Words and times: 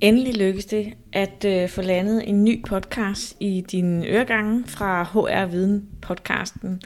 Endelig 0.00 0.36
lykkedes 0.36 0.66
det 0.66 0.94
at 1.12 1.44
øh, 1.44 1.68
få 1.68 1.82
landet 1.82 2.28
en 2.28 2.44
ny 2.44 2.64
podcast 2.66 3.36
i 3.40 3.64
din 3.70 4.04
øregange 4.04 4.64
fra 4.66 5.02
HR 5.02 5.46
Viden 5.46 5.88
podcasten. 6.02 6.82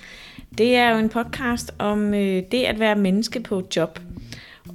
Det 0.59 0.77
er 0.77 0.91
jo 0.91 0.99
en 0.99 1.09
podcast 1.09 1.75
om 1.79 2.15
øh, 2.15 2.43
det 2.53 2.65
at 2.65 2.79
være 2.79 2.97
menneske 2.97 3.41
på 3.41 3.63
job. 3.77 4.01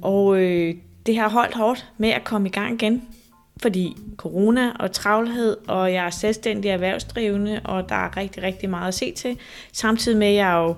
Og 0.02 0.38
øh, 0.42 0.74
det 1.06 1.18
har 1.18 1.28
holdt 1.28 1.54
hårdt 1.54 1.86
med 1.98 2.08
at 2.08 2.24
komme 2.24 2.48
i 2.48 2.52
gang 2.52 2.82
igen, 2.82 3.02
fordi 3.62 3.96
corona 4.16 4.72
og 4.78 4.92
travlhed, 4.92 5.56
og 5.68 5.92
jeg 5.92 6.06
er 6.06 6.10
selvstændig 6.10 6.68
erhvervsdrivende, 6.68 7.60
og 7.64 7.88
der 7.88 7.94
er 7.94 8.16
rigtig, 8.16 8.42
rigtig 8.42 8.70
meget 8.70 8.88
at 8.88 8.94
se 8.94 9.12
til. 9.12 9.38
Samtidig 9.72 10.18
med, 10.18 10.26
at 10.26 10.34
jeg 10.34 10.52
jo 10.52 10.74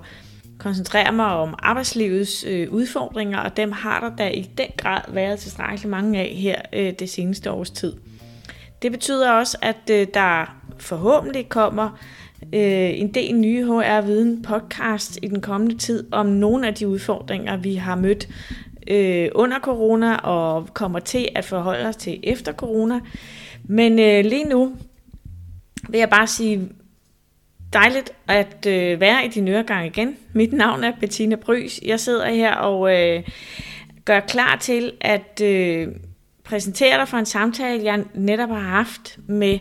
koncentrere 0.61 1.11
mig 1.11 1.25
om 1.25 1.55
arbejdslivets 1.59 2.45
øh, 2.47 2.71
udfordringer, 2.71 3.39
og 3.39 3.57
dem 3.57 3.71
har 3.71 3.99
der 3.99 4.15
da 4.15 4.29
i 4.29 4.49
den 4.57 4.67
grad 4.77 5.01
været 5.07 5.39
tilstrækkeligt 5.39 5.89
mange 5.89 6.19
af 6.19 6.27
her 6.27 6.61
øh, 6.73 6.93
det 6.99 7.09
seneste 7.09 7.51
års 7.51 7.69
tid. 7.69 7.93
Det 8.81 8.91
betyder 8.91 9.31
også, 9.31 9.57
at 9.61 9.89
øh, 9.91 10.07
der 10.13 10.55
forhåbentlig 10.77 11.49
kommer 11.49 11.99
øh, 12.53 12.99
en 12.99 13.13
del 13.13 13.35
nye 13.35 13.65
HR-viden 13.65 14.41
podcast 14.41 15.19
i 15.21 15.27
den 15.27 15.41
kommende 15.41 15.77
tid 15.77 16.13
om 16.13 16.25
nogle 16.25 16.67
af 16.67 16.73
de 16.73 16.87
udfordringer, 16.87 17.57
vi 17.57 17.75
har 17.75 17.95
mødt 17.95 18.27
øh, 18.87 19.29
under 19.35 19.59
corona 19.59 20.15
og 20.15 20.67
kommer 20.73 20.99
til 20.99 21.29
at 21.35 21.45
forholde 21.45 21.85
os 21.85 21.95
til 21.95 22.19
efter 22.23 22.53
corona. 22.53 22.99
Men 23.63 23.99
øh, 23.99 24.25
lige 24.25 24.45
nu 24.45 24.75
vil 25.89 25.97
jeg 25.99 26.09
bare 26.09 26.27
sige 26.27 26.69
dejligt 27.73 28.11
at 28.27 28.65
øh, 28.67 28.99
være 28.99 29.25
i 29.25 29.27
din 29.27 29.47
øregang 29.47 29.85
igen. 29.85 30.17
Mit 30.33 30.53
navn 30.53 30.83
er 30.83 30.91
Bettina 30.99 31.35
Brys. 31.35 31.79
Jeg 31.85 31.99
sidder 31.99 32.29
her 32.29 32.55
og 32.55 32.95
øh, 32.95 33.23
gør 34.05 34.19
klar 34.19 34.55
til 34.55 34.91
at 35.01 35.41
øh, 35.43 35.87
præsentere 36.43 36.97
dig 36.97 37.07
for 37.07 37.17
en 37.17 37.25
samtale, 37.25 37.83
jeg 37.83 38.03
netop 38.13 38.49
har 38.49 38.59
haft 38.59 39.19
med 39.27 39.59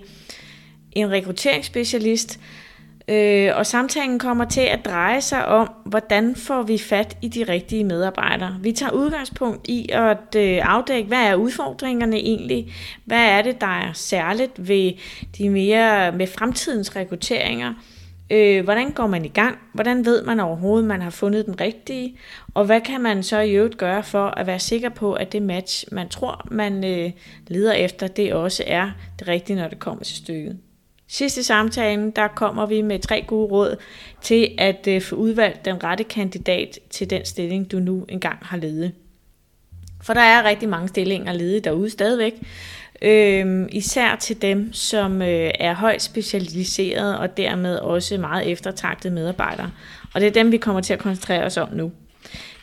en 0.93 1.11
rekrutteringsspecialist, 1.11 2.41
Øh, 3.11 3.51
og 3.57 3.67
samtalen 3.67 4.19
kommer 4.19 4.45
til 4.45 4.61
at 4.61 4.85
dreje 4.85 5.21
sig 5.21 5.47
om, 5.47 5.71
hvordan 5.85 6.37
får 6.37 6.63
vi 6.63 6.79
fat 6.79 7.17
i 7.23 7.29
de 7.29 7.45
rigtige 7.45 7.85
medarbejdere. 7.85 8.57
Vi 8.63 8.73
tager 8.73 8.93
udgangspunkt 8.93 9.69
i 9.69 9.89
at 9.93 10.37
øh, 10.37 10.59
afdække, 10.63 11.09
hvad 11.09 11.19
er 11.19 11.35
udfordringerne 11.35 12.17
egentlig? 12.17 12.73
Hvad 13.05 13.25
er 13.25 13.43
det, 13.43 13.61
der 13.61 13.67
er 13.67 13.93
særligt 13.93 14.69
ved 14.69 14.93
de 15.39 15.51
mere 15.51 16.13
med 16.13 16.27
fremtidens 16.27 16.97
rekrutteringer? 16.97 17.75
Øh, 18.31 18.65
hvordan 18.65 18.91
går 18.91 19.07
man 19.07 19.25
i 19.25 19.29
gang? 19.29 19.59
Hvordan 19.73 20.05
ved 20.05 20.23
man 20.23 20.41
overhovedet, 20.41 20.89
man 20.89 21.03
har 21.03 21.11
fundet 21.11 21.47
den 21.47 21.61
rigtige? 21.61 22.17
Og 22.55 22.65
hvad 22.65 22.81
kan 22.81 23.01
man 23.01 23.23
så 23.23 23.41
i 23.41 23.53
øvrigt 23.53 23.79
gøre 23.79 24.03
for 24.03 24.27
at 24.27 24.47
være 24.47 24.59
sikker 24.59 24.89
på, 24.89 25.13
at 25.13 25.33
det 25.33 25.43
match, 25.43 25.85
man 25.93 26.09
tror, 26.09 26.47
man 26.51 26.85
øh, 26.85 27.11
leder 27.47 27.73
efter, 27.73 28.07
det 28.07 28.33
også 28.33 28.65
er 28.67 28.91
det 29.19 29.29
rigtige, 29.29 29.57
når 29.57 29.69
det 29.69 29.79
kommer 29.79 30.05
til 30.05 30.17
stykket? 30.17 30.59
Sidst 31.09 31.37
i 31.37 31.43
samtalen, 31.43 32.11
der 32.11 32.29
kommer 32.29 32.67
vi 32.67 32.83
med 32.83 32.99
tre 32.99 33.25
gode 33.27 33.47
råd 33.51 33.77
til 34.23 34.55
at 34.59 34.87
øh, 34.89 35.03
få 35.03 35.17
udvalgt 35.17 35.65
den 35.65 35.85
rette 35.85 36.05
kandidat 36.05 36.79
til 36.91 37.11
den 37.11 37.25
stilling, 37.25 37.73
du 37.73 37.79
nu 37.79 38.05
engang 38.09 38.39
har 38.43 38.57
ledet. 38.57 38.93
For 40.03 40.15
der 40.15 40.21
er 40.21 40.45
rigtig 40.45 40.69
mange 40.69 40.89
stillinger 40.89 41.33
ledige 41.33 41.61
derude 41.61 41.91
stadigvæk, 41.91 42.35
øh, 43.03 43.67
især 43.73 44.17
til 44.17 44.43
dem, 44.43 44.73
som 44.73 45.23
øh, 45.23 45.51
er 45.55 45.75
højt 45.75 46.03
specialiserede 46.03 47.19
og 47.19 47.37
dermed 47.37 47.77
også 47.77 48.19
meget 48.19 48.51
eftertragtede 48.51 49.15
medarbejdere. 49.15 49.71
Og 50.15 50.21
det 50.21 50.27
er 50.27 50.33
dem, 50.33 50.53
vi 50.53 50.57
kommer 50.57 50.81
til 50.81 50.93
at 50.93 50.99
koncentrere 50.99 51.45
os 51.45 51.57
om 51.57 51.69
nu. 51.73 51.93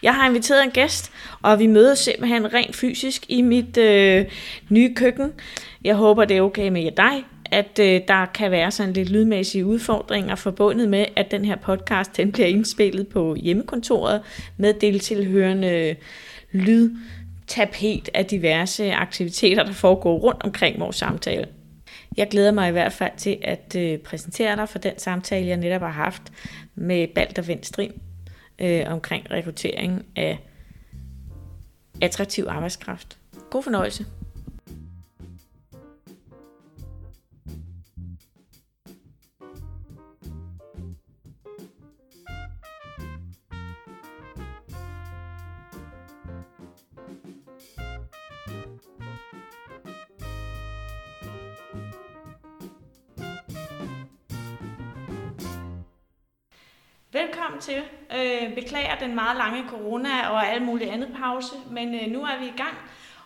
Jeg 0.04 0.16
har 0.16 0.30
inviteret 0.30 0.64
en 0.64 0.72
gæst, 0.72 1.12
og 1.42 1.60
vi 1.60 1.68
mødes 1.68 2.00
simpelthen 2.00 2.54
rent 2.54 2.76
fysisk 2.76 3.26
i 3.30 3.42
mit 3.42 3.78
øh, 3.78 4.26
nye 4.70 4.96
køkken. 4.96 5.32
Jeg 5.84 5.96
håber, 5.96 6.26
det 6.26 6.38
er 6.38 6.42
okay 6.42 6.70
med 6.70 6.92
dig, 6.98 7.24
at 7.52 7.80
øh, 7.80 8.02
der 8.08 8.26
kan 8.26 8.52
være 8.52 8.72
sådan 8.72 8.94
lidt 8.94 9.10
lydmæssige 9.10 9.66
udfordringer 9.66 10.36
forbundet 10.36 10.90
med, 10.90 11.06
at 11.16 11.32
den 11.32 11.46
her 11.46 11.56
podcast 11.56 12.18
den 12.18 12.32
bliver 12.32 12.48
indspillet 12.48 13.08
på 13.08 13.36
hjemmekontoret 13.36 14.22
med 14.58 14.74
deltilhørende 14.74 15.68
øh, 15.68 15.96
lyd 16.52 16.92
tapet 17.48 18.10
af 18.14 18.26
diverse 18.26 18.94
aktiviteter, 18.94 19.64
der 19.64 19.74
foregår 19.74 20.18
rundt 20.18 20.44
omkring 20.44 20.80
vores 20.80 20.96
samtale. 20.96 21.48
Jeg 22.18 22.28
glæder 22.30 22.52
mig 22.52 22.70
i 22.70 22.72
hvert 22.72 22.94
fald 22.94 23.12
til 23.18 23.38
at 23.42 23.76
øh, 23.78 23.98
præsentere 24.00 24.56
dig 24.56 24.70
for 24.70 24.80
den 24.80 25.00
samtale, 25.00 25.48
jeg 25.48 25.58
netop 25.58 25.82
har 25.82 25.92
haft 25.92 26.22
med 26.76 27.08
Balder 27.16 27.42
Vindstrim 27.42 28.00
øh, 28.60 28.84
omkring 28.88 29.32
rekruttering 29.32 30.06
af 30.16 30.40
attraktiv 32.02 32.46
arbejdskraft. 32.50 33.18
God 33.50 33.64
fornøjelse. 33.64 34.06
Velkommen 57.22 57.62
til. 57.62 57.84
Øh, 58.16 58.56
beklager 58.56 58.96
den 59.00 59.16
meget 59.16 59.38
lange 59.38 59.70
corona 59.70 60.30
og 60.30 60.48
alle 60.48 60.66
mulige 60.66 60.92
andet 60.92 61.10
pause, 61.20 61.56
men 61.72 61.96
øh, 61.96 62.12
nu 62.12 62.24
er 62.24 62.40
vi 62.40 62.46
i 62.46 62.58
gang. 62.58 62.78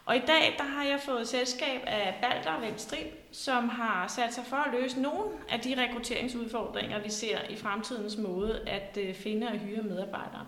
Og 0.06 0.16
i 0.16 0.22
dag 0.28 0.56
der 0.57 0.63
har 0.63 0.84
jeg 0.84 1.00
fået 1.06 1.28
selskab 1.28 1.81
af 1.88 2.19
Balder 2.22 2.59
Vendstrip, 2.59 3.29
som 3.31 3.69
har 3.69 4.07
sat 4.07 4.34
sig 4.34 4.46
for 4.46 4.56
at 4.56 4.74
løse 4.74 5.02
nogle 5.02 5.24
af 5.50 5.59
de 5.59 5.75
rekrutteringsudfordringer, 5.78 7.00
vi 7.00 7.09
ser 7.09 7.38
i 7.50 7.56
fremtidens 7.56 8.18
måde 8.18 8.62
at 8.68 8.97
øh, 9.00 9.16
finde 9.16 9.47
og 9.47 9.53
hyre 9.53 9.84
medarbejdere. 9.84 10.46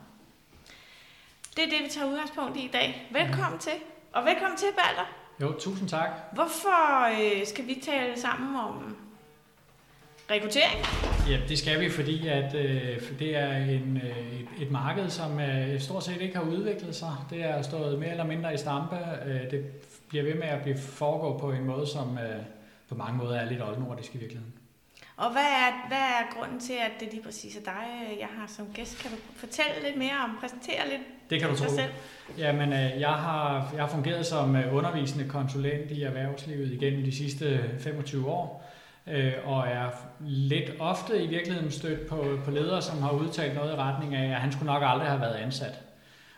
Det 1.55 1.63
er 1.63 1.69
det, 1.69 1.83
vi 1.83 1.89
tager 1.89 2.07
udgangspunkt 2.07 2.57
i 2.57 2.65
i 2.65 2.71
dag. 2.73 3.09
Velkommen 3.11 3.59
til. 3.59 3.73
Og 4.13 4.25
velkommen 4.25 4.57
til, 4.57 4.67
Balder. 4.75 5.09
Jo, 5.41 5.59
tusind 5.59 5.89
tak. 5.89 6.09
Hvorfor 6.33 7.07
øh, 7.07 7.47
skal 7.47 7.67
vi 7.67 7.81
tale 7.83 8.19
sammen 8.19 8.55
om 8.55 9.02
rekruttering? 10.31 10.85
Ja, 11.29 11.39
det 11.49 11.57
skal 11.57 11.79
vi, 11.79 11.89
fordi 11.89 12.27
at, 12.27 12.55
øh, 12.55 13.19
det 13.19 13.37
er 13.37 13.55
en, 13.55 14.01
øh, 14.03 14.39
et, 14.39 14.47
et 14.61 14.71
marked, 14.71 15.09
som 15.09 15.39
øh, 15.39 15.79
stort 15.79 16.03
set 16.03 16.21
ikke 16.21 16.35
har 16.35 16.43
udviklet 16.43 16.95
sig. 16.95 17.15
Det 17.29 17.43
er 17.45 17.61
stået 17.61 17.99
mere 17.99 18.11
eller 18.11 18.25
mindre 18.25 18.53
i 18.53 18.57
stampe. 18.57 18.95
Øh, 19.25 19.51
det 19.51 19.65
bliver 20.09 20.23
ved 20.23 20.33
med 20.35 20.47
at 20.47 20.61
blive 20.61 20.77
foregå 20.77 21.37
på 21.37 21.51
en 21.51 21.65
måde, 21.65 21.87
som 21.87 22.17
øh, 22.17 22.41
på 22.89 22.95
mange 22.95 23.17
måder 23.17 23.39
er 23.39 23.49
lidt 23.49 23.61
oldnordisk 23.63 24.15
i 24.15 24.17
virkeligheden. 24.17 24.53
Og 25.17 25.31
hvad 25.31 25.41
er, 25.41 25.87
hvad 25.87 25.97
er 25.97 26.37
grunden 26.37 26.59
til, 26.59 26.73
at 26.73 26.91
det 26.99 27.07
lige 27.11 27.23
præcis 27.23 27.55
er 27.55 27.61
dig, 27.65 28.17
jeg 28.19 28.27
har 28.37 28.47
som 28.47 28.65
gæst? 28.73 29.01
Kan 29.01 29.11
du 29.11 29.17
fortælle 29.35 29.71
lidt 29.85 29.97
mere 29.97 30.17
om, 30.23 30.37
præsentere 30.41 30.89
lidt 30.89 31.01
Det 31.29 31.39
kan 31.39 31.49
du 31.49 31.55
tro. 31.55 31.69
selv? 31.69 31.91
Jamen, 32.37 32.73
øh, 32.73 32.99
jeg 32.99 33.09
har, 33.09 33.71
jeg 33.73 33.83
har 33.83 33.89
fungeret 33.89 34.25
som 34.25 34.55
øh, 34.55 34.75
undervisende 34.75 35.29
konsulent 35.29 35.91
i 35.91 36.03
erhvervslivet 36.03 36.71
igennem 36.71 37.03
de 37.03 37.17
sidste 37.17 37.69
25 37.79 38.29
år 38.29 38.62
øh, 39.07 39.33
og 39.45 39.67
er 39.67 39.89
lidt 40.19 40.71
ofte 40.79 41.23
i 41.23 41.27
virkeligheden 41.27 41.71
stødt 41.71 42.07
på, 42.07 42.39
på 42.45 42.51
ledere, 42.51 42.81
som 42.81 43.01
har 43.01 43.11
udtalt 43.11 43.55
noget 43.55 43.73
i 43.73 43.75
retning 43.75 44.15
af, 44.15 44.29
at 44.29 44.41
han 44.41 44.51
skulle 44.51 44.73
nok 44.73 44.83
aldrig 44.85 45.07
have 45.07 45.21
været 45.21 45.35
ansat. 45.35 45.79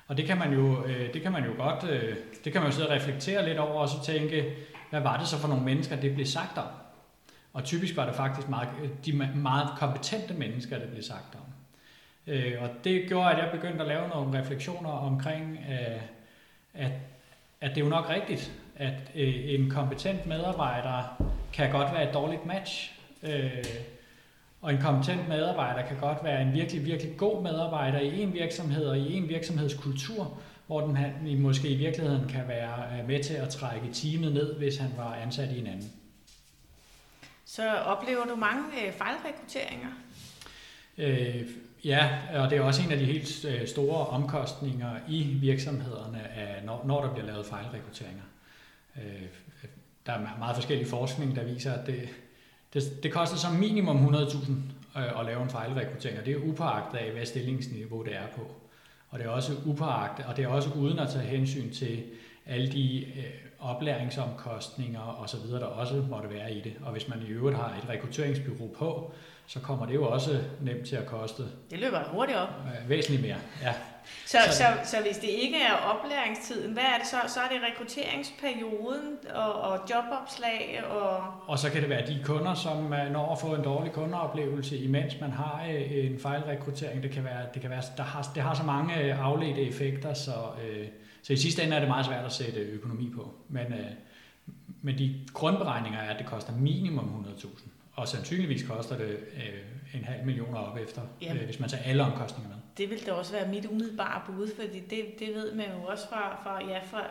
Og 0.07 0.17
det 0.17 0.25
kan 0.25 0.37
man 0.37 0.53
jo, 0.53 0.85
øh, 0.85 1.13
det 1.13 1.21
kan 1.21 1.31
man 1.31 1.45
jo 1.45 1.51
godt, 1.57 1.89
øh, 1.89 2.15
det 2.43 2.53
kan 2.53 2.61
man 2.61 2.71
jo 2.71 2.75
sidde 2.75 2.87
og 2.87 2.95
reflektere 2.95 3.45
lidt 3.45 3.57
over, 3.57 3.81
og 3.81 3.89
så 3.89 4.03
tænke, 4.03 4.55
hvad 4.89 5.01
var 5.01 5.17
det 5.17 5.27
så 5.27 5.37
for 5.37 5.47
nogle 5.47 5.63
mennesker, 5.63 5.95
det 5.95 6.13
blev 6.13 6.25
sagt 6.25 6.57
om? 6.57 6.67
Og 7.53 7.63
typisk 7.63 7.97
var 7.97 8.05
det 8.05 8.15
faktisk 8.15 8.49
meget, 8.49 8.69
de 9.05 9.13
meget 9.35 9.69
kompetente 9.77 10.33
mennesker, 10.33 10.79
det 10.79 10.89
blev 10.89 11.03
sagt 11.03 11.35
om. 11.35 11.41
Øh, 12.27 12.53
og 12.61 12.69
det 12.83 13.05
gjorde, 13.07 13.31
at 13.31 13.37
jeg 13.37 13.49
begyndte 13.51 13.81
at 13.81 13.87
lave 13.87 14.07
nogle 14.07 14.39
refleksioner 14.39 14.89
omkring, 14.89 15.59
øh, 15.69 16.01
at, 16.73 16.91
at 17.61 17.69
det 17.69 17.77
er 17.77 17.85
jo 17.85 17.89
nok 17.89 18.09
rigtigt, 18.09 18.51
at 18.75 19.11
øh, 19.15 19.53
en 19.53 19.69
kompetent 19.69 20.25
medarbejder 20.25 21.23
kan 21.53 21.71
godt 21.71 21.93
være 21.93 22.07
et 22.07 22.13
dårligt 22.13 22.45
match. 22.45 22.91
Øh, 23.23 23.65
og 24.61 24.73
en 24.73 24.81
kompetent 24.81 25.27
medarbejder 25.27 25.87
kan 25.87 25.97
godt 25.99 26.23
være 26.23 26.41
en 26.41 26.53
virkelig, 26.53 26.85
virkelig 26.85 27.17
god 27.17 27.43
medarbejder 27.43 27.99
i 27.99 28.21
en 28.21 28.33
virksomhed 28.33 28.85
og 28.85 28.97
i 28.97 29.13
en 29.13 29.29
virksomhedskultur, 29.29 30.37
hvor 30.67 30.81
den 30.81 30.97
han 30.97 31.37
måske 31.39 31.69
i 31.69 31.75
virkeligheden 31.75 32.27
kan 32.29 32.47
være 32.47 32.99
øh, 32.99 33.07
med 33.07 33.23
til 33.23 33.33
at 33.33 33.49
trække 33.49 33.93
teamet 33.93 34.33
ned, 34.33 34.55
hvis 34.55 34.77
han 34.77 34.91
var 34.97 35.15
ansat 35.15 35.51
i 35.51 35.59
en 35.59 35.67
anden. 35.67 35.91
Så 37.45 37.75
oplever 37.75 38.25
du 38.25 38.35
mange 38.35 38.63
øh, 38.87 38.93
fejlrekrutteringer? 38.93 39.89
Øh, 40.97 41.41
ja, 41.85 42.09
og 42.33 42.49
det 42.49 42.57
er 42.57 42.61
også 42.61 42.83
en 42.83 42.91
af 42.91 42.97
de 42.97 43.05
helt 43.05 43.45
øh, 43.45 43.67
store 43.67 44.07
omkostninger 44.07 44.91
i 45.07 45.23
virksomhederne, 45.23 46.21
når, 46.65 46.83
når 46.85 47.01
der 47.01 47.13
bliver 47.13 47.25
lavet 47.25 47.45
fejlrekrutteringer. 47.45 48.23
Øh, 48.97 49.27
der 50.05 50.13
er 50.13 50.37
meget 50.39 50.55
forskellig 50.55 50.87
forskning, 50.87 51.35
der 51.35 51.43
viser, 51.43 51.73
at 51.73 51.87
det, 51.87 52.09
det, 52.73 53.03
det 53.03 53.11
koster 53.11 53.37
som 53.37 53.53
minimum 53.53 54.15
100.000 54.15 54.51
øh, 54.97 55.19
at 55.19 55.25
lave 55.25 55.43
en 55.43 55.49
fejlrekruttering, 55.49 56.19
og 56.19 56.25
det 56.25 56.33
er 56.33 56.49
upåagtet 56.49 56.97
af, 56.97 57.11
hvad 57.11 57.25
stillingsniveau 57.25 58.03
det 58.03 58.15
er 58.15 58.27
på. 58.35 58.41
Og 59.09 59.19
det 59.19 59.25
er 59.27 59.29
også 59.29 59.53
upåagtet, 59.65 60.25
og 60.25 60.37
det 60.37 60.43
er 60.43 60.47
også 60.47 60.69
uden 60.69 60.99
at 60.99 61.09
tage 61.09 61.25
hensyn 61.25 61.71
til 61.71 62.03
alle 62.45 62.71
de 62.71 63.05
øh, 63.05 63.23
oplæringsomkostninger 63.59 65.21
osv., 65.23 65.49
der 65.51 65.65
også 65.65 66.03
måtte 66.09 66.29
være 66.29 66.53
i 66.53 66.61
det. 66.61 66.73
Og 66.83 66.91
hvis 66.91 67.07
man 67.07 67.21
i 67.21 67.31
øvrigt 67.31 67.57
har 67.57 67.77
et 67.83 67.89
rekrutteringsbyrå 67.89 68.67
på, 68.77 69.13
så 69.47 69.59
kommer 69.59 69.85
det 69.85 69.93
jo 69.93 70.07
også 70.07 70.41
nemt 70.61 70.87
til 70.87 70.95
at 70.95 71.05
koste. 71.05 71.43
Det 71.71 71.79
løber 71.79 72.03
hurtigt 72.03 72.37
op. 72.37 72.49
Øh, 72.65 72.89
væsentligt 72.89 73.21
mere, 73.21 73.37
ja. 73.61 73.73
Så, 74.25 74.37
så, 74.45 74.57
så, 74.57 74.65
så 74.83 75.01
hvis 75.01 75.17
det 75.17 75.27
ikke 75.27 75.57
er 75.57 75.73
oplæringstiden, 75.73 76.73
hvad 76.73 76.83
er 76.83 76.97
det 76.97 77.07
så? 77.07 77.17
Så 77.33 77.39
er 77.39 77.47
det 77.47 77.57
rekrutteringsperioden 77.71 79.17
og, 79.35 79.53
og 79.53 79.79
jobopslag? 79.89 80.83
Og... 80.89 81.23
og 81.47 81.59
så 81.59 81.69
kan 81.69 81.81
det 81.81 81.89
være 81.89 82.07
de 82.07 82.21
kunder, 82.23 82.53
som 82.53 82.77
når 83.11 83.31
at 83.31 83.39
få 83.39 83.55
en 83.55 83.63
dårlig 83.63 83.91
kundeoplevelse, 83.91 84.77
imens 84.77 85.13
man 85.21 85.31
har 85.31 85.65
øh, 85.69 86.05
en 86.05 86.19
fejlrekruttering. 86.19 87.03
Det 87.03 87.11
kan 87.11 87.23
være, 87.23 87.45
det 87.53 87.61
kan 87.61 87.69
være 87.69 87.81
der 87.97 88.03
har, 88.03 88.31
det 88.35 88.43
har 88.43 88.53
så 88.53 88.63
mange 88.63 89.01
øh, 89.01 89.25
afledte 89.25 89.61
effekter, 89.61 90.13
så, 90.13 90.33
øh, 90.67 90.87
så 91.23 91.33
i 91.33 91.37
sidste 91.37 91.63
ende 91.63 91.75
er 91.75 91.79
det 91.79 91.89
meget 91.89 92.05
svært 92.05 92.25
at 92.25 92.31
sætte 92.31 92.59
økonomi 92.59 93.09
på. 93.15 93.33
Men, 93.49 93.65
øh, 93.73 93.91
men 94.81 94.97
de 94.97 95.19
grundberegninger 95.33 95.99
er, 95.99 96.13
at 96.13 96.19
det 96.19 96.25
koster 96.25 96.53
minimum 96.53 97.25
100.000. 97.39 97.69
Og 97.93 98.07
sandsynligvis 98.07 98.63
koster 98.63 98.97
det 98.97 99.09
øh, 99.35 99.99
en 99.99 100.03
halv 100.03 100.25
million 100.25 100.55
op 100.55 100.77
efter, 100.77 101.01
øh, 101.21 101.45
hvis 101.45 101.59
man 101.59 101.69
tager 101.69 101.83
alle 101.83 102.03
omkostninger 102.03 102.49
med. 102.49 102.57
Det 102.77 102.89
vil 102.89 103.05
da 103.05 103.13
også 103.13 103.31
være 103.31 103.47
mit 103.47 103.65
umiddelbare 103.65 104.21
bud, 104.25 104.55
fordi 104.55 104.79
det, 104.79 105.19
det 105.19 105.35
ved 105.35 105.53
man 105.53 105.65
jo 105.65 105.87
også 105.87 106.09
fra, 106.09 106.39
fra, 106.43 106.65
ja, 106.65 106.79
fra 106.91 107.03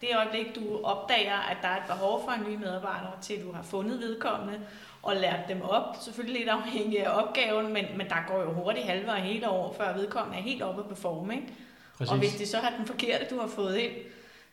det 0.00 0.08
øjeblik, 0.16 0.54
du 0.54 0.84
opdager, 0.84 1.36
at 1.36 1.56
der 1.62 1.68
er 1.68 1.76
et 1.76 1.86
behov 1.88 2.24
for 2.24 2.32
en 2.32 2.52
ny 2.52 2.56
medarbejder, 2.56 3.18
til 3.20 3.42
du 3.42 3.52
har 3.52 3.62
fundet 3.62 4.00
vedkommende 4.00 4.60
og 5.02 5.16
lært 5.16 5.48
dem 5.48 5.62
op. 5.62 5.96
Selvfølgelig 6.00 6.38
lidt 6.38 6.48
afhængig 6.48 7.06
af 7.06 7.22
opgaven, 7.22 7.72
men, 7.72 7.84
men 7.96 8.08
der 8.08 8.26
går 8.28 8.42
jo 8.42 8.52
hurtigt 8.52 8.86
halve 8.86 9.10
og 9.10 9.16
hele 9.16 9.50
år, 9.50 9.74
før 9.78 9.94
vedkommende 9.94 10.38
er 10.38 10.42
helt 10.42 10.62
oppe 10.62 10.84
på 10.84 10.94
form. 10.94 11.30
Ikke? 11.30 11.46
Præcis. 11.98 12.12
Og 12.12 12.18
hvis 12.18 12.34
det 12.34 12.48
så 12.48 12.58
har 12.58 12.76
den 12.76 12.86
forkerte, 12.86 13.34
du 13.34 13.40
har 13.40 13.48
fået 13.48 13.76
ind, 13.76 13.92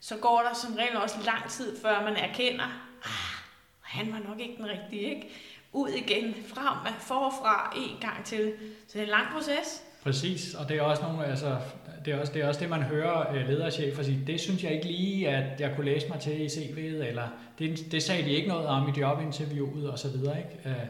så 0.00 0.16
går 0.16 0.42
der 0.48 0.54
som 0.54 0.74
regel 0.74 0.96
også 0.96 1.16
lang 1.26 1.50
tid, 1.50 1.80
før 1.82 2.02
man 2.04 2.16
erkender, 2.16 2.64
ah, 3.04 3.40
han 3.80 4.12
var 4.12 4.28
nok 4.28 4.40
ikke 4.40 4.56
den 4.56 4.66
rigtige. 4.66 5.14
Ikke? 5.14 5.30
ud 5.72 5.88
igen, 5.88 6.34
frem, 6.48 6.94
forfra, 7.00 7.72
en 7.76 7.96
gang 8.00 8.24
til. 8.24 8.54
Så 8.88 8.92
det 8.92 8.98
er 8.98 9.02
en 9.02 9.08
lang 9.08 9.32
proces. 9.32 9.84
Præcis, 10.02 10.54
og 10.54 10.68
det 10.68 10.76
er 10.76 10.82
også 10.82 11.02
nogle, 11.02 11.26
altså, 11.26 11.56
det 12.04 12.12
er 12.14 12.20
også, 12.20 12.32
det 12.32 12.42
er 12.42 12.48
også 12.48 12.60
det, 12.60 12.70
man 12.70 12.82
hører 12.82 13.32
øh, 13.34 13.48
lederchefer 13.48 14.02
sige, 14.02 14.22
det 14.26 14.40
synes 14.40 14.64
jeg 14.64 14.72
ikke 14.72 14.86
lige, 14.86 15.28
at 15.28 15.60
jeg 15.60 15.72
kunne 15.76 15.86
læse 15.86 16.08
mig 16.08 16.20
til 16.20 16.40
i 16.40 16.46
CV'et, 16.46 17.04
eller 17.04 17.28
det, 17.58 17.92
det 17.92 18.02
sagde 18.02 18.24
de 18.24 18.30
ikke 18.30 18.48
noget 18.48 18.66
om 18.66 18.88
i 18.88 19.00
jobinterviewet 19.00 19.90
og 19.90 19.98
så 19.98 20.08
videre. 20.08 20.38
Ikke? 20.38 20.68
Øh, 20.68 20.86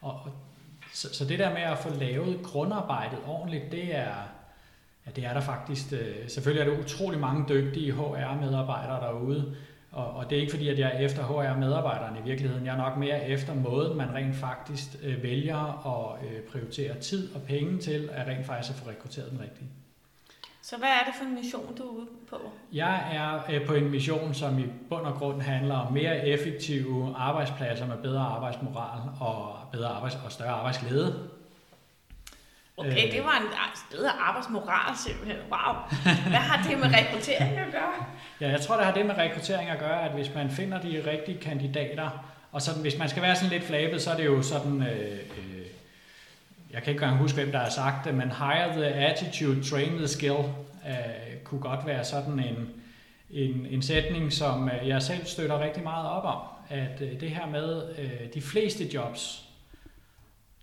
og, 0.00 0.12
og, 0.12 0.32
så, 0.92 1.14
så 1.14 1.24
det 1.24 1.38
der 1.38 1.52
med 1.52 1.62
at 1.62 1.78
få 1.78 1.94
lavet 1.94 2.42
grundarbejdet 2.42 3.18
ordentligt, 3.26 3.72
det 3.72 3.96
er, 3.96 4.14
ja, 5.06 5.10
det 5.16 5.24
er 5.24 5.32
der 5.32 5.40
faktisk. 5.40 5.92
Øh, 5.92 6.28
selvfølgelig 6.28 6.68
er 6.68 6.74
der 6.74 6.84
utrolig 6.84 7.20
mange 7.20 7.44
dygtige 7.48 7.92
HR-medarbejdere 7.92 9.00
derude, 9.00 9.56
og, 9.98 10.16
og 10.16 10.30
det 10.30 10.36
er 10.36 10.40
ikke 10.40 10.52
fordi, 10.52 10.68
at 10.68 10.78
jeg 10.78 10.90
er 10.94 10.98
efter 10.98 11.22
HR-medarbejderne 11.22 12.18
i 12.18 12.22
virkeligheden. 12.22 12.66
Jeg 12.66 12.72
er 12.72 12.76
nok 12.76 12.96
mere 12.96 13.28
efter 13.28 13.54
måden, 13.54 13.96
man 13.96 14.14
rent 14.14 14.36
faktisk 14.36 14.88
øh, 15.02 15.22
vælger 15.22 15.86
at 15.86 16.28
øh, 16.28 16.40
prioritere 16.42 16.94
tid 17.00 17.34
og 17.34 17.42
penge 17.42 17.78
til, 17.78 18.10
at 18.12 18.26
rent 18.26 18.46
faktisk 18.46 18.70
at 18.74 18.76
få 18.84 18.90
rekrutteret 18.90 19.30
den 19.30 19.40
rigtige. 19.40 19.68
Så 20.62 20.76
hvad 20.76 20.88
er 20.88 21.04
det 21.06 21.14
for 21.14 21.24
en 21.24 21.34
mission, 21.34 21.76
du 21.76 21.82
er 21.82 21.90
ude 21.90 22.06
på? 22.30 22.36
Jeg 22.72 23.08
er 23.12 23.54
øh, 23.54 23.66
på 23.66 23.74
en 23.74 23.90
mission, 23.90 24.34
som 24.34 24.58
i 24.58 24.64
bund 24.88 25.06
og 25.06 25.14
grund 25.14 25.42
handler 25.42 25.74
om 25.74 25.92
mere 25.92 26.28
effektive 26.28 27.14
arbejdspladser 27.16 27.86
med 27.86 27.96
bedre 27.96 28.20
arbejdsmoral 28.20 29.00
og 29.20 29.56
bedre 29.72 29.88
arbejds- 29.88 30.18
og 30.24 30.32
større 30.32 30.50
arbejdsglæde. 30.50 31.28
Okay, 32.78 33.06
øh, 33.06 33.12
det 33.12 33.22
var 33.24 33.36
en 33.42 33.48
bedre 33.90 34.10
arbejdsmoral 34.10 34.96
simpelthen. 35.06 35.38
Wow. 35.50 35.74
Hvad 36.02 36.44
har 36.50 36.68
det 36.68 36.78
med 36.78 36.86
rekruttering 36.86 37.58
at 37.58 37.72
gøre? 37.72 38.06
Ja, 38.40 38.48
jeg 38.50 38.60
tror, 38.60 38.76
det 38.76 38.84
har 38.84 38.94
det 38.94 39.06
med 39.06 39.18
rekruttering 39.18 39.70
at 39.70 39.78
gøre, 39.78 40.02
at 40.02 40.10
hvis 40.10 40.34
man 40.34 40.50
finder 40.50 40.80
de 40.80 41.02
rigtige 41.10 41.38
kandidater, 41.38 42.24
og 42.52 42.62
sådan, 42.62 42.82
hvis 42.82 42.98
man 42.98 43.08
skal 43.08 43.22
være 43.22 43.36
sådan 43.36 43.50
lidt 43.50 43.64
flabet, 43.64 44.02
så 44.02 44.10
er 44.10 44.16
det 44.16 44.26
jo 44.26 44.42
sådan, 44.42 44.82
øh, 44.82 45.12
øh, 45.12 45.66
jeg 46.70 46.82
kan 46.82 46.90
ikke 46.90 47.02
engang 47.02 47.16
huske, 47.16 47.36
hvem 47.36 47.52
der 47.52 47.58
har 47.58 47.70
sagt 47.70 48.04
det, 48.04 48.14
men 48.14 48.30
hire 48.30 48.72
the 48.72 48.86
attitude, 48.86 49.70
train 49.70 49.96
the 49.96 50.08
skill, 50.08 50.38
øh, 50.88 50.94
kunne 51.44 51.60
godt 51.60 51.86
være 51.86 52.04
sådan 52.04 52.38
en, 52.38 52.68
en, 53.30 53.66
en 53.70 53.82
sætning, 53.82 54.32
som 54.32 54.68
øh, 54.68 54.88
jeg 54.88 55.02
selv 55.02 55.26
støtter 55.26 55.60
rigtig 55.60 55.82
meget 55.82 56.08
op 56.08 56.24
om. 56.24 56.40
At 56.68 57.00
øh, 57.00 57.20
det 57.20 57.30
her 57.30 57.46
med 57.46 57.82
øh, 57.98 58.34
de 58.34 58.42
fleste 58.42 58.84
jobs, 58.94 59.47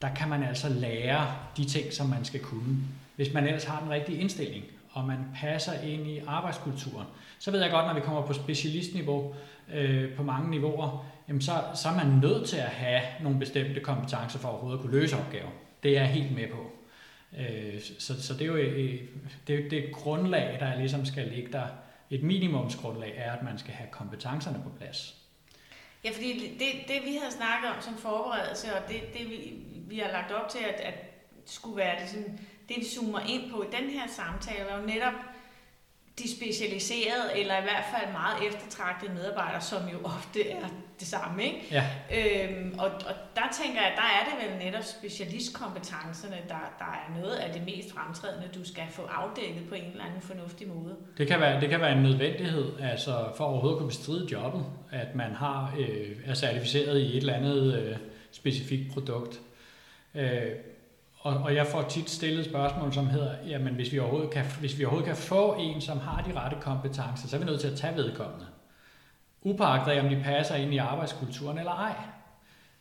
der 0.01 0.13
kan 0.13 0.29
man 0.29 0.43
altså 0.43 0.69
lære 0.69 1.35
de 1.57 1.65
ting, 1.65 1.93
som 1.93 2.07
man 2.07 2.25
skal 2.25 2.39
kunne, 2.39 2.77
hvis 3.15 3.33
man 3.33 3.47
ellers 3.47 3.63
har 3.63 3.79
den 3.79 3.89
rigtige 3.89 4.17
indstilling, 4.17 4.65
og 4.91 5.05
man 5.05 5.17
passer 5.35 5.81
ind 5.81 6.07
i 6.07 6.21
arbejdskulturen. 6.27 7.07
Så 7.39 7.51
ved 7.51 7.61
jeg 7.61 7.71
godt, 7.71 7.85
når 7.85 7.93
vi 7.93 7.99
kommer 7.99 8.21
på 8.21 8.33
specialistniveau, 8.33 9.33
øh, 9.73 10.13
på 10.13 10.23
mange 10.23 10.51
niveauer, 10.51 11.05
jamen 11.27 11.41
så, 11.41 11.51
så 11.73 11.89
er 11.89 11.95
man 11.95 12.07
nødt 12.07 12.47
til 12.47 12.57
at 12.57 12.69
have 12.69 13.01
nogle 13.21 13.39
bestemte 13.39 13.79
kompetencer 13.79 14.39
for 14.39 14.47
overhovedet 14.47 14.77
at 14.77 14.81
kunne 14.81 14.99
løse 14.99 15.17
opgaver. 15.17 15.49
Det 15.83 15.97
er 15.97 16.01
jeg 16.01 16.09
helt 16.09 16.35
med 16.35 16.47
på. 16.51 16.71
Øh, 17.37 17.81
så, 17.99 18.23
så 18.23 18.33
det 18.33 18.41
er 18.41 18.45
jo 18.45 18.55
et, 18.55 18.99
det, 19.47 19.65
er 19.65 19.69
det 19.69 19.91
grundlag, 19.93 20.57
der 20.59 20.75
ligesom 20.75 21.05
skal 21.05 21.27
ligge 21.27 21.51
der. 21.51 21.65
Et 22.09 22.23
minimumsgrundlag 22.23 23.13
er, 23.17 23.31
at 23.31 23.43
man 23.43 23.57
skal 23.57 23.73
have 23.73 23.89
kompetencerne 23.91 24.61
på 24.63 24.69
plads. 24.77 25.24
Ja, 26.05 26.11
fordi 26.11 26.57
det, 26.59 26.87
det 26.87 27.05
vi 27.05 27.15
havde 27.15 27.31
snakket 27.31 27.69
om 27.69 27.81
som 27.81 27.97
forberedelse, 27.97 28.75
og 28.75 28.89
det, 28.89 29.01
det 29.13 29.29
vi, 29.29 29.53
vi 29.87 29.99
har 29.99 30.11
lagt 30.11 30.31
op 30.31 30.49
til, 30.49 30.59
at, 30.59 30.79
at 30.79 30.93
skulle 31.45 31.77
være 31.77 32.01
det, 32.01 32.09
sådan, 32.09 32.39
det, 32.69 32.77
vi 32.77 32.85
zoomer 32.85 33.19
ind 33.19 33.51
på 33.51 33.63
i 33.63 33.67
den 33.79 33.89
her 33.89 34.07
samtale, 34.07 34.59
er 34.69 34.79
jo 34.79 34.85
netop 34.85 35.13
de 36.19 36.35
specialiserede, 36.37 37.27
eller 37.35 37.57
i 37.59 37.61
hvert 37.61 37.85
fald 37.93 38.11
meget 38.11 38.47
eftertragtede 38.47 39.13
medarbejdere, 39.13 39.61
som 39.61 39.81
jo 39.93 39.97
ofte 40.03 40.49
er 40.49 40.67
det 40.99 41.07
samme. 41.07 41.43
Ikke? 41.43 41.59
Ja. 41.71 41.83
Øhm, 42.17 42.79
og, 42.79 42.85
og 42.85 43.15
der 43.35 43.47
tænker 43.61 43.81
jeg, 43.81 43.93
der 43.95 44.09
er 44.17 44.23
det 44.27 44.35
vel 44.43 44.65
netop 44.65 44.83
specialistkompetencerne, 44.83 46.35
der, 46.47 46.75
der 46.79 46.85
er 46.85 47.19
noget 47.21 47.35
af 47.35 47.53
det 47.53 47.65
mest 47.65 47.93
fremtrædende, 47.93 48.49
du 48.55 48.65
skal 48.67 48.83
få 48.91 49.01
afdækket 49.01 49.63
på 49.69 49.75
en 49.75 49.91
eller 49.91 50.05
anden 50.05 50.21
fornuftig 50.21 50.67
måde. 50.67 50.95
Det 51.17 51.27
kan 51.27 51.39
være, 51.39 51.61
det 51.61 51.69
kan 51.69 51.81
være 51.81 51.91
en 51.91 52.03
nødvendighed, 52.03 52.71
altså 52.79 53.25
for 53.37 53.43
overhovedet 53.43 53.75
at 53.75 53.79
kunne 53.79 53.89
bestride 53.89 54.27
jobbet, 54.31 54.65
at 54.91 55.15
man 55.15 55.31
har 55.31 55.75
øh, 55.79 56.11
er 56.25 56.33
certificeret 56.33 56.99
i 56.99 57.09
et 57.09 57.17
eller 57.17 57.33
andet 57.33 57.79
øh, 57.79 57.97
specifikt 58.31 58.93
produkt. 58.93 59.41
Øh, 60.15 60.51
og, 61.25 61.33
og 61.33 61.55
jeg 61.55 61.67
får 61.67 61.81
tit 61.81 62.09
stillet 62.09 62.45
spørgsmål, 62.45 62.93
som 62.93 63.07
hedder, 63.07 63.35
jamen 63.47 63.73
hvis 63.73 63.91
vi, 63.91 63.99
overhovedet 63.99 64.31
kan, 64.31 64.45
hvis 64.59 64.79
vi 64.79 64.85
overhovedet 64.85 65.07
kan 65.07 65.15
få 65.15 65.55
en, 65.59 65.81
som 65.81 65.99
har 65.99 66.21
de 66.21 66.39
rette 66.39 66.57
kompetencer, 66.61 67.27
så 67.27 67.35
er 67.35 67.39
vi 67.39 67.45
nødt 67.45 67.61
til 67.61 67.67
at 67.67 67.77
tage 67.77 67.95
vedkommende. 67.95 68.45
Upagtet 69.41 69.91
af, 69.91 70.03
om 70.03 70.09
de 70.09 70.21
passer 70.23 70.55
ind 70.55 70.73
i 70.73 70.77
arbejdskulturen 70.77 71.57
eller 71.57 71.71
ej. 71.71 71.95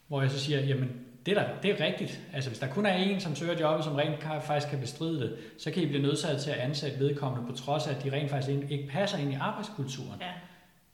Hvor 0.08 0.22
jeg 0.22 0.30
så 0.30 0.38
siger, 0.40 0.60
jamen 0.60 0.90
det 1.26 1.38
er, 1.38 1.42
der, 1.42 1.48
det 1.62 1.70
er 1.70 1.86
rigtigt. 1.86 2.20
Altså 2.32 2.50
hvis 2.50 2.58
der 2.58 2.66
kun 2.66 2.86
er 2.86 2.94
en, 2.94 3.20
som 3.20 3.34
søger 3.34 3.60
jobbet, 3.60 3.84
som 3.84 3.94
rent 3.94 4.22
faktisk 4.42 4.70
kan 4.70 4.80
bestride 4.80 5.20
det, 5.20 5.36
så 5.58 5.70
kan 5.70 5.82
I 5.82 5.86
blive 5.86 6.02
nødsaget 6.02 6.42
til 6.42 6.50
at 6.50 6.56
ansætte 6.56 6.98
vedkommende, 6.98 7.46
på 7.50 7.56
trods 7.56 7.86
af, 7.86 7.94
at 7.94 8.04
de 8.04 8.12
rent 8.12 8.30
faktisk 8.30 8.70
ikke 8.70 8.88
passer 8.88 9.18
ind 9.18 9.32
i 9.32 9.36
arbejdskulturen. 9.40 10.20
Ja. 10.20 10.32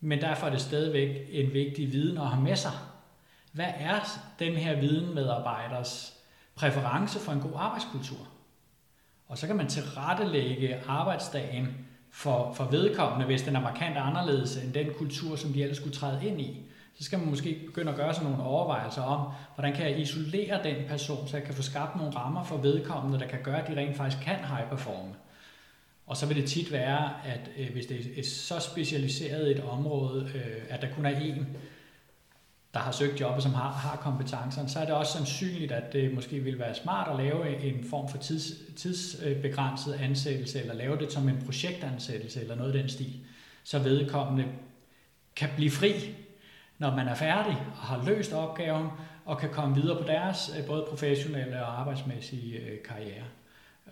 Men 0.01 0.21
derfor 0.21 0.47
er 0.47 0.51
det 0.51 0.61
stadigvæk 0.61 1.17
en 1.31 1.53
vigtig 1.53 1.93
viden 1.93 2.19
at 2.19 2.27
have 2.27 2.43
med 2.43 2.57
sig. 2.57 2.73
Hvad 3.53 3.73
er 3.79 4.19
den 4.39 4.53
her 4.53 4.81
viden 4.81 5.15
medarbejders 5.15 6.20
præference 6.61 7.19
for 7.19 7.33
en 7.33 7.41
god 7.41 7.53
arbejdskultur. 7.57 8.29
Og 9.29 9.39
så 9.39 9.47
kan 9.47 9.57
man 9.57 9.69
tilrettelægge 9.69 10.81
arbejdsdagen 10.89 11.69
for, 12.11 12.53
for 12.53 12.65
vedkommende, 12.65 13.27
hvis 13.27 13.43
den 13.43 13.57
er 13.57 13.61
markant 13.61 13.97
anderledes 13.97 14.57
end 14.57 14.73
den 14.73 14.87
kultur, 14.99 15.37
som 15.37 15.53
de 15.53 15.63
ellers 15.63 15.77
skulle 15.77 15.97
træde 15.97 16.27
ind 16.27 16.41
i. 16.41 16.61
Så 16.95 17.05
skal 17.05 17.19
man 17.19 17.29
måske 17.29 17.63
begynde 17.67 17.91
at 17.91 17.97
gøre 17.97 18.15
sig 18.15 18.25
nogle 18.25 18.43
overvejelser 18.43 19.03
om, 19.03 19.33
hvordan 19.55 19.75
kan 19.75 19.91
jeg 19.91 19.99
isolere 19.99 20.63
den 20.65 20.77
person, 20.89 21.29
så 21.29 21.37
jeg 21.37 21.47
kan 21.47 21.55
få 21.55 21.63
skabt 21.63 21.97
nogle 21.97 22.17
rammer 22.17 22.45
for 22.45 22.57
vedkommende, 22.57 23.19
der 23.19 23.27
kan 23.27 23.43
gøre, 23.43 23.63
at 23.63 23.69
de 23.69 23.77
rent 23.77 23.97
faktisk 23.97 24.23
kan 24.23 24.37
high 24.37 24.69
performe. 24.69 25.15
Og 26.07 26.17
så 26.17 26.27
vil 26.27 26.37
det 26.37 26.49
tit 26.49 26.73
være, 26.73 27.13
at 27.25 27.51
øh, 27.59 27.73
hvis 27.73 27.87
det 27.87 28.19
er 28.19 28.23
så 28.23 28.59
specialiseret 28.59 29.51
et 29.51 29.63
område, 29.63 30.31
øh, 30.35 30.63
at 30.69 30.83
der 30.83 30.89
kun 30.95 31.07
er 31.07 31.21
én 31.21 31.45
der 32.75 32.81
har 32.81 32.93
søgt 32.93 33.21
jobbet, 33.21 33.43
som 33.43 33.55
har, 33.55 33.73
har 33.73 33.97
kompetencerne, 33.97 34.69
så 34.69 34.79
er 34.79 34.85
det 34.85 34.95
også 34.95 35.13
sandsynligt, 35.13 35.73
at 35.73 35.93
det 35.93 36.15
måske 36.15 36.41
vil 36.41 36.59
være 36.59 36.75
smart 36.75 37.09
at 37.11 37.25
lave 37.25 37.59
en 37.65 37.85
form 37.85 38.09
for 38.09 38.19
tids, 38.19 38.53
tidsbegrænset 38.77 39.93
ansættelse, 39.93 40.61
eller 40.61 40.75
lave 40.75 40.99
det 40.99 41.13
som 41.13 41.29
en 41.29 41.43
projektansættelse, 41.45 42.41
eller 42.41 42.55
noget 42.55 42.75
i 42.75 42.79
den 42.79 42.89
stil, 42.89 43.21
så 43.65 43.79
vedkommende 43.79 44.45
kan 45.37 45.49
blive 45.57 45.71
fri, 45.71 45.93
når 46.79 46.97
man 46.97 47.09
er 47.09 47.15
færdig 47.15 47.57
og 47.81 47.83
har 47.83 48.05
løst 48.05 48.33
opgaven, 48.33 48.89
og 49.25 49.39
kan 49.39 49.51
komme 49.51 49.75
videre 49.75 50.03
på 50.03 50.09
deres 50.09 50.53
øh, 50.59 50.67
både 50.67 50.87
professionelle 50.89 51.65
og 51.65 51.81
arbejdsmæssige 51.81 52.59
øh, 52.59 52.83
karriere, 52.83 53.25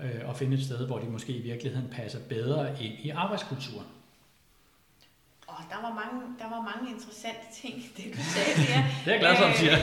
øh, 0.00 0.28
og 0.28 0.36
finde 0.36 0.56
et 0.56 0.64
sted, 0.64 0.86
hvor 0.86 0.98
de 0.98 1.06
måske 1.06 1.32
i 1.32 1.42
virkeligheden 1.42 1.88
passer 1.90 2.18
bedre 2.28 2.82
ind 2.82 2.94
i 2.98 3.10
arbejdskulturen 3.10 3.86
oh, 5.58 5.64
der, 5.72 5.80
var 5.86 5.92
mange, 6.00 6.16
der 6.40 6.48
var 6.54 6.62
mange 6.70 6.84
interessante 6.94 7.46
ting, 7.60 7.74
det 7.96 8.04
du 8.16 8.22
sagde 8.34 8.52
der. 8.68 8.80
det 9.04 9.08
er 9.10 9.16
jeg 9.16 9.20
glad 9.24 9.36
for, 9.36 9.44
at 9.44 9.56
siger. 9.62 9.76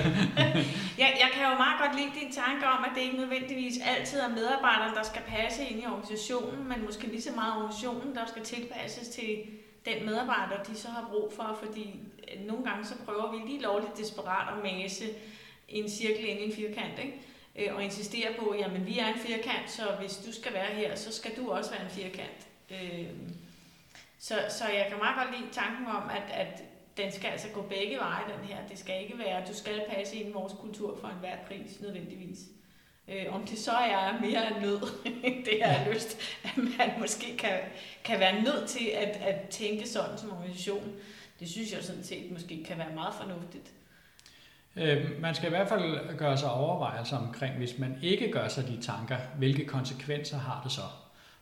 jeg, 1.03 1.09
jeg 1.23 1.29
kan 1.33 1.43
jo 1.49 1.53
meget 1.65 1.77
godt 1.83 1.93
lide 1.99 2.11
din 2.19 2.31
tanke 2.43 2.63
om, 2.75 2.79
at 2.87 2.91
det 2.95 3.01
ikke 3.01 3.17
nødvendigvis 3.23 3.75
altid 3.93 4.19
er 4.19 4.29
medarbejderen, 4.39 4.95
der 4.99 5.03
skal 5.11 5.23
passe 5.35 5.59
ind 5.69 5.77
i 5.83 5.85
organisationen, 5.85 6.61
men 6.69 6.77
måske 6.87 7.07
lige 7.07 7.21
så 7.21 7.33
meget 7.41 7.53
organisationen, 7.53 8.15
der 8.15 8.25
skal 8.31 8.43
tilpasses 8.43 9.07
til, 9.07 9.31
den 9.85 10.05
medarbejder, 10.05 10.63
de 10.63 10.75
så 10.75 10.87
har 10.87 11.07
brug 11.11 11.33
for, 11.35 11.59
fordi 11.63 11.99
øh, 12.27 12.47
nogle 12.47 12.65
gange 12.65 12.85
så 12.85 12.95
prøver 13.05 13.31
vi 13.31 13.37
lige 13.47 13.61
lovligt 13.61 13.97
desperat 13.97 14.57
at 14.57 14.63
mase 14.63 15.05
en 15.69 15.89
cirkel 15.89 16.29
ind 16.29 16.39
i 16.39 16.43
en 16.43 16.53
firkant, 16.53 16.99
ikke? 16.99 17.21
Øh, 17.55 17.75
og 17.75 17.83
insistere 17.83 18.33
på, 18.39 18.55
jamen 18.59 18.85
vi 18.85 18.99
er 18.99 19.07
en 19.07 19.19
firkant, 19.19 19.71
så 19.71 19.83
hvis 19.99 20.17
du 20.17 20.33
skal 20.33 20.53
være 20.53 20.73
her, 20.73 20.95
så 20.95 21.11
skal 21.13 21.31
du 21.37 21.51
også 21.51 21.71
være 21.71 21.83
en 21.83 21.89
firkant. 21.89 22.47
Øh, 22.71 23.07
så, 24.27 24.35
så 24.49 24.63
jeg 24.67 24.85
kan 24.89 24.97
meget 24.97 25.15
godt 25.17 25.39
lide 25.39 25.53
tanken 25.53 25.87
om, 25.87 26.09
at, 26.09 26.23
at 26.33 26.63
den 26.97 27.11
skal 27.11 27.27
altså 27.27 27.47
gå 27.53 27.61
begge 27.61 27.97
veje, 27.97 28.23
den 28.37 28.47
her. 28.47 28.57
Det 28.69 28.79
skal 28.79 29.01
ikke 29.01 29.17
være, 29.17 29.41
at 29.41 29.47
du 29.47 29.53
skal 29.53 29.81
passe 29.89 30.15
ind 30.15 30.29
i 30.29 30.31
vores 30.31 30.53
kultur 30.53 30.97
for 31.01 31.07
enhver 31.07 31.35
pris, 31.47 31.81
nødvendigvis. 31.81 32.39
Øh, 33.07 33.25
om 33.35 33.45
det 33.45 33.57
så 33.59 33.71
er 33.71 34.19
mere 34.21 34.47
end 34.47 34.65
nød, 34.65 34.79
det 35.45 35.63
har 35.63 35.71
jeg 35.71 35.93
lyst, 35.93 36.17
at 36.43 36.57
man 36.57 36.99
måske 36.99 37.37
kan, 37.37 37.59
kan 38.03 38.19
være 38.19 38.41
nødt 38.41 38.69
til 38.69 38.85
at, 38.85 39.07
at 39.07 39.49
tænke 39.49 39.89
sådan 39.89 40.17
som 40.17 40.31
organisation. 40.31 40.93
Det 41.39 41.49
synes 41.49 41.73
jeg 41.73 41.83
sådan 41.83 42.03
set 42.03 42.31
måske 42.31 42.63
kan 42.63 42.77
være 42.77 42.93
meget 42.95 43.13
fornuftigt. 43.13 43.71
Øh, 44.75 45.21
man 45.21 45.35
skal 45.35 45.47
i 45.47 45.49
hvert 45.49 45.69
fald 45.69 46.17
gøre 46.17 46.37
sig 46.37 46.51
overvejelser 46.51 47.17
omkring, 47.17 47.57
hvis 47.57 47.79
man 47.79 47.99
ikke 48.01 48.31
gør 48.31 48.47
sig 48.47 48.67
de 48.67 48.81
tanker, 48.81 49.17
hvilke 49.37 49.65
konsekvenser 49.65 50.37
har 50.37 50.61
det 50.63 50.71
så? 50.71 50.81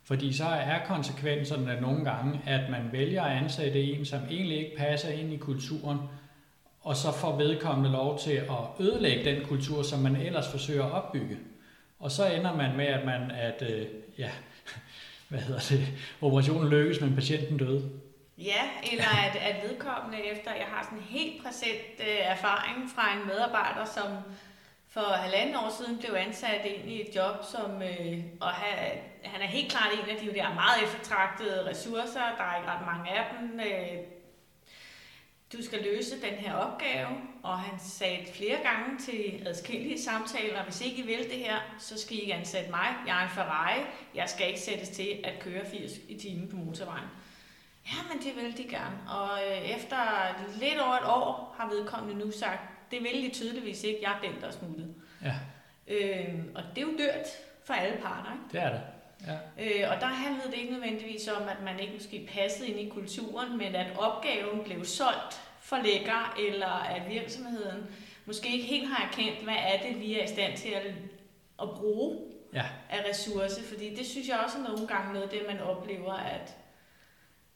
Fordi 0.03 0.33
så 0.33 0.45
er 0.45 0.85
konsekvenserne 0.85 1.81
nogle 1.81 2.03
gange, 2.03 2.41
at 2.45 2.69
man 2.69 2.89
vælger 2.91 3.23
at 3.23 3.37
ansætte 3.37 3.83
en, 3.83 4.05
som 4.05 4.19
egentlig 4.29 4.57
ikke 4.57 4.77
passer 4.77 5.09
ind 5.09 5.33
i 5.33 5.37
kulturen, 5.37 5.99
og 6.81 6.95
så 6.95 7.11
får 7.11 7.37
vedkommende 7.37 7.91
lov 7.91 8.19
til 8.19 8.31
at 8.31 8.85
ødelægge 8.85 9.35
den 9.35 9.45
kultur, 9.45 9.83
som 9.83 9.99
man 9.99 10.15
ellers 10.15 10.51
forsøger 10.51 10.85
at 10.85 10.91
opbygge. 10.91 11.37
Og 11.99 12.11
så 12.11 12.25
ender 12.25 12.55
man 12.55 12.77
med, 12.77 12.85
at 12.85 13.05
man, 13.05 13.31
at, 13.31 13.63
øh, 13.69 13.87
ja, 14.17 14.29
hvad 15.29 15.39
hedder 15.39 15.61
det, 15.69 15.87
operationen 16.21 16.69
lykkes, 16.69 17.01
men 17.01 17.15
patienten 17.15 17.57
døde. 17.57 17.89
Ja, 18.37 18.61
eller 18.91 19.03
at, 19.03 19.35
at 19.35 19.69
vedkommende 19.69 20.17
efter, 20.25 20.51
jeg 20.51 20.65
har 20.67 20.83
sådan 20.83 20.97
en 20.97 21.03
helt 21.03 21.43
præsent 21.43 21.99
øh, 21.99 22.19
erfaring 22.21 22.89
fra 22.95 23.17
en 23.17 23.27
medarbejder, 23.27 23.85
som 23.85 24.07
for 24.93 25.01
halvanden 25.01 25.55
år 25.55 25.69
siden 25.77 25.97
blev 25.97 26.13
ansat 26.13 26.65
ind 26.65 26.89
i 26.89 27.01
et 27.01 27.15
job, 27.15 27.35
som, 27.51 27.81
øh, 27.81 28.23
og 28.41 28.49
han, 28.49 28.97
han 29.23 29.41
er 29.41 29.47
helt 29.47 29.71
klart 29.71 29.93
en 29.93 30.09
af 30.09 30.17
de 30.21 30.33
der 30.33 30.53
meget 30.53 30.83
eftertragtede 30.83 31.69
ressourcer. 31.69 32.35
Der 32.37 32.43
er 32.43 32.57
ikke 32.57 32.71
ret 32.71 32.85
mange 32.85 33.11
af 33.11 33.25
dem. 33.31 33.59
Øh, 33.59 33.97
du 35.53 35.63
skal 35.63 35.83
løse 35.83 36.21
den 36.21 36.33
her 36.33 36.53
opgave, 36.53 37.07
og 37.43 37.59
han 37.59 37.79
sagde 37.79 38.27
flere 38.33 38.57
gange 38.63 38.99
til 38.99 39.47
adskillige 39.47 40.01
samtaler, 40.01 40.63
hvis 40.63 40.81
ikke 40.81 40.97
I 40.97 41.05
vil 41.05 41.23
det 41.23 41.39
her, 41.39 41.57
så 41.79 42.01
skal 42.01 42.17
I 42.17 42.19
ikke 42.19 42.33
ansætte 42.33 42.71
mig. 42.71 42.87
Jeg 43.07 43.19
er 43.19 43.23
en 43.23 43.29
Ferrari. 43.29 43.79
Jeg 44.15 44.29
skal 44.29 44.47
ikke 44.47 44.61
sættes 44.61 44.89
til 44.89 45.21
at 45.23 45.39
køre 45.39 45.65
80 45.65 45.91
i 46.09 46.17
timen 46.17 46.49
på 46.49 46.55
motorvejen. 46.55 47.07
Ja, 47.85 48.13
men 48.13 48.23
det 48.23 48.35
vil 48.35 48.57
de 48.57 48.69
gerne. 48.69 48.97
Og 49.09 49.39
øh, 49.47 49.57
efter 49.57 49.97
lidt 50.59 50.79
over 50.79 50.95
et 50.95 51.05
år 51.05 51.55
har 51.57 51.69
vedkommende 51.69 52.25
nu 52.25 52.31
sagt, 52.31 52.72
det 52.93 53.03
vil 53.03 53.23
de 53.23 53.29
tydeligvis 53.29 53.83
ikke. 53.83 53.99
Jeg 54.01 54.11
er 54.11 54.21
den, 54.31 54.41
der 54.41 54.47
er 54.47 54.51
smuttet. 54.51 54.95
Ja. 55.23 55.33
Øh, 55.87 56.35
og 56.55 56.63
det 56.75 56.81
er 56.83 56.87
jo 56.87 56.97
dyrt 56.97 57.27
for 57.63 57.73
alle 57.73 57.97
parter. 58.01 58.31
Ikke? 58.31 58.43
Det 58.51 58.61
er 58.61 58.71
det. 58.71 58.81
Ja. 59.27 59.37
Øh, 59.63 59.91
og 59.95 60.01
der 60.01 60.07
handlede 60.07 60.47
det 60.47 60.57
ikke 60.57 60.71
nødvendigvis 60.73 61.27
om, 61.27 61.43
at 61.47 61.63
man 61.63 61.79
ikke 61.79 61.93
måske 61.93 62.29
passede 62.33 62.67
ind 62.67 62.79
i 62.79 62.89
kulturen, 62.89 63.57
men 63.57 63.75
at 63.75 63.97
opgaven 63.97 64.63
blev 64.63 64.85
solgt 64.85 65.41
for 65.61 65.77
lækker, 65.77 66.35
eller 66.47 66.67
at 66.67 67.09
virksomheden 67.09 67.85
måske 68.25 68.53
ikke 68.53 68.65
helt 68.65 68.87
har 68.87 69.07
erkendt, 69.07 69.43
hvad 69.43 69.55
er 69.57 69.81
det, 69.87 69.99
vi 69.99 70.19
er 70.19 70.23
i 70.23 70.27
stand 70.27 70.57
til 70.57 70.69
at, 70.69 70.85
at 71.61 71.69
bruge 71.69 72.19
ja. 72.53 72.65
af 72.89 73.09
ressourcer. 73.09 73.63
Fordi 73.63 73.95
det 73.95 74.05
synes 74.05 74.27
jeg 74.27 74.39
også 74.45 74.57
er 74.57 74.63
nogle 74.63 74.87
gange 74.87 75.13
noget 75.13 75.31
det, 75.31 75.41
man 75.47 75.59
oplever, 75.59 76.13
at 76.13 76.55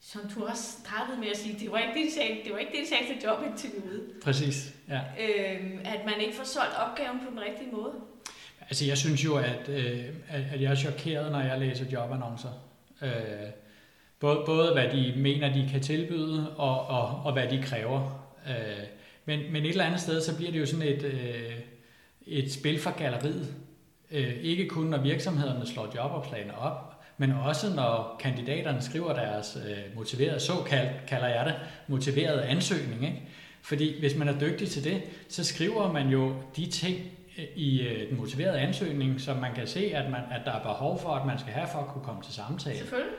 som 0.01 0.21
du 0.35 0.45
også 0.45 0.63
startede 0.63 1.19
med 1.19 1.27
at 1.27 1.37
sige, 1.37 1.59
det 1.59 1.71
var 1.71 1.77
ikke 1.77 1.93
det, 1.99 2.05
de 2.05 2.13
sagde, 2.13 2.43
det 2.43 2.53
var 2.53 2.57
ikke 2.57 2.71
det, 2.71 2.79
de 2.83 2.89
sagde 2.89 3.05
til 3.05 3.29
jobinterviewet. 3.29 4.01
Præcis, 4.23 4.73
ja. 4.89 4.99
Øh, 4.99 5.79
at 5.85 6.05
man 6.05 6.21
ikke 6.21 6.35
får 6.35 6.43
solgt 6.43 6.73
opgaven 6.75 7.19
på 7.19 7.31
den 7.31 7.39
rigtige 7.39 7.71
måde. 7.71 7.93
Altså 8.61 8.85
jeg 8.85 8.97
synes 8.97 9.25
jo, 9.25 9.37
at, 9.37 9.69
øh, 9.69 10.05
at 10.29 10.61
jeg 10.61 10.71
er 10.71 10.75
chokeret, 10.75 11.31
når 11.31 11.41
jeg 11.41 11.59
læser 11.59 11.85
jobannoncer. 11.91 12.49
Øh, 13.01 13.09
både, 14.19 14.43
både 14.45 14.73
hvad 14.73 14.89
de 14.89 15.13
mener, 15.17 15.53
de 15.53 15.69
kan 15.71 15.81
tilbyde, 15.81 16.55
og, 16.57 16.87
og, 16.87 17.21
og 17.23 17.33
hvad 17.33 17.47
de 17.47 17.63
kræver. 17.63 18.29
Øh, 18.49 18.83
men, 19.25 19.51
men 19.51 19.63
et 19.65 19.69
eller 19.69 19.85
andet 19.85 20.01
sted, 20.01 20.21
så 20.21 20.35
bliver 20.37 20.51
det 20.51 20.59
jo 20.59 20.65
sådan 20.65 20.87
et, 20.87 21.03
øh, 21.03 21.53
et 22.27 22.51
spil 22.51 22.79
for 22.79 22.97
galleriet. 22.97 23.55
Øh, 24.11 24.37
ikke 24.41 24.67
kun 24.67 24.85
når 24.85 24.97
virksomhederne 24.97 25.67
slår 25.67 25.95
jobopslagene 25.95 26.57
op, 26.57 26.96
men 27.17 27.31
også 27.31 27.69
når 27.75 28.15
kandidaterne 28.19 28.81
skriver 28.81 29.13
deres 29.13 29.57
øh, 29.69 29.95
motiverede, 29.95 30.39
såkaldt 30.39 30.91
kalder 31.07 31.27
jeg 31.27 31.45
det, 31.45 31.55
motiverede 31.87 32.43
ansøgning. 32.43 33.03
Ikke? 33.03 33.21
Fordi 33.61 33.99
hvis 33.99 34.15
man 34.15 34.27
er 34.27 34.39
dygtig 34.39 34.69
til 34.69 34.83
det, 34.83 35.01
så 35.29 35.43
skriver 35.43 35.91
man 35.91 36.07
jo 36.07 36.35
de 36.55 36.71
ting 36.71 36.97
øh, 37.37 37.45
i 37.55 37.87
øh, 37.87 38.09
den 38.09 38.17
motiverede 38.17 38.59
ansøgning, 38.59 39.21
som 39.21 39.37
man 39.37 39.55
kan 39.55 39.67
se, 39.67 39.91
at, 39.95 40.11
man, 40.11 40.21
at 40.31 40.41
der 40.45 40.51
er 40.51 40.63
behov 40.63 40.99
for, 41.01 41.09
at 41.09 41.25
man 41.25 41.39
skal 41.39 41.53
have 41.53 41.67
for 41.71 41.79
at 41.79 41.87
kunne 41.87 42.03
komme 42.03 42.21
til 42.21 42.33
samtale. 42.33 42.77
Selvfølgelig. 42.77 43.15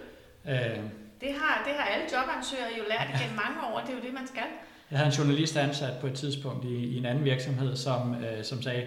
Øh, 0.49 0.79
det, 1.21 1.33
har, 1.41 1.63
det 1.67 1.73
har 1.77 1.85
alle 1.85 2.07
jobansøgere 2.13 2.69
jo 2.79 2.85
lært 2.89 3.21
gennem 3.21 3.37
mange 3.45 3.75
år, 3.75 3.81
det 3.81 3.91
er 3.91 3.95
jo 3.95 4.03
det, 4.03 4.15
man 4.15 4.27
skal. 4.27 4.49
Jeg 4.91 4.99
havde 4.99 5.11
en 5.11 5.17
journalist 5.19 5.57
ansat 5.57 6.01
på 6.01 6.07
et 6.07 6.15
tidspunkt 6.15 6.65
i, 6.65 6.75
i 6.75 6.99
en 6.99 7.07
anden 7.07 7.25
virksomhed, 7.25 7.77
som, 7.77 8.15
øh, 8.15 8.45
som 8.45 8.63
sagde, 8.63 8.87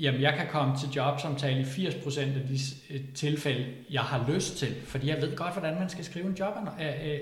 Jamen, 0.00 0.20
jeg 0.20 0.34
kan 0.34 0.46
komme 0.50 0.76
til 0.78 0.88
jobsamtale 0.96 1.60
i 1.60 1.64
80% 1.64 2.20
af 2.20 2.26
de 2.48 2.58
øh, 2.90 3.00
tilfælde, 3.14 3.66
jeg 3.90 4.00
har 4.00 4.32
lyst 4.32 4.56
til, 4.56 4.74
fordi 4.86 5.08
jeg 5.08 5.22
ved 5.22 5.36
godt, 5.36 5.52
hvordan 5.52 5.74
man 5.74 5.88
skal 5.88 6.04
skrive 6.04 6.26
en, 6.26 6.34
job, 6.34 6.54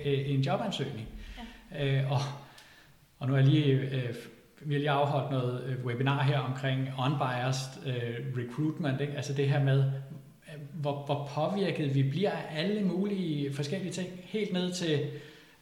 en 0.04 0.40
jobansøgning. 0.40 1.09
Ja. 1.73 2.07
og, 2.11 2.21
og 3.19 3.28
nu 3.28 3.35
er 3.35 3.38
jeg 3.38 3.49
lige 3.49 3.73
øh, 3.73 4.14
vil 4.61 4.83
jeg 4.83 4.95
afholdt 4.95 5.31
noget 5.31 5.78
webinar 5.85 6.23
her 6.23 6.38
omkring 6.38 6.88
unbiased 7.07 7.83
recruitment, 8.37 9.00
ikke? 9.00 9.12
altså 9.12 9.33
det 9.33 9.49
her 9.49 9.64
med, 9.64 9.93
hvor, 10.73 11.04
hvor 11.04 11.31
påvirket 11.35 11.95
vi 11.95 12.02
bliver 12.02 12.31
af 12.31 12.61
alle 12.62 12.83
mulige 12.83 13.54
forskellige 13.54 13.93
ting, 13.93 14.09
helt 14.25 14.52
ned 14.52 14.73
til 14.73 15.11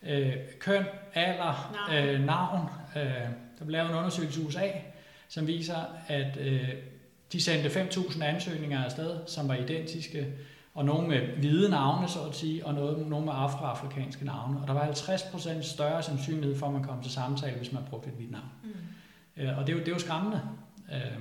øh, 0.03 0.33
køn, 0.59 0.85
alder, 1.15 1.73
navn. 1.91 2.09
Øh, 2.09 2.27
navn. 2.27 2.69
Øh, 2.97 3.03
der 3.59 3.65
blev 3.65 3.71
lavet 3.71 3.91
en 3.91 3.97
undersøgelse 3.97 4.43
i 4.43 4.45
USA, 4.47 4.69
som 5.29 5.47
viser, 5.47 5.77
at 6.09 6.37
øh, 6.41 6.69
de 7.33 7.43
sendte 7.43 7.69
5.000 7.69 8.25
ansøgninger 8.25 8.85
afsted, 8.85 9.21
som 9.27 9.49
var 9.49 9.55
identiske, 9.55 10.27
og 10.75 10.85
nogle 10.85 11.09
med 11.09 11.21
hvide 11.21 11.71
navne, 11.71 12.09
så 12.09 12.21
at 12.29 12.35
sige, 12.35 12.67
og 12.67 12.75
noget, 12.75 13.07
nogle 13.07 13.27
med 13.27 13.33
afroafrikanske 13.37 14.25
navne. 14.25 14.61
Og 14.61 14.69
der 14.69 14.75
var 14.75 14.87
50% 14.87 15.63
større 15.63 16.03
sandsynlighed 16.03 16.59
for, 16.59 16.67
at 16.67 16.73
man 16.73 16.85
kom 16.85 17.03
til 17.03 17.13
samtale, 17.13 17.57
hvis 17.57 17.73
man 17.73 17.83
brugte 17.91 18.09
et 18.09 18.15
hvidt 18.15 18.31
navn. 18.31 18.51
Mm. 18.63 19.43
Øh, 19.43 19.59
og 19.59 19.67
det 19.67 19.73
er, 19.73 19.77
jo, 19.77 19.81
det 19.81 19.89
er 19.89 19.93
jo 19.93 19.99
skræmmende. 19.99 20.41
Øh, 20.93 21.19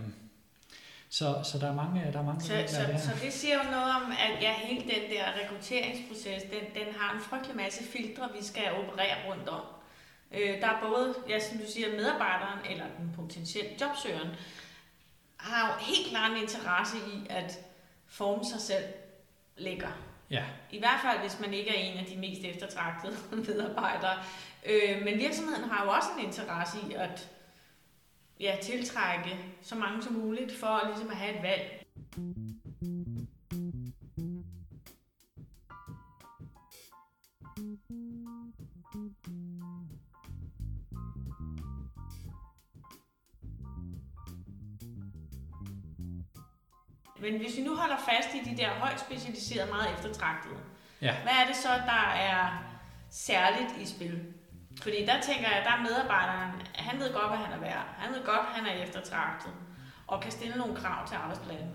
så, 1.10 1.36
så 1.44 1.60
der 1.60 1.68
er 1.68 1.75
mange, 1.75 2.12
der 2.13 2.20
er 2.20 2.24
mange 2.24 2.41
så, 2.41 2.48
så, 2.68 2.82
der. 2.82 2.98
så 2.98 3.12
det 3.24 3.34
siger 3.34 3.56
jo 3.63 3.72
noget 3.72 3.91
om, 3.96 4.12
at 4.12 4.44
ja, 4.44 4.53
hele 4.63 4.82
den 4.82 5.03
der 5.13 5.24
rekrutteringsproces, 5.41 6.41
den, 6.44 6.84
den 6.84 6.94
har 6.98 7.15
en 7.15 7.22
frygtelig 7.22 7.56
masse 7.56 7.84
filtre, 7.84 8.30
vi 8.39 8.46
skal 8.46 8.63
operere 8.72 9.15
rundt 9.30 9.50
om. 9.50 9.62
Øh, 10.32 10.62
der 10.62 10.68
er 10.68 10.80
både, 10.88 11.13
ja, 11.30 11.39
som 11.39 11.58
du 11.58 11.65
siger, 11.74 11.88
medarbejderen 12.00 12.60
eller 12.70 12.86
den 13.00 13.12
potentielle 13.15 13.72
jobsøgeren, 13.82 14.30
har 15.42 15.68
jo 15.68 15.86
helt 15.86 16.08
klart 16.10 16.32
en 16.32 16.38
interesse 16.38 16.98
i 16.98 17.28
at 17.30 17.60
forme 18.08 18.46
sig 18.46 18.62
selv 18.62 18.84
lækker. 19.58 19.92
Ja. 20.30 20.44
I 20.72 20.80
hvert 20.80 21.00
fald, 21.02 21.20
hvis 21.20 21.40
man 21.40 21.54
ikke 21.54 21.70
er 21.70 21.92
en 21.92 21.98
af 21.98 22.06
de 22.06 22.18
mest 22.18 22.42
eftertragtede 22.44 23.18
medarbejdere. 23.48 24.18
Øh, 24.66 25.04
men 25.06 25.18
virksomheden 25.18 25.70
har 25.70 25.86
jo 25.86 25.92
også 25.92 26.08
en 26.20 26.26
interesse 26.26 26.78
i 26.90 26.94
at 26.94 27.30
ja, 28.40 28.58
tiltrække 28.62 29.38
så 29.62 29.76
mange 29.76 30.04
som 30.04 30.14
muligt 30.14 30.60
for 30.60 30.82
ligesom 30.88 31.10
at 31.10 31.18
have 31.18 31.36
et 31.38 31.44
valg. 31.44 31.86
Men 47.22 47.38
hvis 47.42 47.58
vi 47.58 47.62
nu 47.62 47.75
holder 47.75 47.98
fast 48.10 48.30
i 48.36 48.50
de 48.50 48.58
der 48.62 48.70
højt 48.70 49.00
specialiserede, 49.00 49.70
meget 49.72 49.90
eftertragtede, 49.96 50.60
ja. 51.01 51.13
hvad 51.24 51.36
er 51.42 51.46
det 51.48 51.56
så, 51.56 51.70
der 51.94 52.04
er 52.32 52.63
særligt 53.10 53.72
i 53.84 53.86
spil? 53.96 54.20
Fordi 54.82 55.06
der 55.06 55.22
tænker 55.22 55.48
jeg, 55.56 55.62
der 55.66 55.72
er 55.78 55.82
medarbejderen, 55.82 56.51
han 56.75 57.00
ved 57.00 57.13
godt, 57.13 57.30
hvad 57.30 57.38
han 57.46 57.54
er 57.58 57.62
værd. 57.68 57.86
Han 57.98 58.13
ved 58.13 58.24
godt, 58.25 58.46
han 58.56 58.66
er 58.66 58.84
eftertragtet 58.84 59.51
og 60.08 60.22
kan 60.22 60.32
stille 60.32 60.56
nogle 60.58 60.75
krav 60.75 61.08
til 61.08 61.16
arbejdspladsen. 61.16 61.70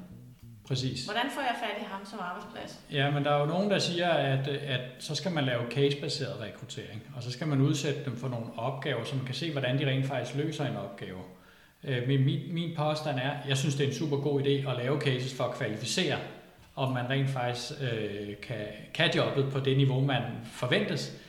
Præcis. 0.68 1.04
Hvordan 1.04 1.30
får 1.34 1.40
jeg 1.40 1.56
fat 1.60 1.82
i 1.82 1.84
ham 1.84 2.06
som 2.06 2.18
arbejdsplads? 2.22 2.80
Ja, 2.92 3.10
men 3.10 3.24
der 3.24 3.30
er 3.30 3.40
jo 3.40 3.46
nogen, 3.46 3.70
der 3.70 3.78
siger, 3.78 4.10
at, 4.10 4.48
at 4.48 4.80
så 4.98 5.14
skal 5.14 5.32
man 5.32 5.44
lave 5.44 5.70
case-baseret 5.70 6.40
rekruttering, 6.40 7.02
og 7.16 7.22
så 7.22 7.32
skal 7.32 7.46
man 7.46 7.60
udsætte 7.60 8.04
dem 8.04 8.16
for 8.16 8.28
nogle 8.28 8.46
opgaver, 8.56 9.04
så 9.04 9.16
man 9.16 9.26
kan 9.26 9.34
se, 9.34 9.52
hvordan 9.52 9.78
de 9.78 9.86
rent 9.86 10.06
faktisk 10.06 10.36
løser 10.36 10.66
en 10.66 10.76
opgave. 10.76 11.18
Øh, 11.84 12.08
men 12.08 12.24
min, 12.24 12.40
min 12.50 12.76
påstand 12.76 13.18
er, 13.18 13.30
jeg 13.48 13.56
synes, 13.56 13.74
det 13.74 13.84
er 13.84 13.88
en 13.88 13.94
super 13.94 14.16
god 14.16 14.42
idé 14.42 14.70
at 14.70 14.76
lave 14.76 15.00
cases 15.00 15.34
for 15.34 15.44
at 15.44 15.54
kvalificere, 15.54 16.16
om 16.76 16.92
man 16.92 17.10
rent 17.10 17.30
faktisk 17.30 17.72
øh, 17.80 18.36
kan, 18.42 18.66
kan 18.94 19.10
jobbet 19.16 19.52
på 19.52 19.60
det 19.60 19.76
niveau, 19.76 20.00
man 20.00 20.22
forventes. 20.44 21.22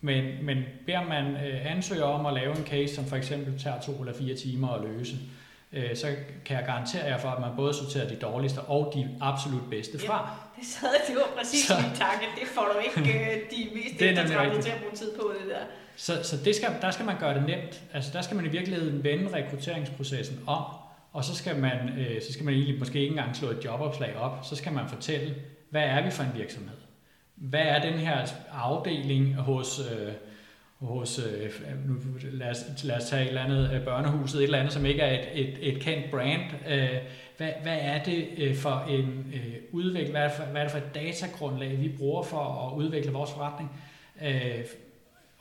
Men, 0.00 0.44
men 0.44 0.64
beder 0.86 1.04
man 1.08 1.26
øh, 1.26 1.70
ansøger 1.72 2.04
om 2.04 2.26
at 2.26 2.34
lave 2.34 2.58
en 2.58 2.64
case, 2.64 2.94
som 2.94 3.04
for 3.04 3.16
eksempel 3.16 3.58
tager 3.58 3.80
to 3.80 3.92
eller 3.92 4.14
fire 4.14 4.34
timer 4.34 4.68
at 4.68 4.82
løse, 4.88 5.14
øh, 5.14 5.35
så 5.96 6.06
kan 6.44 6.56
jeg 6.56 6.64
garantere 6.66 7.04
jer 7.04 7.18
for, 7.18 7.28
at 7.28 7.40
man 7.40 7.50
både 7.56 7.74
sorterer 7.74 8.08
de 8.08 8.16
dårligste 8.16 8.58
og 8.60 8.92
de 8.94 9.08
absolut 9.20 9.70
bedste 9.70 9.98
fra. 10.06 10.14
Ja, 10.14 10.60
det 10.60 10.66
sad 10.68 10.88
det 11.08 11.16
var 11.16 11.28
præcis 11.38 11.66
så, 11.66 11.74
min 11.82 11.96
tanke. 11.96 12.26
Det 12.40 12.48
får 12.48 12.68
du 12.72 12.78
ikke 12.78 13.18
øh, 13.18 13.36
de 13.50 13.68
mest 13.76 14.02
eftertragtede 14.02 14.62
til 14.62 14.70
at 14.70 14.78
bruge 14.80 14.94
tid 14.94 15.12
på 15.20 15.32
det 15.40 15.50
der. 15.50 15.64
Så, 15.96 16.22
så 16.22 16.36
det 16.44 16.54
skal, 16.56 16.68
der 16.80 16.90
skal 16.90 17.06
man 17.06 17.18
gøre 17.18 17.34
det 17.34 17.46
nemt. 17.46 17.82
Altså 17.92 18.10
der 18.12 18.22
skal 18.22 18.36
man 18.36 18.46
i 18.46 18.48
virkeligheden 18.48 19.04
vende 19.04 19.32
rekrutteringsprocessen 19.32 20.40
om, 20.46 20.64
og 21.12 21.24
så 21.24 21.34
skal 21.34 21.58
man, 21.58 21.98
øh, 21.98 22.22
så 22.22 22.32
skal 22.32 22.44
man 22.44 22.54
egentlig 22.54 22.78
måske 22.78 23.00
ikke 23.00 23.10
engang 23.10 23.36
slå 23.36 23.50
et 23.50 23.64
jobopslag 23.64 24.16
op. 24.16 24.38
Så 24.42 24.56
skal 24.56 24.72
man 24.72 24.88
fortælle, 24.88 25.34
hvad 25.70 25.82
er 25.82 26.04
vi 26.04 26.10
for 26.10 26.22
en 26.22 26.32
virksomhed? 26.34 26.76
Hvad 27.36 27.60
er 27.62 27.80
den 27.80 27.94
her 27.98 28.26
afdeling 28.52 29.34
hos, 29.34 29.80
øh, 29.92 30.12
hos 30.80 31.18
øh, 31.18 31.44
øh, 31.44 31.88
nu, 31.88 31.94
lad, 32.32 32.50
os, 32.50 32.84
lad 32.84 32.96
os 32.96 33.04
tage 33.04 33.22
et 33.22 33.28
eller 33.28 33.42
andet 33.42 33.70
øh, 33.72 33.84
børnehuset, 33.84 34.38
et 34.38 34.44
eller 34.44 34.58
andet, 34.58 34.72
som 34.72 34.86
ikke 34.86 35.02
er 35.02 35.20
et, 35.20 35.48
et, 35.48 35.58
et 35.60 35.82
kendt 35.82 36.10
brand. 36.10 36.42
Øh, 36.68 36.98
hvad, 37.36 37.52
hvad 37.62 37.78
er 37.80 38.04
det 38.04 38.28
øh, 38.36 38.56
for 38.56 38.84
en 38.88 39.32
øh, 39.34 39.56
udvikling, 39.72 40.10
hvad 40.10 40.22
er, 40.22 40.28
for, 40.28 40.44
hvad 40.44 40.60
er 40.60 40.64
det 40.64 40.72
for 40.72 40.78
et 40.78 40.94
datagrundlag, 40.94 41.80
vi 41.80 41.88
bruger 41.98 42.22
for 42.22 42.68
at 42.68 42.76
udvikle 42.76 43.12
vores 43.12 43.30
forretning? 43.30 43.80
Øh, 44.22 44.64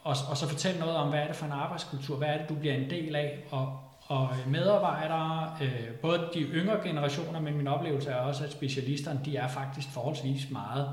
og, 0.03 0.15
og 0.29 0.37
så 0.37 0.47
fortæl 0.47 0.79
noget 0.79 0.95
om, 0.95 1.09
hvad 1.09 1.19
er 1.19 1.27
det 1.27 1.35
for 1.35 1.45
en 1.45 1.51
arbejdskultur, 1.51 2.17
hvad 2.17 2.27
er 2.27 2.37
det, 2.37 2.49
du 2.49 2.55
bliver 2.55 2.75
en 2.75 2.89
del 2.89 3.15
af, 3.15 3.39
og, 3.49 3.79
og 4.07 4.29
medarbejdere, 4.47 5.57
øh, 5.61 5.95
både 6.01 6.29
de 6.33 6.39
yngre 6.39 6.79
generationer, 6.83 7.39
men 7.39 7.57
min 7.57 7.67
oplevelse 7.67 8.09
er 8.09 8.15
også, 8.15 8.43
at 8.43 8.51
specialisterne, 8.51 9.21
de 9.25 9.37
er 9.37 9.47
faktisk 9.47 9.87
forholdsvis 9.93 10.51
meget 10.51 10.89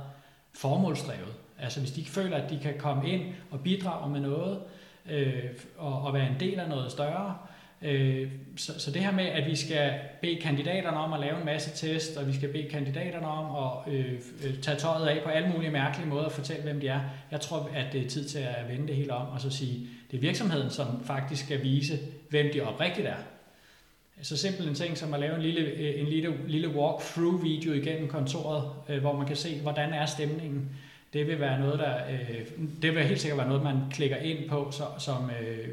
formålsdrevet. 0.54 1.34
Altså 1.62 1.80
hvis 1.80 1.92
de 1.92 2.04
føler, 2.04 2.36
at 2.36 2.50
de 2.50 2.58
kan 2.62 2.74
komme 2.78 3.08
ind 3.08 3.22
og 3.50 3.60
bidrage 3.60 4.10
med 4.10 4.20
noget, 4.20 4.58
øh, 5.10 5.44
og, 5.78 6.02
og 6.02 6.14
være 6.14 6.28
en 6.28 6.40
del 6.40 6.60
af 6.60 6.68
noget 6.68 6.92
større, 6.92 7.36
øh, 7.82 8.28
så, 8.56 8.80
så 8.80 8.90
det 8.90 9.02
her 9.02 9.12
med, 9.12 9.24
at 9.24 9.46
vi 9.50 9.56
skal 9.56 9.92
bede 10.22 10.40
kandidaterne 10.40 10.96
om 10.96 11.12
at 11.12 11.20
lave 11.20 11.38
en 11.38 11.44
masse 11.44 11.86
test, 11.86 12.16
og 12.16 12.26
vi 12.28 12.32
skal 12.32 12.52
bede 12.52 12.68
kandidaterne 12.68 13.26
om 13.26 13.72
at 13.86 13.94
øh, 13.94 14.12
øh 14.44 14.58
tage 14.62 14.76
tøjet 14.76 15.06
af 15.06 15.22
på 15.24 15.30
alle 15.30 15.48
mulige 15.48 15.70
mærkelige 15.70 16.08
måder 16.08 16.24
og 16.24 16.32
fortælle, 16.32 16.62
hvem 16.62 16.80
de 16.80 16.88
er, 16.88 17.00
jeg 17.30 17.40
tror, 17.40 17.70
at 17.74 17.92
det 17.92 18.04
er 18.04 18.08
tid 18.08 18.28
til 18.28 18.38
at 18.38 18.68
vende 18.68 18.86
det 18.86 18.96
hele 18.96 19.12
om, 19.12 19.28
og 19.28 19.40
så 19.40 19.50
sige, 19.50 19.86
det 20.10 20.16
er 20.16 20.20
virksomheden, 20.20 20.70
som 20.70 20.86
faktisk 21.04 21.44
skal 21.44 21.62
vise, 21.62 21.98
hvem 22.30 22.50
de 22.54 22.60
oprigtigt 22.60 23.06
er. 23.06 23.16
Så 24.22 24.36
simpel 24.36 24.68
en 24.68 24.74
ting 24.74 24.98
som 24.98 25.14
at 25.14 25.20
lave 25.20 25.36
en 25.36 25.42
lille, 25.42 25.60
øh, 25.60 26.00
en 26.00 26.06
lille, 26.06 26.34
lille 26.46 26.68
walk-through-video 26.68 27.72
igennem 27.72 28.08
kontoret, 28.08 28.70
øh, 28.88 29.00
hvor 29.00 29.16
man 29.16 29.26
kan 29.26 29.36
se, 29.36 29.60
hvordan 29.60 29.92
er 29.92 30.06
stemningen. 30.06 30.70
Det 31.12 31.26
vil 31.26 31.40
være 31.40 31.60
noget, 31.60 31.78
der, 31.78 31.94
øh, 32.10 32.46
det 32.82 32.94
vil 32.94 33.04
helt 33.04 33.20
sikkert 33.20 33.38
være 33.38 33.48
noget, 33.48 33.62
man 33.62 33.76
klikker 33.90 34.16
ind 34.16 34.48
på 34.48 34.70
så, 34.70 34.84
som 34.98 35.30
øh, 35.30 35.68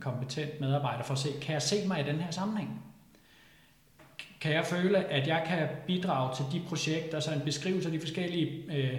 kompetent 0.00 0.60
medarbejder 0.60 1.04
for 1.04 1.12
at 1.12 1.18
se, 1.18 1.28
kan 1.42 1.52
jeg 1.52 1.62
se 1.62 1.76
mig 1.86 2.00
i 2.00 2.10
den 2.10 2.20
her 2.20 2.30
sammenhæng? 2.30 2.82
Kan 4.40 4.52
jeg 4.52 4.66
føle, 4.66 5.04
at 5.04 5.26
jeg 5.26 5.44
kan 5.46 5.68
bidrage 5.86 6.36
til 6.36 6.44
de 6.52 6.66
projekter, 6.68 7.20
så 7.20 7.32
en 7.32 7.40
beskrivelse 7.40 7.88
af 7.88 7.92
de 7.92 8.00
forskellige 8.00 8.62
øh, 8.76 8.98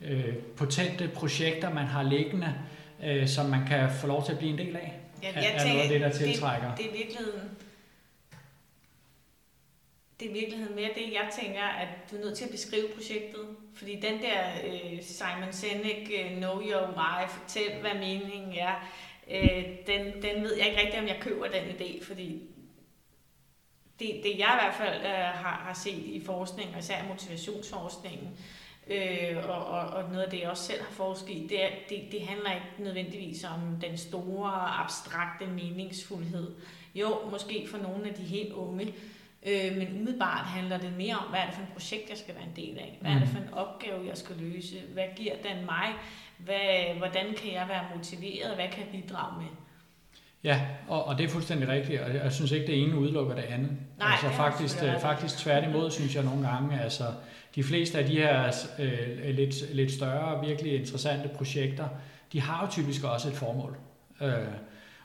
øh, 0.00 0.34
potente 0.56 1.08
projekter, 1.14 1.74
man 1.74 1.86
har 1.86 2.02
liggende, 2.02 2.54
øh, 3.04 3.28
som 3.28 3.46
man 3.46 3.66
kan 3.66 3.90
få 3.90 4.06
lov 4.06 4.24
til 4.24 4.32
at 4.32 4.38
blive 4.38 4.52
en 4.52 4.58
del 4.58 4.76
af? 4.76 5.00
Ja, 5.22 5.28
jeg 5.34 5.54
er, 5.54 5.58
tænker, 5.58 5.74
noget 5.74 5.82
af 5.82 5.88
det, 5.88 6.00
der 6.00 6.10
tiltrækker? 6.10 6.74
Det, 6.74 6.78
det 6.78 6.86
er 6.86 6.96
virkeligheden 6.96 7.50
det 10.20 10.26
er 10.26 10.30
i 10.30 10.32
virkeligheden 10.32 10.76
mere 10.76 10.90
det, 10.94 11.12
jeg 11.12 11.30
tænker, 11.40 11.62
at 11.62 11.88
du 12.10 12.16
er 12.16 12.20
nødt 12.20 12.36
til 12.36 12.44
at 12.44 12.50
beskrive 12.50 12.88
projektet. 12.94 13.46
Fordi 13.74 14.00
den 14.00 14.22
der 14.22 14.40
øh, 14.64 15.02
Simon 15.02 15.52
Sinek, 15.52 16.10
øh, 16.20 16.36
Know 16.36 16.60
Your 16.60 16.94
Why, 16.96 17.28
fortæl 17.28 17.80
hvad 17.80 17.94
meningen 17.94 18.52
er, 18.58 18.88
øh, 19.30 19.64
den, 19.86 20.22
den 20.22 20.42
ved 20.42 20.56
jeg 20.56 20.66
ikke 20.66 20.80
rigtigt, 20.80 21.02
om 21.02 21.08
jeg 21.08 21.18
køber 21.20 21.46
den 21.48 21.64
idé, 21.64 22.04
fordi 22.04 22.42
det, 23.98 24.20
det 24.22 24.38
jeg 24.38 24.60
i 24.60 24.64
hvert 24.64 24.74
fald 24.74 25.00
øh, 25.00 25.12
har, 25.12 25.62
har 25.66 25.74
set 25.74 26.04
i 26.04 26.22
forskning, 26.26 26.70
og 26.72 26.78
især 26.78 27.04
motivationsforskningen, 27.08 28.28
øh, 28.86 29.36
og, 29.48 29.66
og, 29.66 29.80
og 29.80 30.10
noget 30.10 30.24
af 30.24 30.30
det, 30.30 30.40
jeg 30.40 30.50
også 30.50 30.64
selv 30.64 30.82
har 30.82 30.92
forsket 30.92 31.30
i, 31.30 31.46
det, 31.46 31.64
er, 31.64 31.68
det, 31.88 32.02
det 32.12 32.22
handler 32.22 32.54
ikke 32.54 32.66
nødvendigvis 32.78 33.44
om 33.44 33.80
den 33.80 33.98
store, 33.98 34.50
abstrakte 34.52 35.46
meningsfuldhed. 35.46 36.54
Jo, 36.94 37.18
måske 37.30 37.68
for 37.70 37.78
nogle 37.78 38.08
af 38.08 38.14
de 38.14 38.22
helt 38.22 38.52
unge, 38.52 38.94
Øh, 39.46 39.76
men 39.78 39.88
umiddelbart 40.00 40.46
handler 40.46 40.78
det 40.78 40.92
mere 40.96 41.14
om, 41.14 41.30
hvad 41.30 41.40
er 41.40 41.46
det 41.46 41.54
for 41.54 41.62
et 41.62 41.68
projekt, 41.68 42.10
jeg 42.10 42.18
skal 42.18 42.34
være 42.34 42.44
en 42.44 42.56
del 42.56 42.78
af? 42.78 42.98
Hvad 43.00 43.10
er 43.10 43.18
det 43.18 43.28
for 43.28 43.38
en 43.38 43.54
opgave, 43.54 44.06
jeg 44.08 44.16
skal 44.16 44.36
løse? 44.36 44.76
Hvad 44.92 45.04
giver 45.16 45.34
den 45.42 45.64
mig? 45.64 45.88
Hvad, 46.38 46.96
hvordan 46.98 47.26
kan 47.42 47.52
jeg 47.52 47.66
være 47.68 47.84
motiveret? 47.96 48.54
Hvad 48.54 48.68
kan 48.68 48.80
jeg 48.80 49.02
bidrage 49.02 49.42
med? 49.42 49.48
Ja, 50.44 50.60
og, 50.88 51.04
og 51.04 51.18
det 51.18 51.24
er 51.24 51.28
fuldstændig 51.28 51.68
rigtigt, 51.68 52.00
og 52.00 52.14
jeg 52.14 52.32
synes 52.32 52.52
ikke, 52.52 52.66
det 52.66 52.82
ene 52.82 52.98
udelukker 52.98 53.34
det 53.34 53.42
andet. 53.42 53.70
Nej, 53.98 54.08
altså 54.12 54.28
faktisk, 54.28 54.82
øh, 54.82 55.00
faktisk 55.00 55.38
tværtimod, 55.38 55.90
synes 55.90 56.14
jeg 56.14 56.24
nogle 56.24 56.48
gange, 56.48 56.80
altså 56.80 57.04
de 57.54 57.64
fleste 57.64 57.98
af 57.98 58.06
de 58.06 58.12
her 58.12 58.52
øh, 58.78 59.34
lidt, 59.34 59.74
lidt 59.74 59.92
større, 59.92 60.46
virkelig 60.46 60.80
interessante 60.80 61.28
projekter, 61.28 61.88
de 62.32 62.40
har 62.40 62.64
jo 62.64 62.70
typisk 62.70 63.04
også 63.04 63.28
et 63.28 63.34
formål. 63.34 63.76
Øh, 64.20 64.30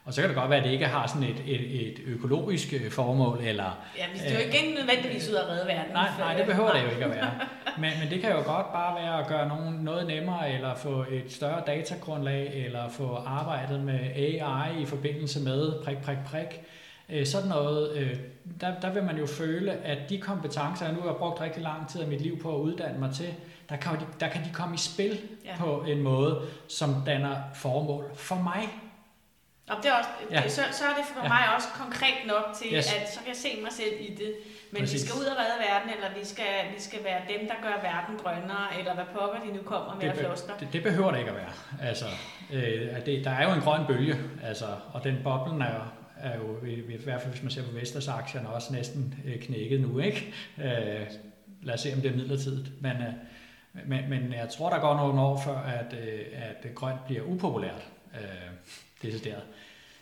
og 0.04 0.14
så 0.14 0.20
kan 0.20 0.28
det 0.30 0.36
godt 0.36 0.50
være, 0.50 0.58
at 0.58 0.64
det 0.64 0.70
ikke 0.70 0.86
har 0.86 1.06
sådan 1.06 1.22
et, 1.22 1.42
et, 1.46 1.88
et 1.88 2.00
økologisk 2.06 2.72
øh, 2.72 2.90
formål. 2.90 3.38
Eller, 3.42 3.78
ja, 3.98 4.04
hvis 4.10 4.22
det 4.22 4.34
jo 4.34 4.38
ikke 4.38 4.70
øh, 4.70 4.78
nødvendigvis 4.78 5.30
ud 5.30 5.34
at 5.34 5.48
redde 5.48 5.66
verden. 5.66 5.92
Nej, 5.92 6.08
nej, 6.18 6.36
det 6.36 6.46
behøver 6.46 6.72
det 6.72 6.82
jo 6.82 6.88
ikke 6.88 7.04
at 7.04 7.10
være. 7.10 7.30
Men, 7.78 7.90
men 8.00 8.10
det 8.10 8.20
kan 8.20 8.30
jo 8.30 8.36
godt 8.36 8.72
bare 8.72 9.02
være 9.02 9.20
at 9.20 9.26
gøre 9.26 9.48
nogen, 9.48 9.74
noget 9.74 10.06
nemmere, 10.06 10.52
eller 10.52 10.74
få 10.74 11.04
et 11.10 11.32
større 11.32 11.62
datagrundlag, 11.66 12.64
eller 12.66 12.88
få 12.88 13.14
arbejdet 13.26 13.80
med 13.80 13.98
AI 14.16 14.82
i 14.82 14.86
forbindelse 14.86 15.40
med 15.40 15.84
prik, 15.84 15.96
prik, 16.02 16.18
prik. 16.26 16.60
Øh, 17.08 17.26
sådan 17.26 17.48
noget, 17.48 17.96
øh, 17.96 18.16
der, 18.60 18.80
der 18.80 18.92
vil 18.92 19.02
man 19.02 19.18
jo 19.18 19.26
føle, 19.26 19.72
at 19.72 19.98
de 20.08 20.18
kompetencer, 20.18 20.86
jeg 20.86 20.94
nu 20.94 21.00
har 21.00 21.12
brugt 21.12 21.40
rigtig 21.40 21.62
lang 21.62 21.88
tid 21.88 22.00
af 22.00 22.08
mit 22.08 22.20
liv 22.20 22.42
på 22.42 22.56
at 22.56 22.60
uddanne 22.60 22.98
mig 22.98 23.14
til, 23.14 23.34
der 23.68 23.76
kan, 23.76 23.92
de, 23.92 24.06
der 24.20 24.28
kan 24.28 24.44
de 24.44 24.50
komme 24.52 24.74
i 24.74 24.78
spil 24.78 25.18
ja. 25.44 25.56
på 25.58 25.84
en 25.88 26.02
måde, 26.02 26.40
som 26.68 26.94
danner 27.06 27.36
formål 27.54 28.10
for 28.14 28.36
mig 28.36 28.68
og 29.72 29.76
det 29.82 29.88
er 29.90 29.96
også, 30.00 30.10
ja. 30.30 30.40
det, 30.44 30.52
så, 30.58 30.62
så 30.78 30.84
er 30.90 30.94
det 30.98 31.04
for 31.12 31.22
ja. 31.22 31.28
mig 31.34 31.42
også 31.56 31.68
konkret 31.82 32.18
nok 32.32 32.46
til, 32.58 32.68
yes. 32.76 32.86
at 32.94 33.12
så 33.14 33.18
kan 33.24 33.28
jeg 33.34 33.40
se 33.46 33.50
mig 33.66 33.72
selv 33.80 33.94
i 34.08 34.10
det. 34.20 34.32
Men 34.72 34.80
Præcis. 34.80 34.94
vi 34.94 34.98
skal 35.06 35.14
ud 35.20 35.26
og 35.32 35.36
redde 35.40 35.58
verden, 35.68 35.88
eller 35.96 36.08
vi 36.20 36.24
skal, 36.32 36.54
vi 36.74 36.80
skal 36.80 37.00
være 37.04 37.20
dem, 37.32 37.42
der 37.50 37.56
gør 37.66 37.76
verden 37.90 38.14
grønnere, 38.22 38.66
eller 38.78 38.94
hvad 38.94 39.04
pokker 39.16 39.38
de 39.44 39.50
nu 39.56 39.62
kommer 39.62 39.92
med 40.00 40.08
det, 40.08 40.18
flosker. 40.18 40.52
Det, 40.60 40.68
det 40.72 40.82
behøver 40.82 41.10
det 41.10 41.18
ikke 41.18 41.30
at 41.30 41.36
være. 41.36 41.54
Altså, 41.88 42.06
øh, 42.52 43.06
det, 43.06 43.24
der 43.24 43.30
er 43.30 43.44
jo 43.48 43.54
en 43.54 43.60
grøn 43.60 43.86
bølge, 43.86 44.16
altså, 44.44 44.66
og 44.92 45.04
den 45.04 45.16
boblen 45.24 45.62
er 45.62 45.74
jo, 45.74 45.82
er 46.16 46.36
jo 46.38 46.66
i, 46.66 46.72
i 46.72 47.04
hvert 47.04 47.20
fald 47.20 47.32
hvis 47.32 47.42
man 47.42 47.52
ser 47.52 47.62
på 47.62 47.70
Vestas-aktierne, 47.72 48.48
også 48.48 48.72
næsten 48.72 49.14
øh, 49.26 49.42
knækket 49.42 49.80
nu. 49.80 49.98
ikke. 49.98 50.34
Øh, 50.58 51.06
lad 51.62 51.74
os 51.74 51.80
se, 51.80 51.92
om 51.94 52.00
det 52.00 52.10
er 52.10 52.16
midlertidigt. 52.16 52.82
Men, 52.82 52.92
øh, 52.92 53.12
men, 53.86 54.10
men 54.10 54.32
jeg 54.32 54.48
tror, 54.48 54.70
der 54.70 54.78
går 54.78 54.96
nogle 54.96 55.20
år 55.20 55.40
før, 55.40 55.58
at, 55.58 55.92
øh, 55.92 56.20
at 56.32 56.74
grønt 56.74 57.04
bliver 57.04 57.22
upopulært. 57.22 57.88
Øh, 58.14 58.50
decideret. 59.02 59.42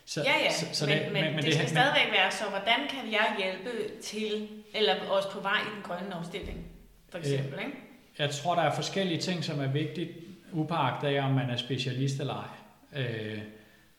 Så, 0.05 0.23
ja, 0.23 0.33
ja, 0.45 0.53
så, 0.53 0.67
så 0.73 0.87
men, 0.87 0.99
det, 0.99 1.13
men, 1.13 1.25
men 1.25 1.37
det, 1.37 1.45
det 1.45 1.55
skal 1.55 1.65
men, 1.65 1.69
stadigvæk 1.69 2.13
være 2.13 2.31
så, 2.31 2.45
hvordan 2.45 2.79
kan 2.91 3.13
jeg 3.13 3.35
hjælpe 3.39 3.71
til, 4.03 4.49
eller 4.75 4.95
også 5.11 5.31
på 5.31 5.41
vej 5.41 5.59
i 5.61 5.75
den 5.75 5.83
grønne 5.83 6.15
omstilling, 6.15 6.67
for 7.11 7.19
øh, 7.19 7.25
eksempel, 7.25 7.55
øh, 7.55 7.65
ikke? 7.65 7.77
Jeg 8.19 8.31
tror, 8.31 8.55
der 8.55 8.63
er 8.63 8.75
forskellige 8.75 9.21
ting, 9.21 9.45
som 9.45 9.61
er 9.61 9.67
vigtigt, 9.67 10.11
upagtet 10.53 11.09
af, 11.09 11.25
om 11.25 11.33
man 11.33 11.51
er 11.51 11.57
specialist 11.57 12.21
eller 12.21 12.35
ej. 12.35 13.03
Øh, 13.03 13.39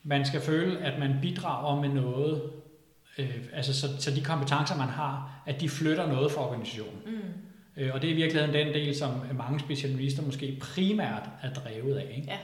man 0.03 0.25
skal 0.25 0.41
føle, 0.41 0.79
at 0.79 0.99
man 0.99 1.15
bidrager 1.21 1.81
med 1.81 1.89
noget, 1.89 2.51
øh, 3.17 3.37
altså 3.53 3.79
så, 3.79 4.01
så 4.01 4.11
de 4.11 4.23
kompetencer, 4.23 4.77
man 4.77 4.87
har, 4.87 5.41
at 5.45 5.61
de 5.61 5.69
flytter 5.69 6.07
noget 6.07 6.31
for 6.31 6.41
organisationen. 6.41 7.01
Mm. 7.05 7.81
Øh, 7.81 7.93
og 7.93 8.01
det 8.01 8.07
er 8.07 8.13
i 8.13 8.15
virkeligheden 8.15 8.55
den 8.55 8.73
del, 8.73 8.95
som 8.95 9.11
mange 9.33 9.59
specialister 9.59 10.23
måske 10.23 10.57
primært 10.61 11.29
er 11.41 11.53
drevet 11.53 11.97
af. 11.97 12.13
Ikke? 12.17 12.27
Ja. 12.27 12.37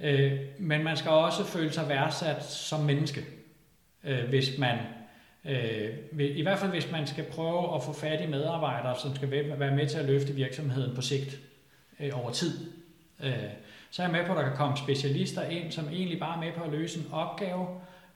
Øh, 0.00 0.32
men 0.58 0.84
man 0.84 0.96
skal 0.96 1.10
også 1.10 1.44
føle 1.44 1.72
sig 1.72 1.88
værdsat 1.88 2.44
som 2.44 2.80
menneske, 2.80 3.24
øh, 4.04 4.28
hvis 4.28 4.58
man 4.58 4.78
øh, 5.44 5.90
i 6.20 6.42
hvert 6.42 6.58
fald 6.58 6.70
hvis 6.70 6.90
man 6.90 7.06
skal 7.06 7.24
prøve 7.24 7.74
at 7.74 7.82
få 7.82 7.92
fat 7.92 8.20
i 8.20 8.26
medarbejdere, 8.26 8.96
som 9.02 9.16
skal 9.16 9.30
være 9.58 9.76
med 9.76 9.88
til 9.88 9.98
at 9.98 10.04
løfte 10.04 10.32
virksomheden 10.32 10.94
på 10.94 11.02
sigt 11.02 11.38
øh, 12.00 12.10
over 12.14 12.30
tid. 12.30 12.72
Øh, 13.24 13.32
så 13.90 14.02
er 14.02 14.06
jeg 14.06 14.16
med 14.16 14.26
på, 14.26 14.32
at 14.32 14.38
der 14.38 14.48
kan 14.48 14.56
komme 14.56 14.76
specialister 14.76 15.42
ind, 15.42 15.72
som 15.72 15.88
egentlig 15.88 16.18
bare 16.18 16.36
er 16.36 16.40
med 16.40 16.52
på 16.52 16.64
at 16.64 16.72
løse 16.72 16.98
en 16.98 17.06
opgave, 17.12 17.66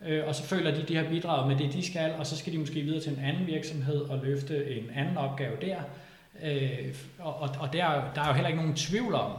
øh, 0.06 0.26
og 0.26 0.34
så 0.34 0.42
føler 0.42 0.74
de, 0.74 0.82
de 0.82 0.96
har 0.96 1.08
bidraget 1.08 1.48
med 1.48 1.66
det, 1.66 1.72
de 1.72 1.86
skal, 1.86 2.14
og 2.18 2.26
så 2.26 2.36
skal 2.36 2.52
de 2.52 2.58
måske 2.58 2.80
videre 2.80 3.00
til 3.00 3.12
en 3.12 3.24
anden 3.24 3.46
virksomhed 3.46 4.00
og 4.00 4.18
løfte 4.24 4.78
en 4.78 4.90
anden 4.94 5.16
opgave 5.16 5.56
der. 5.60 5.78
og 7.18 7.48
og 7.60 7.72
der, 7.72 8.12
der 8.14 8.22
er 8.22 8.28
jo 8.28 8.32
heller 8.34 8.48
ikke 8.48 8.60
nogen 8.60 8.76
tvivl 8.76 9.14
om, 9.14 9.32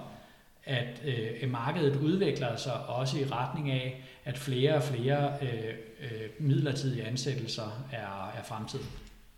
at 0.66 1.02
øh, 1.06 1.52
markedet 1.52 1.96
udvikler 1.96 2.56
sig 2.56 2.86
også 2.88 3.20
i 3.20 3.26
retning 3.26 3.72
af, 3.72 4.04
at 4.26 4.38
flere 4.38 4.74
og 4.76 4.84
flere 4.84 5.34
øh, 5.42 5.76
øh, 6.00 6.30
midlertidige 6.40 7.06
ansættelser 7.06 7.86
er, 7.92 8.32
er 8.40 8.44
fremtiden. 8.44 8.86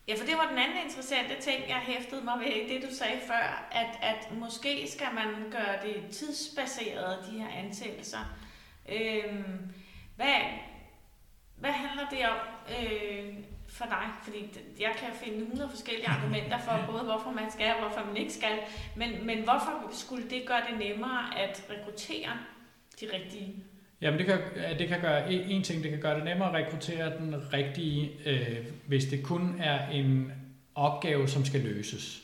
Ja, 0.07 0.13
for 0.13 0.25
det 0.25 0.33
var 0.37 0.47
den 0.49 0.57
anden 0.57 0.77
interessante 0.85 1.33
ting, 1.41 1.69
jeg 1.69 1.81
hæftede 1.83 2.21
mig 2.23 2.39
ved 2.39 2.75
det, 2.75 2.89
du 2.89 2.95
sagde 2.95 3.19
før, 3.27 3.67
at, 3.71 3.99
at 4.01 4.37
måske 4.37 4.91
skal 4.91 5.07
man 5.15 5.51
gøre 5.51 5.75
det 5.83 6.11
tidsbaseret, 6.11 7.17
de 7.31 7.39
her 7.39 7.49
ansættelser. 7.49 8.35
Øhm, 8.89 9.73
hvad, 10.15 10.35
hvad 11.55 11.71
handler 11.71 12.09
det 12.09 12.19
om 12.29 12.37
øh, 12.79 13.33
for 13.77 13.85
dig? 13.85 14.05
Fordi 14.23 14.39
jeg 14.79 14.93
kan 14.97 15.09
finde 15.23 15.37
100 15.37 15.69
forskellige 15.69 16.07
argumenter 16.07 16.57
for 16.59 16.75
både 16.91 17.03
hvorfor 17.03 17.31
man 17.31 17.51
skal 17.51 17.71
og 17.75 17.79
hvorfor 17.79 18.05
man 18.07 18.17
ikke 18.17 18.33
skal. 18.33 18.55
Men, 18.95 19.09
men 19.25 19.37
hvorfor 19.43 19.73
skulle 19.91 20.29
det 20.29 20.41
gøre 20.45 20.61
det 20.69 20.75
nemmere 20.87 21.39
at 21.43 21.63
rekruttere 21.69 22.33
de 22.99 23.05
rigtige 23.13 23.63
Jamen 24.03 24.19
det 24.19 24.27
kan, 24.27 24.39
det 24.79 24.87
kan 24.87 25.01
gøre 25.01 25.33
en, 25.33 25.63
ting, 25.63 25.83
det 25.83 25.91
kan 25.91 25.99
gøre 25.99 26.15
det 26.15 26.23
nemmere 26.23 26.49
at 26.49 26.65
rekruttere 26.65 27.17
den 27.17 27.53
rigtige, 27.53 28.11
øh, 28.25 28.57
hvis 28.87 29.05
det 29.05 29.23
kun 29.23 29.55
er 29.59 29.89
en 29.89 30.31
opgave, 30.75 31.27
som 31.27 31.45
skal 31.45 31.61
løses. 31.61 32.23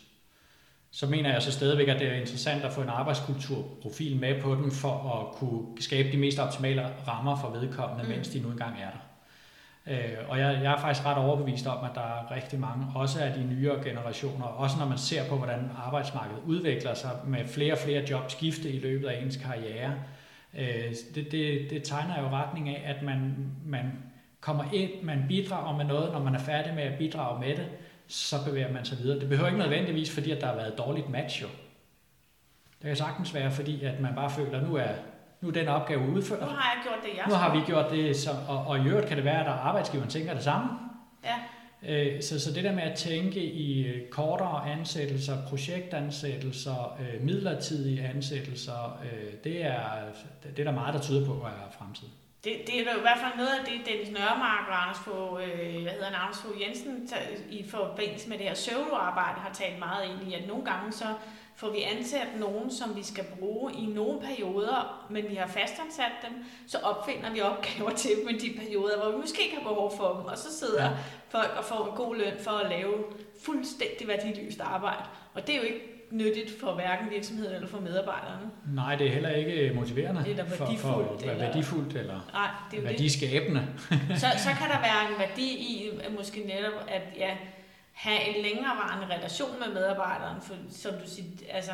Så 0.91 1.07
mener 1.07 1.33
jeg 1.33 1.41
så 1.41 1.51
stadigvæk, 1.51 1.87
at 1.87 1.99
det 1.99 2.07
er 2.07 2.13
interessant 2.13 2.63
at 2.63 2.73
få 2.73 2.81
en 2.81 2.89
arbejdskulturprofil 2.89 4.15
med 4.15 4.41
på 4.41 4.55
den, 4.55 4.71
for 4.71 5.19
at 5.19 5.35
kunne 5.35 5.81
skabe 5.81 6.11
de 6.11 6.17
mest 6.17 6.39
optimale 6.39 6.87
rammer 7.07 7.37
for 7.41 7.49
vedkommende, 7.49 8.03
mm. 8.03 8.09
mens 8.09 8.27
de 8.27 8.39
nu 8.39 8.51
engang 8.51 8.75
er 8.81 8.89
der. 8.91 9.08
Øh, 9.89 10.17
og 10.29 10.39
jeg, 10.39 10.59
jeg 10.63 10.73
er 10.73 10.77
faktisk 10.77 11.05
ret 11.05 11.17
overbevist 11.17 11.67
om, 11.67 11.83
at 11.83 11.91
der 11.95 12.01
er 12.01 12.35
rigtig 12.35 12.59
mange, 12.59 12.85
også 12.95 13.23
af 13.23 13.33
de 13.33 13.43
nyere 13.43 13.83
generationer, 13.83 14.45
også 14.45 14.79
når 14.79 14.85
man 14.85 14.97
ser 14.97 15.29
på, 15.29 15.37
hvordan 15.37 15.71
arbejdsmarkedet 15.85 16.41
udvikler 16.45 16.93
sig 16.93 17.11
med 17.25 17.47
flere 17.47 17.73
og 17.73 17.79
flere 17.79 18.05
jobskifte 18.09 18.71
i 18.71 18.79
løbet 18.79 19.07
af 19.07 19.21
ens 19.21 19.37
karriere, 19.37 19.93
Øh, 20.57 20.95
det, 21.15 21.31
det, 21.31 21.69
det 21.69 21.83
tegner 21.83 22.21
jo 22.21 22.27
retning 22.27 22.69
af, 22.69 22.95
at 22.95 23.03
man, 23.03 23.35
man 23.65 23.91
kommer 24.39 24.63
ind, 24.73 25.03
man 25.03 25.25
bidrager 25.27 25.77
med 25.77 25.85
noget, 25.85 26.11
når 26.11 26.19
man 26.19 26.35
er 26.35 26.39
færdig 26.39 26.73
med 26.73 26.83
at 26.83 26.97
bidrage 26.97 27.39
med 27.39 27.55
det, 27.55 27.67
så 28.07 28.35
bevæger 28.45 28.73
man 28.73 28.85
sig 28.85 28.97
videre. 28.97 29.19
Det 29.19 29.29
behøver 29.29 29.47
ikke 29.47 29.59
nødvendigvis, 29.59 30.13
fordi 30.13 30.31
at 30.31 30.41
der 30.41 30.47
har 30.47 30.55
været 30.55 30.71
et 30.71 30.77
dårligt 30.77 31.09
match 31.09 31.41
jo. 31.41 31.47
Det 32.81 32.87
kan 32.87 32.95
sagtens 32.95 33.33
være, 33.33 33.51
fordi 33.51 33.83
at 33.83 33.99
man 33.99 34.15
bare 34.15 34.29
føler, 34.29 34.59
at 34.59 34.67
nu 34.67 34.75
er, 34.75 34.93
nu 35.41 35.47
er 35.47 35.51
den 35.51 35.67
opgave 35.67 36.09
udført. 36.09 36.41
Nu 36.41 36.47
har 36.47 36.73
jeg 36.75 36.83
gjort 36.83 37.03
det, 37.03 37.17
jeg 37.17 37.25
Nu 37.27 37.33
har 37.33 37.55
vi 37.55 37.61
gjort 37.65 37.91
det, 37.91 38.15
så, 38.15 38.31
og, 38.47 38.67
og 38.67 38.79
i 38.79 38.87
øvrigt 38.87 39.07
kan 39.07 39.17
det 39.17 39.25
være, 39.25 39.39
at 39.39 39.45
der 39.45 39.51
arbejdsgiveren 39.51 40.09
tænker 40.09 40.33
det 40.33 40.43
samme. 40.43 40.69
Ja. 41.23 41.35
Øh, 41.87 42.21
så, 42.21 42.39
så 42.39 42.53
det 42.53 42.63
der 42.63 42.71
med 42.71 42.83
at 42.83 42.97
tænke 42.97 43.43
i 43.43 43.87
øh, 43.87 44.09
kortere 44.09 44.71
ansættelser, 44.71 45.37
projektansættelser, 45.49 46.97
øh, 46.99 47.21
midlertidige 47.21 48.07
ansættelser, 48.07 48.99
det 49.43 49.65
er, 49.65 49.81
det 50.43 50.59
er 50.59 50.63
der 50.63 50.71
meget, 50.71 50.93
der 50.93 51.01
tyder 51.01 51.25
på 51.25 51.33
er 51.33 51.71
fremtiden. 51.77 52.13
Det, 52.43 52.53
det 52.67 52.75
er 52.75 52.93
jo 52.93 52.97
i 52.97 53.07
hvert 53.07 53.21
fald 53.23 53.35
noget 53.37 53.53
af 53.59 53.65
det, 53.65 53.77
Dennis 53.87 54.11
Nørmark 54.17 54.67
og 54.67 54.81
Anders 54.83 55.01
Fogh, 55.05 55.43
øh, 55.43 55.81
hvad 55.81 55.91
hedder 55.91 56.05
han, 56.05 56.15
Anders 56.23 56.41
Fogh 56.41 56.61
Jensen 56.61 57.09
i 57.49 57.69
forbindelse 57.69 58.29
med 58.29 58.37
det 58.37 58.45
her 58.45 58.53
søvdearbejde 58.53 59.39
har 59.39 59.53
talt 59.53 59.79
meget 59.79 60.03
ind 60.09 60.31
i, 60.31 60.33
at 60.33 60.47
nogle 60.47 60.65
gange 60.65 60.91
så 60.91 61.05
får 61.59 61.71
vi 61.71 61.81
ansat 61.81 62.27
nogen, 62.39 62.71
som 62.71 62.95
vi 62.95 63.03
skal 63.03 63.25
bruge 63.39 63.73
i 63.73 63.85
nogle 63.85 64.21
perioder, 64.21 65.07
men 65.09 65.29
vi 65.29 65.35
har 65.35 65.47
fastansat 65.47 66.11
dem, 66.25 66.45
så 66.67 66.77
opfinder 66.77 67.31
vi 67.33 67.41
opgaver 67.41 67.89
til 68.01 68.11
dem 68.19 68.29
i 68.29 68.37
de 68.37 68.59
perioder, 68.59 68.97
hvor 69.01 69.11
vi 69.11 69.17
måske 69.17 69.43
ikke 69.43 69.55
har 69.55 69.63
behov 69.63 69.97
for 69.97 70.13
dem, 70.13 70.25
og 70.25 70.37
så 70.37 70.57
sidder 70.59 70.83
ja. 70.83 70.91
folk 71.29 71.51
og 71.57 71.63
får 71.63 71.89
en 71.89 71.95
god 71.95 72.15
løn 72.15 72.33
for 72.39 72.51
at 72.51 72.69
lave 72.69 72.93
fuldstændig 73.43 74.07
værdiløst 74.07 74.61
arbejde. 74.61 75.03
Og 75.33 75.47
det 75.47 75.55
er 75.55 75.57
jo 75.57 75.63
ikke 75.63 75.81
nyttigt 76.11 76.59
for 76.59 76.73
hverken 76.73 77.09
virksomheden 77.09 77.55
eller 77.55 77.67
for 77.67 77.79
medarbejderne. 77.79 78.51
Nej, 78.75 78.95
det 78.95 79.07
er 79.07 79.11
heller 79.11 79.29
ikke 79.29 79.71
motiverende 79.75 80.23
det 80.25 80.39
er 80.39 80.43
værdifuldt, 80.43 80.79
for, 80.79 81.17
for 81.17 81.17
eller, 81.21 81.45
værdifuldt 81.45 81.95
eller 81.95 82.29
nej, 82.33 82.49
det 82.71 82.79
er 82.79 82.83
værdiskabende. 82.83 83.67
Det. 83.89 84.19
så, 84.19 84.27
så 84.37 84.49
kan 84.59 84.69
der 84.69 84.79
være 84.79 85.11
en 85.11 85.19
værdi 85.19 85.49
i 85.49 85.91
måske 86.17 86.39
netop, 86.39 86.85
at 86.87 87.01
ja, 87.17 87.37
have 87.99 88.35
en 88.35 88.43
længerevarende 88.43 89.15
relation 89.15 89.59
med 89.59 89.73
medarbejderen, 89.73 90.41
for 90.41 90.55
som 90.69 90.93
du 90.93 91.09
siger, 91.09 91.29
altså, 91.49 91.71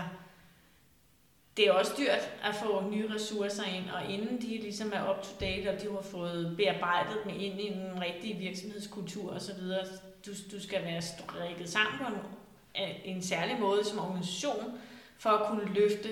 det 1.58 1.68
er 1.68 1.72
også 1.72 1.92
dyrt 1.98 2.32
at 2.44 2.56
få 2.56 2.90
nye 2.90 3.14
ressourcer 3.14 3.64
ind, 3.64 3.90
og 3.90 4.12
inden 4.12 4.42
de 4.42 4.48
ligesom 4.48 4.92
er 4.94 5.10
up 5.10 5.24
to 5.24 5.30
date, 5.40 5.70
og 5.70 5.82
de 5.82 5.92
har 5.92 6.02
fået 6.02 6.58
bearbejdet 6.58 7.26
med 7.26 7.34
ind 7.34 7.62
i 7.62 7.68
en 7.68 8.02
rigtig 8.02 8.40
virksomhedskultur 8.40 9.32
osv., 9.32 9.60
du, 10.26 10.32
du 10.52 10.64
skal 10.64 10.84
være 10.84 11.02
strikket 11.02 11.70
sammen 11.70 12.00
på 12.00 12.14
en, 12.76 13.16
en 13.16 13.22
særlig 13.22 13.60
måde 13.60 13.86
som 13.86 14.00
organisation, 14.00 14.80
for 15.18 15.30
at 15.30 15.48
kunne 15.48 15.74
løfte 15.74 16.10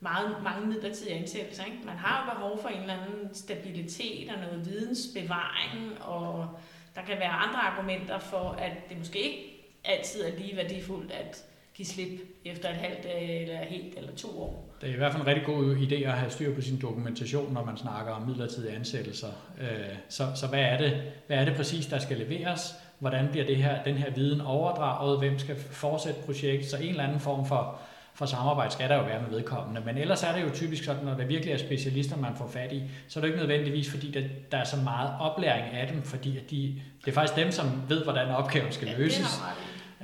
meget, 0.00 0.36
mange 0.42 0.66
midlertidige 0.66 1.14
ansættelser. 1.14 1.64
Ikke? 1.64 1.78
Man 1.84 1.96
har 1.96 2.24
jo 2.24 2.34
behov 2.34 2.62
for 2.62 2.68
en 2.68 2.80
eller 2.80 2.94
anden 2.94 3.34
stabilitet 3.34 4.30
og 4.30 4.38
noget 4.38 4.66
vidensbevaring, 4.66 6.02
og 6.02 6.48
der 6.94 7.02
kan 7.02 7.18
være 7.18 7.30
andre 7.30 7.58
argumenter 7.60 8.18
for, 8.18 8.50
at 8.50 8.72
det 8.88 8.98
måske 8.98 9.18
ikke 9.18 9.51
altid 9.84 10.22
er 10.22 10.38
lige 10.38 10.56
værdifuldt 10.56 11.12
at 11.12 11.44
give 11.74 11.86
slip 11.86 12.20
efter 12.44 12.68
et 12.68 12.76
halvt 12.76 13.06
eller 13.06 13.58
helt 13.64 13.94
eller 13.96 14.12
to 14.16 14.42
år. 14.42 14.68
Det 14.80 14.88
er 14.88 14.94
i 14.94 14.96
hvert 14.96 15.12
fald 15.12 15.22
en 15.22 15.28
rigtig 15.28 15.46
god 15.46 15.76
idé 15.76 15.94
at 15.94 16.12
have 16.12 16.30
styr 16.30 16.54
på 16.54 16.60
sin 16.60 16.80
dokumentation, 16.80 17.52
når 17.52 17.64
man 17.64 17.76
snakker 17.76 18.12
om 18.12 18.22
midlertidige 18.22 18.74
ansættelser. 18.74 19.28
Øh, 19.60 19.66
så, 20.08 20.24
så 20.34 20.46
hvad, 20.46 20.60
er 20.60 20.78
det, 20.78 21.02
hvad 21.26 21.36
er 21.36 21.44
det 21.44 21.54
præcis, 21.56 21.86
der 21.86 21.98
skal 21.98 22.16
leveres? 22.16 22.74
Hvordan 22.98 23.28
bliver 23.30 23.46
det 23.46 23.56
her, 23.56 23.82
den 23.82 23.94
her 23.94 24.10
viden 24.10 24.40
overdraget? 24.40 25.18
Hvem 25.18 25.38
skal 25.38 25.56
fortsætte 25.56 26.20
projektet? 26.26 26.70
Så 26.70 26.76
en 26.76 26.82
eller 26.82 27.04
anden 27.04 27.20
form 27.20 27.46
for, 27.46 27.78
for 28.14 28.26
samarbejde 28.26 28.72
skal 28.72 28.88
der 28.88 28.96
jo 28.96 29.02
være 29.02 29.22
med 29.22 29.30
vedkommende. 29.30 29.80
Men 29.86 29.98
ellers 29.98 30.22
er 30.22 30.34
det 30.34 30.42
jo 30.42 30.50
typisk 30.54 30.84
sådan, 30.84 31.04
når 31.04 31.14
det 31.14 31.28
virkelig 31.28 31.52
er 31.52 31.58
specialister, 31.58 32.16
man 32.16 32.36
får 32.36 32.48
fat 32.48 32.72
i, 32.72 32.82
så 33.08 33.18
er 33.18 33.20
det 33.20 33.28
ikke 33.28 33.38
nødvendigvis, 33.40 33.90
fordi 33.90 34.10
der, 34.10 34.22
der 34.52 34.58
er 34.58 34.64
så 34.64 34.76
meget 34.76 35.10
oplæring 35.20 35.74
af 35.74 35.88
dem, 35.88 36.02
fordi 36.02 36.36
at 36.36 36.50
de, 36.50 36.80
det 37.04 37.10
er 37.10 37.14
faktisk 37.14 37.36
dem, 37.36 37.50
som 37.50 37.82
ved, 37.88 38.04
hvordan 38.04 38.28
opgaven 38.28 38.72
skal 38.72 38.88
løses. 38.98 39.42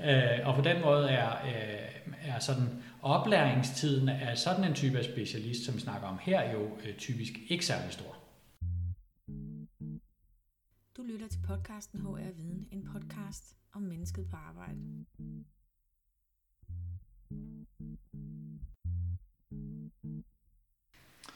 Øh, 0.04 0.46
og 0.48 0.54
på 0.54 0.60
den 0.60 0.82
måde 0.82 1.10
er, 1.10 1.30
øh, 1.46 2.12
er 2.22 2.38
sådan 2.38 2.82
oplæringstiden 3.02 4.08
af 4.08 4.38
sådan 4.38 4.64
en 4.64 4.74
type 4.74 4.98
af 4.98 5.04
specialist, 5.04 5.64
som 5.64 5.74
vi 5.74 5.80
snakker 5.80 6.08
om 6.08 6.18
her, 6.22 6.52
jo 6.52 6.78
øh, 6.84 6.96
typisk 6.96 7.32
ikke 7.48 7.66
særlig 7.66 7.92
stor. 7.92 8.16
Du 10.96 11.02
lytter 11.02 11.28
til 11.28 11.40
podcasten 11.46 12.00
HR 12.00 12.32
Viden, 12.36 12.68
en 12.72 12.88
podcast 12.92 13.56
om 13.74 13.82
mennesket 13.82 14.26
på 14.30 14.36
arbejde. 14.36 14.78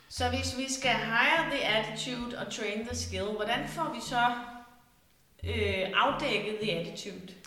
Så 0.08 0.28
hvis 0.28 0.58
vi 0.58 0.72
skal 0.72 0.94
hire 0.94 1.50
the 1.50 1.64
attitude 1.78 2.38
og 2.38 2.52
train 2.52 2.86
the 2.86 2.96
skill, 2.96 3.24
hvordan 3.24 3.68
får 3.68 3.94
vi 3.94 4.00
så 4.00 4.24
øh, 5.44 5.92
afdækket 5.94 6.54
the 6.62 6.72
attitude? 6.72 7.41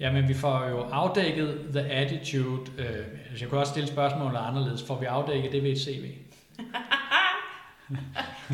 Ja, 0.00 0.12
men 0.12 0.28
vi 0.28 0.34
får 0.34 0.68
jo 0.68 0.80
afdækket 0.80 1.66
the 1.72 1.80
attitude. 1.80 2.72
Øh, 2.78 2.86
altså 3.30 3.44
jeg 3.44 3.48
kunne 3.48 3.60
også 3.60 3.72
stille 3.72 3.88
spørgsmålet 3.88 4.38
anderledes. 4.38 4.84
Får 4.86 5.00
vi 5.00 5.06
afdækket 5.06 5.52
det 5.52 5.62
ved 5.62 5.70
et 5.70 5.80
CV? 5.80 6.02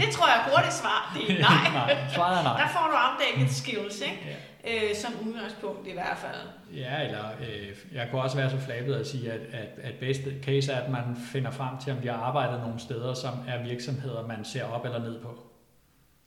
det 0.00 0.08
tror 0.12 0.26
jeg 0.26 0.44
hurtigt 0.54 0.74
svar. 0.74 1.16
Det 1.16 1.30
er 1.30 1.40
nej. 1.50 1.72
nej, 1.72 2.08
svaret 2.14 2.38
er 2.38 2.42
nej. 2.42 2.60
Der 2.60 2.68
får 2.68 2.86
du 2.90 2.96
afdækket 2.96 3.54
skills, 3.54 4.00
ikke? 4.00 4.18
Ja. 4.26 4.36
Øh, 4.64 4.96
som 4.96 5.12
udgangspunkt 5.26 5.88
i 5.88 5.92
hvert 5.92 6.18
fald. 6.18 6.40
Ja, 6.76 7.02
eller 7.04 7.24
øh, 7.40 7.76
jeg 7.92 8.08
kunne 8.10 8.22
også 8.22 8.36
være 8.36 8.50
så 8.50 8.58
flabet 8.58 8.94
at 8.94 9.06
sige, 9.06 9.32
at, 9.32 9.40
at, 9.40 9.68
at 9.82 9.94
bedste 9.94 10.34
case 10.42 10.72
er, 10.72 10.80
at 10.80 10.90
man 10.90 11.16
finder 11.32 11.50
frem 11.50 11.78
til, 11.78 11.92
om 11.92 11.98
de 11.98 12.08
har 12.08 12.16
arbejdet 12.16 12.60
nogle 12.60 12.80
steder, 12.80 13.14
som 13.14 13.34
er 13.48 13.62
virksomheder, 13.62 14.26
man 14.26 14.44
ser 14.44 14.64
op 14.64 14.84
eller 14.84 14.98
ned 14.98 15.20
på. 15.20 15.38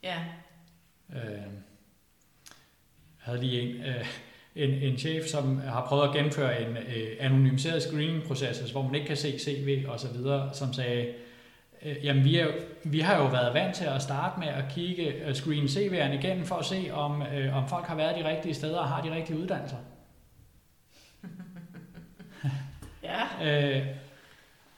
Ja. 0.02 0.16
Øh, 1.14 1.32
jeg 1.32 1.40
havde 3.18 3.40
lige 3.40 3.60
en... 3.60 3.84
Øh, 3.84 4.06
en, 4.56 4.70
en 4.70 4.98
chef, 4.98 5.26
som 5.26 5.58
har 5.58 5.86
prøvet 5.86 6.08
at 6.08 6.14
gennemføre 6.14 6.62
en 6.62 6.76
øh, 6.76 7.16
anonymiseret 7.20 7.82
screening-proces, 7.82 8.70
hvor 8.70 8.82
man 8.82 8.94
ikke 8.94 9.06
kan 9.06 9.16
se 9.16 9.38
CV 9.38 9.84
og 9.88 10.00
så 10.00 10.08
videre, 10.12 10.50
som 10.54 10.72
sagde, 10.72 11.12
øh, 11.82 11.96
jamen 12.04 12.24
vi, 12.24 12.38
er, 12.38 12.46
vi 12.84 13.00
har 13.00 13.16
jo 13.16 13.26
været 13.26 13.54
vant 13.54 13.74
til 13.74 13.84
at 13.84 14.02
starte 14.02 14.40
med 14.40 14.48
at 14.48 14.64
kigge 14.70 15.02
øh, 15.02 15.34
screen 15.34 15.64
CV'erne 15.64 16.12
igennem 16.12 16.44
for 16.44 16.54
at 16.54 16.64
se, 16.64 16.88
om, 16.92 17.22
øh, 17.22 17.56
om 17.56 17.68
folk 17.68 17.86
har 17.86 17.94
været 17.94 18.16
de 18.24 18.28
rigtige 18.28 18.54
steder 18.54 18.78
og 18.78 18.88
har 18.88 19.02
de 19.02 19.14
rigtige 19.14 19.38
uddannelser. 19.38 19.76
ja. 23.02 23.22
øh, 23.44 23.86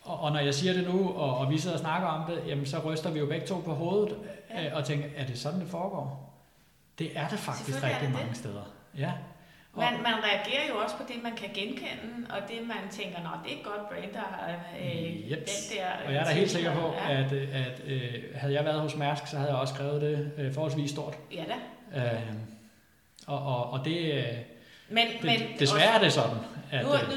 og, 0.02 0.20
og 0.20 0.32
når 0.32 0.40
jeg 0.40 0.54
siger 0.54 0.72
det 0.72 0.84
nu, 0.84 1.08
og, 1.08 1.38
og 1.38 1.50
vi 1.50 1.58
sidder 1.58 1.76
og 1.76 1.80
snakker 1.80 2.08
om 2.08 2.30
det, 2.30 2.42
jamen 2.46 2.66
så 2.66 2.78
ryster 2.78 3.10
vi 3.10 3.18
jo 3.18 3.26
begge 3.26 3.46
to 3.46 3.62
på 3.64 3.74
hovedet 3.74 4.16
øh, 4.58 4.66
og 4.72 4.84
tænker, 4.84 5.08
er 5.16 5.26
det 5.26 5.38
sådan, 5.38 5.60
det 5.60 5.68
foregår? 5.68 6.34
Det 6.98 7.18
er 7.18 7.28
det 7.28 7.38
faktisk 7.38 7.82
rigtig 7.82 8.10
mange 8.10 8.34
steder. 8.34 8.62
Ja. 8.98 9.12
Man, 9.78 10.02
man 10.02 10.14
reagerer 10.24 10.68
jo 10.68 10.76
også 10.78 10.96
på 10.96 11.02
det, 11.08 11.22
man 11.22 11.36
kan 11.36 11.50
genkende, 11.54 12.26
og 12.30 12.38
det, 12.48 12.66
man 12.66 12.76
tænker, 12.90 13.18
nå, 13.18 13.30
det 13.44 13.52
er 13.52 13.62
godt 13.64 13.88
brand, 13.88 14.12
der 14.12 14.20
har 14.20 14.54
øh, 14.80 15.30
yep. 15.30 15.38
den 15.38 15.76
der... 15.76 15.86
Og 16.06 16.12
jeg 16.12 16.20
er 16.20 16.24
da 16.24 16.30
helt 16.30 16.50
sikker 16.50 16.74
på, 16.74 16.94
ja. 17.08 17.20
at, 17.20 17.32
øh, 17.32 17.66
at 17.66 17.80
øh, 17.86 18.14
havde 18.34 18.54
jeg 18.54 18.64
været 18.64 18.80
hos 18.80 18.96
Mærsk, 18.96 19.26
så 19.26 19.36
havde 19.36 19.50
jeg 19.50 19.60
også 19.60 19.74
skrevet 19.74 20.02
det 20.02 20.32
øh, 20.38 20.54
forholdsvis 20.54 20.90
stort. 20.90 21.14
Ja 21.32 21.44
da. 21.44 22.00
Øh, 22.00 22.22
og, 23.26 23.42
og, 23.42 23.70
og 23.70 23.84
det... 23.84 24.14
Øh, 24.14 24.24
men, 24.88 25.06
det, 25.06 25.24
men 25.24 25.40
desværre 25.58 25.94
er 25.94 25.98
det 25.98 26.12
sådan. 26.12 26.38
At, 26.72 26.84
nu, 26.84 26.90
nu, 26.90 27.16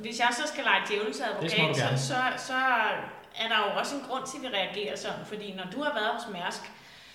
hvis 0.00 0.20
jeg 0.20 0.28
så 0.32 0.42
skal 0.52 0.64
lege 0.64 0.80
djævelens 0.88 1.20
advokat, 1.20 1.76
så, 1.76 2.06
så, 2.06 2.46
så 2.46 2.58
er 3.42 3.48
der 3.48 3.58
jo 3.64 3.78
også 3.78 3.94
en 3.96 4.02
grund 4.08 4.24
til, 4.26 4.36
at 4.36 4.42
vi 4.42 4.56
reagerer 4.56 4.96
sådan. 4.96 5.24
Fordi 5.24 5.52
når 5.52 5.64
du 5.72 5.82
har 5.82 5.92
været 5.94 6.10
hos 6.16 6.32
Mærsk, 6.32 6.62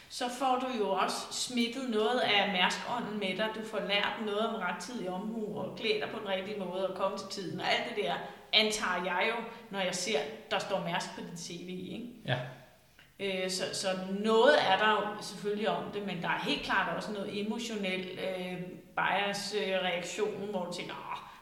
så 0.10 0.30
får 0.39 0.60
du 0.60 0.78
jo 0.80 0.89
også 0.89 1.17
smittet 1.32 1.89
noget 1.89 2.20
af 2.20 2.52
mærskånden 2.52 3.20
med 3.20 3.38
dig. 3.38 3.50
Du 3.56 3.67
får 3.67 3.80
lært 3.80 4.13
noget 4.26 4.48
om 4.48 4.56
rettidig 4.56 5.10
omhu 5.10 5.60
og 5.60 5.78
klæder 5.78 6.06
dig 6.06 6.10
på 6.13 6.20
den 6.20 6.28
rigtige 6.28 6.60
måde 6.60 6.88
og 6.88 6.96
komme 6.96 7.17
til 7.17 7.28
tiden. 7.28 7.60
Og 7.60 7.65
alt 7.67 7.96
det 7.96 8.04
der 8.04 8.13
antager 8.54 9.04
jeg 9.06 9.26
jo, 9.30 9.43
når 9.70 9.80
jeg 9.80 9.96
ser, 9.96 10.20
der 10.52 10.60
står 10.60 10.84
mærsk 10.84 11.15
på 11.15 11.22
dit 11.32 11.39
CV. 11.39 11.70
Ikke? 11.70 12.08
Ja. 12.26 12.38
Øh, 13.20 13.52
så, 13.52 13.63
så 13.74 13.88
noget 14.20 14.56
er 14.72 14.78
der 14.78 14.89
jo 14.89 15.22
selvfølgelig 15.22 15.70
om 15.70 15.91
det, 15.93 16.06
men 16.06 16.22
der 16.22 16.30
er 16.30 16.39
helt 16.39 16.62
klart 16.62 16.96
også 16.96 17.12
noget 17.12 17.46
emotionel 17.46 18.20
øh, 18.20 18.62
bias-reaktion, 18.96 20.50
hvor 20.50 20.65
du 20.65 20.74
tænker, 20.74 20.93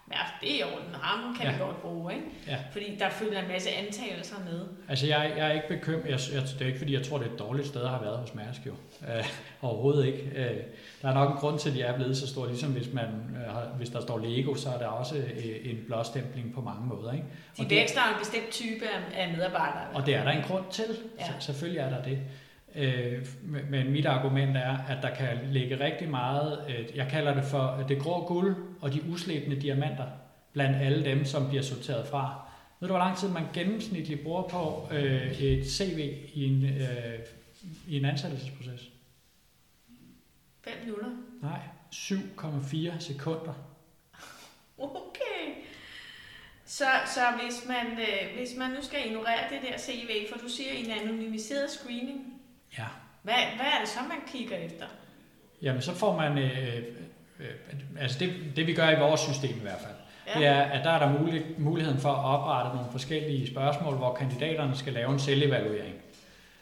åh, 0.07 0.15
ja, 0.17 0.21
det 0.41 0.55
er 0.55 0.59
i 0.59 0.63
orden, 0.63 0.95
ham 1.01 1.35
kan 1.35 1.45
ja. 1.45 1.51
vi 1.51 1.59
godt 1.59 1.81
bruge, 1.81 2.13
ikke? 2.13 2.25
Ja. 2.47 2.57
Fordi 2.71 2.95
der 2.99 3.09
følger 3.09 3.41
en 3.41 3.47
masse 3.47 3.69
antagelser 3.69 4.35
med. 4.49 4.65
Altså, 4.89 5.07
jeg, 5.07 5.33
jeg 5.37 5.47
er 5.47 5.51
ikke 5.51 5.67
bekymret. 5.67 6.09
Jeg, 6.09 6.19
jeg, 6.33 6.41
det 6.41 6.61
er 6.61 6.65
ikke, 6.65 6.77
fordi 6.77 6.93
jeg 6.93 7.03
tror, 7.03 7.17
det 7.17 7.27
er 7.27 7.31
et 7.33 7.39
dårligt 7.39 7.67
sted 7.67 7.81
at 7.81 7.89
have 7.89 8.01
været 8.01 8.17
hos 8.17 8.35
Mærsk, 8.35 8.65
jo. 8.65 8.71
Uh, 9.01 9.25
overhovedet 9.61 10.05
ikke. 10.05 10.23
Uh, 10.35 10.57
der 11.01 11.09
er 11.09 11.13
nok 11.13 11.31
en 11.31 11.37
grund 11.37 11.59
til, 11.59 11.69
at 11.69 11.75
de 11.75 11.81
er 11.81 11.95
blevet 11.95 12.17
så 12.17 12.27
store. 12.27 12.47
Ligesom 12.47 12.71
hvis, 12.71 12.93
man, 12.93 13.37
har, 13.47 13.65
hvis 13.77 13.89
der 13.89 14.01
står 14.01 14.17
Lego, 14.17 14.55
så 14.55 14.69
er 14.69 14.77
der 14.77 14.87
også 14.87 15.15
uh, 15.15 15.69
en 15.71 15.83
blåstempling 15.87 16.53
på 16.53 16.61
mange 16.61 16.87
måder, 16.87 17.11
ikke? 17.11 17.25
De 17.57 17.75
vækster 17.75 18.01
en 18.01 18.19
bestemt 18.19 18.49
type 18.51 18.85
af, 18.85 19.23
af 19.23 19.33
medarbejdere. 19.33 19.87
Og 19.93 20.05
det 20.05 20.15
er 20.15 20.23
der 20.23 20.31
en 20.31 20.43
grund 20.43 20.65
til. 20.71 20.97
Ja. 21.19 21.25
Så, 21.25 21.31
selvfølgelig 21.39 21.79
er 21.79 21.89
der 21.89 22.03
det. 22.03 22.19
Øh, 22.77 23.27
men 23.69 23.91
mit 23.91 24.05
argument 24.05 24.57
er, 24.57 24.77
at 24.77 24.97
der 25.01 25.15
kan 25.15 25.39
ligge 25.51 25.79
rigtig 25.79 26.09
meget, 26.09 26.65
øh, 26.69 26.97
jeg 26.97 27.07
kalder 27.09 27.33
det 27.33 27.45
for 27.45 27.85
det 27.87 27.99
grå 27.99 28.27
guld 28.27 28.55
og 28.81 28.93
de 28.93 29.01
uslæbende 29.09 29.61
diamanter, 29.61 30.05
blandt 30.53 30.77
alle 30.81 31.05
dem, 31.05 31.25
som 31.25 31.47
bliver 31.47 31.63
sorteret 31.63 32.07
fra. 32.07 32.45
Ved 32.79 32.87
du, 32.87 32.93
hvor 32.93 33.03
lang 33.03 33.17
tid 33.17 33.29
man 33.29 33.43
gennemsnitligt 33.53 34.23
bruger 34.23 34.41
på 34.41 34.89
øh, 34.91 35.41
et 35.41 35.71
CV 35.71 36.13
i 36.33 36.45
en, 36.45 36.65
øh, 36.65 37.19
i 37.87 37.97
en 37.97 38.05
ansættelsesproces? 38.05 38.89
5 40.63 40.73
minutter? 40.83 41.09
Nej, 41.41 41.59
7,4 41.91 42.99
sekunder. 42.99 43.53
Okay. 44.77 45.55
Så, 46.65 46.85
så 47.05 47.21
hvis, 47.43 47.67
man, 47.67 47.99
øh, 47.99 48.37
hvis 48.37 48.57
man 48.57 48.71
nu 48.71 48.81
skal 48.81 49.05
ignorere 49.05 49.49
det 49.49 49.61
der 49.61 49.77
CV, 49.77 50.27
for 50.31 50.39
du 50.39 50.49
siger 50.49 50.71
en 50.71 50.91
anonymiseret 50.91 51.71
screening, 51.71 52.34
Ja. 52.77 52.85
Hvad, 53.21 53.33
hvad 53.55 53.65
er 53.65 53.79
det 53.79 53.89
så, 53.89 53.99
man 54.09 54.17
kigger 54.27 54.57
efter? 54.57 54.85
Jamen, 55.61 55.81
så 55.81 55.95
får 55.95 56.17
man... 56.17 56.37
Øh, 56.37 56.77
øh, 57.39 57.45
altså 57.99 58.19
det, 58.19 58.33
det 58.55 58.67
vi 58.67 58.73
gør 58.73 58.89
i 58.89 58.99
vores 58.99 59.21
system 59.21 59.57
i 59.57 59.61
hvert 59.61 59.79
fald, 59.79 59.95
ja. 60.27 60.39
det 60.39 60.47
er, 60.47 60.61
at 60.61 60.85
der 60.85 60.91
er 60.91 60.99
der 60.99 61.19
mulig, 61.19 61.45
muligheden 61.57 61.99
for 61.99 62.09
at 62.09 62.25
oprette 62.25 62.75
nogle 62.75 62.91
forskellige 62.91 63.47
spørgsmål, 63.47 63.95
hvor 63.95 64.13
kandidaterne 64.13 64.77
skal 64.77 64.93
lave 64.93 65.11
en 65.13 65.19
selvevaluering. 65.19 65.95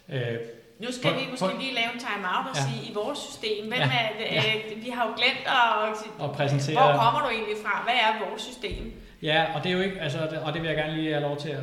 Øh, 0.09 0.37
nu 0.79 0.91
skal 0.91 1.11
på, 1.11 1.19
vi 1.19 1.25
måske 1.31 1.45
på, 1.45 1.57
lige 1.59 1.73
lave 1.73 1.93
en 1.93 1.99
time-out 1.99 2.45
og 2.49 2.55
ja. 2.55 2.61
sige, 2.67 2.91
i 2.91 2.93
vores 2.93 3.19
system, 3.19 3.67
hvem 3.67 3.79
ja, 3.79 3.99
er 4.01 4.09
det, 4.19 4.25
ja. 4.31 4.43
øh, 4.75 4.85
vi 4.85 4.89
har 4.89 5.03
jo 5.07 5.13
glemt 5.19 5.45
at, 5.61 6.25
at 6.25 6.31
præsentere... 6.31 6.75
Hvor 6.75 7.03
kommer 7.03 7.19
du 7.25 7.29
egentlig 7.35 7.57
fra? 7.65 7.73
Hvad 7.87 7.97
er 8.05 8.29
vores 8.29 8.41
system? 8.41 8.93
Ja, 9.23 9.55
og 9.55 9.63
det 9.63 9.69
er 9.69 9.73
jo 9.73 9.81
ikke, 9.81 10.01
altså, 10.01 10.17
og 10.43 10.53
det 10.53 10.61
vil 10.61 10.67
jeg 10.67 10.77
gerne 10.77 10.95
lige 10.95 11.11
have 11.11 11.21
lov 11.21 11.37
til 11.37 11.49
at 11.49 11.57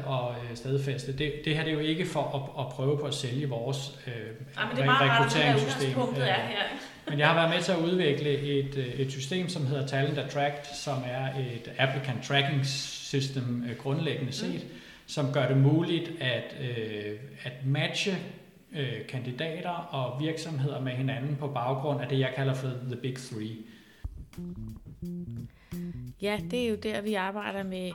øh, 0.50 0.56
stedfæste. 0.56 1.12
Det, 1.12 1.32
det 1.44 1.56
her 1.56 1.64
det 1.64 1.70
er 1.70 1.74
jo 1.74 1.80
ikke 1.80 2.06
for 2.06 2.54
at, 2.56 2.64
at 2.64 2.72
prøve 2.72 2.98
på 2.98 3.06
at 3.06 3.14
sælge 3.14 3.48
vores 3.48 3.98
øh, 4.06 4.12
ja, 4.12 4.66
men 4.66 4.76
det 4.76 4.84
er 4.84 5.00
rekrutteringssystem. 5.00 5.90
Øh, 5.90 6.28
er 6.28 6.34
men 7.10 7.18
jeg 7.18 7.28
har 7.28 7.34
været 7.34 7.50
med 7.50 7.62
til 7.62 7.72
at 7.72 7.78
udvikle 7.78 8.30
et, 8.30 8.76
øh, 8.76 8.86
et 8.86 9.10
system, 9.10 9.48
som 9.48 9.66
hedder 9.66 9.86
Talent 9.86 10.18
Attract, 10.18 10.76
som 10.76 10.98
er 11.06 11.26
et 11.26 11.70
applicant 11.78 12.24
tracking 12.24 12.66
system 12.66 13.64
øh, 13.70 13.76
grundlæggende 13.76 14.32
set, 14.32 14.64
mm. 14.64 14.80
som 15.06 15.32
gør 15.32 15.48
det 15.48 15.56
muligt 15.56 16.12
at, 16.20 16.56
øh, 16.60 17.18
at 17.42 17.52
matche 17.64 18.12
øh, 18.72 19.06
kandidater 19.08 19.70
og 19.70 20.20
virksomheder 20.20 20.80
med 20.80 20.92
hinanden 20.92 21.36
på 21.36 21.46
baggrund 21.46 22.00
af 22.00 22.08
det, 22.08 22.18
jeg 22.18 22.32
kalder 22.36 22.54
for 22.54 22.68
the 22.68 22.96
big 22.96 23.16
three. 23.16 23.56
Ja, 26.22 26.40
det 26.50 26.64
er 26.64 26.68
jo 26.68 26.76
der, 26.76 27.00
vi 27.00 27.14
arbejder 27.14 27.62
med 27.62 27.92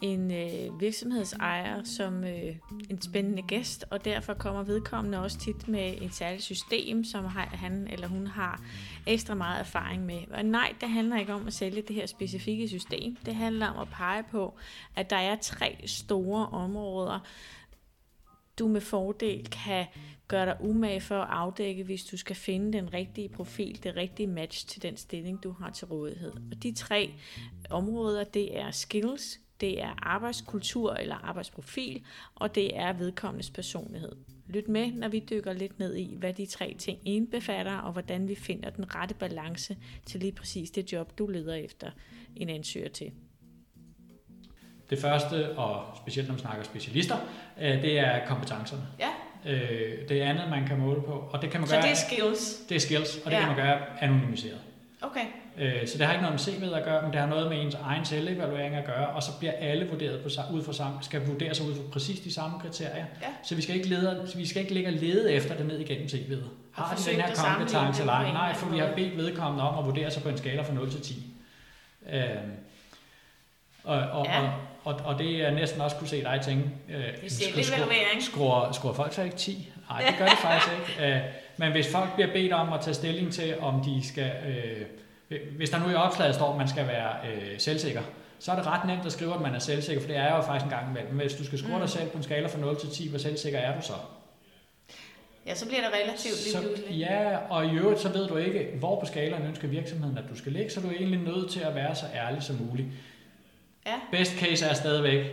en 0.00 0.30
øh, 0.30 0.80
virksomhedsejer 0.80 1.84
som 1.84 2.24
øh, 2.24 2.56
en 2.90 3.02
spændende 3.02 3.42
gæst, 3.42 3.84
og 3.90 4.04
derfor 4.04 4.34
kommer 4.34 4.62
vedkommende 4.62 5.22
også 5.22 5.38
tit 5.38 5.68
med 5.68 5.94
et 6.02 6.14
særligt 6.14 6.42
system, 6.42 7.04
som 7.04 7.24
han 7.52 7.88
eller 7.90 8.08
hun 8.08 8.26
har 8.26 8.60
ekstra 9.06 9.34
meget 9.34 9.60
erfaring 9.60 10.06
med. 10.06 10.18
Og 10.30 10.44
nej, 10.44 10.74
det 10.80 10.88
handler 10.88 11.18
ikke 11.18 11.34
om 11.34 11.46
at 11.46 11.52
sælge 11.52 11.82
det 11.82 11.96
her 11.96 12.06
specifikke 12.06 12.68
system. 12.68 13.16
Det 13.26 13.34
handler 13.34 13.66
om 13.66 13.78
at 13.78 13.88
pege 13.88 14.22
på, 14.30 14.54
at 14.96 15.10
der 15.10 15.16
er 15.16 15.36
tre 15.36 15.76
store 15.86 16.46
områder, 16.46 17.20
du 18.58 18.68
med 18.68 18.80
fordel 18.80 19.48
kan 19.50 19.86
gøre 20.28 20.46
dig 20.46 20.56
umage 20.60 21.00
for 21.00 21.18
at 21.18 21.28
afdække, 21.30 21.84
hvis 21.84 22.04
du 22.04 22.16
skal 22.16 22.36
finde 22.36 22.72
den 22.72 22.94
rigtige 22.94 23.28
profil, 23.28 23.82
det 23.82 23.96
rigtige 23.96 24.26
match 24.26 24.68
til 24.68 24.82
den 24.82 24.96
stilling, 24.96 25.42
du 25.42 25.52
har 25.52 25.70
til 25.70 25.86
rådighed. 25.86 26.32
Og 26.32 26.62
de 26.62 26.74
tre 26.74 27.10
områder, 27.70 28.24
det 28.24 28.58
er 28.58 28.70
skills, 28.70 29.40
det 29.60 29.82
er 29.82 29.94
arbejdskultur 30.06 30.94
eller 30.94 31.14
arbejdsprofil, 31.14 32.04
og 32.34 32.54
det 32.54 32.76
er 32.78 32.92
vedkommendes 32.92 33.50
personlighed. 33.50 34.12
Lyt 34.48 34.68
med, 34.68 34.92
når 34.92 35.08
vi 35.08 35.24
dykker 35.30 35.52
lidt 35.52 35.78
ned 35.78 35.96
i, 35.96 36.14
hvad 36.18 36.32
de 36.32 36.46
tre 36.46 36.74
ting 36.78 36.98
indbefatter, 37.04 37.76
og 37.76 37.92
hvordan 37.92 38.28
vi 38.28 38.34
finder 38.34 38.70
den 38.70 38.94
rette 38.94 39.14
balance 39.14 39.76
til 40.06 40.20
lige 40.20 40.32
præcis 40.32 40.70
det 40.70 40.92
job, 40.92 41.18
du 41.18 41.26
leder 41.26 41.54
efter 41.54 41.90
en 42.36 42.48
ansøger 42.48 42.88
til. 42.88 43.12
Det 44.90 44.98
første, 44.98 45.58
og 45.58 45.84
specielt 45.96 46.28
når 46.28 46.32
man 46.32 46.40
snakker 46.40 46.64
specialister, 46.64 47.16
øh, 47.60 47.82
det 47.82 47.98
er 47.98 48.26
kompetencerne. 48.26 48.82
Ja. 48.98 49.08
Øh, 49.52 50.08
det 50.08 50.20
andet, 50.20 50.50
man 50.50 50.66
kan 50.66 50.78
måle 50.78 51.02
på, 51.02 51.28
og 51.32 51.42
det 51.42 51.50
kan 51.50 51.60
man 51.60 51.68
så 51.68 51.74
gøre... 51.74 51.82
Så 51.82 51.88
det 51.88 51.92
er 51.92 52.16
skills? 52.16 52.56
Det 52.68 52.74
er 52.74 52.80
skills, 52.80 53.16
og 53.16 53.30
det 53.30 53.36
ja. 53.36 53.38
kan 53.38 53.48
man 53.48 53.56
gøre 53.56 53.78
anonymiseret. 54.00 54.60
Okay. 55.02 55.26
Øh, 55.58 55.88
så 55.88 55.98
det 55.98 56.06
har 56.06 56.12
ikke 56.12 56.24
noget 56.26 56.46
med 56.46 56.70
CV'et 56.70 56.76
at 56.76 56.84
gøre, 56.84 57.02
men 57.02 57.12
det 57.12 57.20
har 57.20 57.26
noget 57.26 57.48
med 57.50 57.62
ens 57.62 57.74
egen 57.74 58.04
selvevaluering 58.04 58.74
at 58.74 58.84
gøre, 58.84 59.06
og 59.06 59.22
så 59.22 59.38
bliver 59.38 59.52
alle 59.52 59.88
vurderet 59.88 60.22
på, 60.22 60.28
ud 60.52 60.62
fra 60.62 60.72
samme, 60.72 60.98
skal 61.02 61.26
vurdere 61.26 61.54
sig 61.54 61.66
ud 61.66 61.74
fra 61.74 61.82
præcis 61.92 62.20
de 62.20 62.34
samme 62.34 62.60
kriterier. 62.60 63.04
Ja. 63.22 63.26
Så 63.42 63.54
vi 63.54 63.62
skal 63.62 63.74
ikke 63.74 63.88
lede, 63.88 64.28
vi 64.36 64.46
skal 64.46 64.62
ikke 64.62 64.74
ligge 64.74 64.88
og 64.88 64.92
lede 64.92 65.32
efter 65.32 65.56
det 65.56 65.66
ned 65.66 65.78
igennem 65.78 66.06
CV'et. 66.06 66.44
Har 66.72 66.94
de 66.94 67.10
den 67.10 67.20
her 67.20 67.34
kompetence 67.34 68.02
eller 68.02 68.12
ej? 68.12 68.32
Nej, 68.32 68.54
for 68.54 68.68
vi 68.68 68.78
har 68.78 68.92
bedt 68.96 69.16
vedkommende 69.16 69.68
om 69.68 69.78
at 69.78 69.84
vurdere 69.84 70.10
sig 70.10 70.22
på 70.22 70.28
en 70.28 70.38
skala 70.38 70.62
fra 70.62 70.74
0 70.74 70.90
til 70.90 71.00
10. 71.00 71.26
Øh, 72.12 72.20
og, 73.84 73.98
og, 73.98 74.26
ja. 74.26 74.40
og, 74.40 74.52
og, 74.86 75.00
og 75.04 75.18
det 75.18 75.46
er 75.46 75.50
næsten 75.50 75.80
også 75.80 75.96
kunne 75.96 76.08
se 76.08 76.22
dig 76.22 76.40
tænke, 76.44 76.70
øh, 76.88 77.30
skruer, 77.30 78.20
skruer, 78.20 78.72
skruer 78.72 78.92
folk 78.92 79.12
så 79.12 79.22
ikke 79.22 79.36
10? 79.36 79.72
Nej, 79.90 80.02
det 80.08 80.14
gør 80.18 80.26
det 80.26 80.38
faktisk 80.38 80.72
ikke. 80.72 81.14
Øh, 81.14 81.20
men 81.56 81.72
hvis 81.72 81.92
folk 81.92 82.14
bliver 82.14 82.32
bedt 82.32 82.52
om 82.52 82.72
at 82.72 82.80
tage 82.80 82.94
stilling 82.94 83.32
til, 83.32 83.58
om 83.60 83.84
de 83.84 84.08
skal... 84.08 84.32
Øh, 84.46 85.38
hvis 85.56 85.70
der 85.70 85.78
nu 85.78 85.90
i 85.90 85.94
opslaget 85.94 86.34
står, 86.34 86.50
at 86.50 86.58
man 86.58 86.68
skal 86.68 86.86
være 86.86 87.12
øh, 87.28 87.58
selvsikker, 87.58 88.02
så 88.38 88.52
er 88.52 88.56
det 88.56 88.66
ret 88.66 88.86
nemt 88.86 89.06
at 89.06 89.12
skrive, 89.12 89.34
at 89.34 89.40
man 89.40 89.54
er 89.54 89.58
selvsikker, 89.58 90.02
for 90.02 90.08
det 90.08 90.16
er 90.16 90.36
jo 90.36 90.42
faktisk 90.42 90.64
en 90.64 90.70
gang 90.70 90.90
imellem. 90.90 91.16
Hvis 91.16 91.34
du 91.34 91.44
skal 91.44 91.58
score 91.58 91.74
mm. 91.74 91.80
dig 91.80 91.88
selv 91.88 92.10
på 92.10 92.16
en 92.16 92.22
skala 92.22 92.46
fra 92.46 92.58
0 92.58 92.80
til 92.80 92.90
10, 92.90 93.08
hvor 93.08 93.18
selvsikker 93.18 93.58
er 93.58 93.80
du 93.80 93.86
så? 93.86 93.92
Ja, 95.46 95.54
så 95.54 95.66
bliver 95.66 95.80
det 95.80 95.90
relativt 96.02 96.44
lige 96.44 96.66
pludselig. 96.66 96.98
Ja, 96.98 97.36
og 97.36 97.66
i 97.66 97.70
øvrigt 97.76 98.00
så 98.00 98.08
ved 98.08 98.28
du 98.28 98.36
ikke, 98.36 98.68
hvor 98.78 99.00
på 99.00 99.06
skalaen 99.06 99.46
ønsker 99.46 99.68
virksomheden, 99.68 100.18
at 100.18 100.24
du 100.30 100.36
skal 100.36 100.52
ligge, 100.52 100.70
så 100.70 100.80
du 100.80 100.88
er 100.88 100.92
egentlig 100.92 101.20
nødt 101.20 101.50
til 101.50 101.60
at 101.60 101.74
være 101.74 101.94
så 101.94 102.06
ærlig 102.14 102.42
som 102.42 102.56
muligt. 102.56 102.88
Ja. 103.86 104.00
Best 104.10 104.32
case 104.38 104.66
er 104.66 104.74
stadigvæk, 104.74 105.26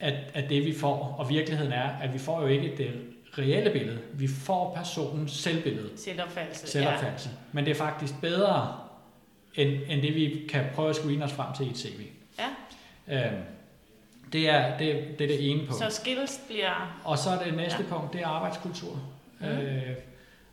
at, 0.00 0.14
at 0.34 0.48
det 0.48 0.64
vi 0.64 0.74
får, 0.74 1.16
og 1.18 1.28
virkeligheden 1.28 1.72
er, 1.72 1.88
at 2.02 2.14
vi 2.14 2.18
får 2.18 2.40
jo 2.40 2.46
ikke 2.46 2.74
det 2.76 2.92
reelle 3.38 3.70
billede. 3.70 3.98
Vi 4.12 4.28
får 4.28 4.74
personens 4.74 5.32
selvbillede. 5.32 5.90
Selvopfattelse. 5.96 6.66
Selvopfattelse. 6.66 7.28
Ja. 7.28 7.36
Men 7.52 7.64
det 7.64 7.70
er 7.70 7.74
faktisk 7.74 8.14
bedre, 8.20 8.78
end, 9.54 9.70
end 9.88 10.02
det 10.02 10.14
vi 10.14 10.46
kan 10.48 10.64
prøve 10.74 10.90
at 10.90 10.96
screene 10.96 11.24
os 11.24 11.32
frem 11.32 11.54
til 11.54 11.66
i 11.66 11.70
et 11.70 11.78
CV. 11.78 12.00
Ja. 12.38 13.26
Øhm, 13.26 13.42
det 14.32 14.48
er, 14.48 14.78
det, 14.78 15.18
det 15.18 15.24
er 15.24 15.28
det 15.28 15.50
ene 15.50 15.66
punkt. 15.66 15.74
Så 15.74 16.00
skills 16.00 16.40
bliver... 16.48 17.00
Og 17.04 17.18
så 17.18 17.30
er 17.30 17.44
det 17.44 17.56
næste 17.56 17.82
ja. 17.82 17.94
punkt, 17.94 18.12
det 18.12 18.20
er 18.20 18.26
arbejdskultur. 18.26 18.98
Mm. 19.40 19.46
Øh, 19.46 19.96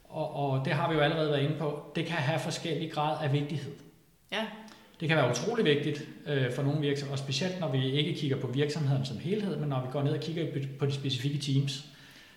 og, 0.09 0.35
og 0.35 0.65
det 0.65 0.73
har 0.73 0.89
vi 0.89 0.95
jo 0.95 1.01
allerede 1.01 1.31
været 1.31 1.41
inde 1.41 1.55
på. 1.57 1.91
Det 1.95 2.05
kan 2.05 2.17
have 2.17 2.39
forskellig 2.39 2.91
grad 2.91 3.17
af 3.23 3.33
vigtighed. 3.33 3.73
Ja. 4.31 4.45
Det 4.99 5.07
kan 5.07 5.17
være 5.17 5.29
utrolig 5.29 5.65
vigtigt 5.65 6.07
øh, 6.27 6.51
for 6.53 6.63
nogle 6.63 6.81
virksomheder, 6.81 7.13
og 7.13 7.19
specielt 7.19 7.59
når 7.59 7.71
vi 7.71 7.91
ikke 7.91 8.13
kigger 8.13 8.37
på 8.37 8.47
virksomheden 8.47 9.05
som 9.05 9.19
helhed, 9.19 9.57
men 9.57 9.69
når 9.69 9.81
vi 9.81 9.87
går 9.91 10.03
ned 10.03 10.11
og 10.11 10.19
kigger 10.19 10.45
på 10.79 10.85
de 10.85 10.91
specifikke 10.91 11.37
teams, 11.37 11.85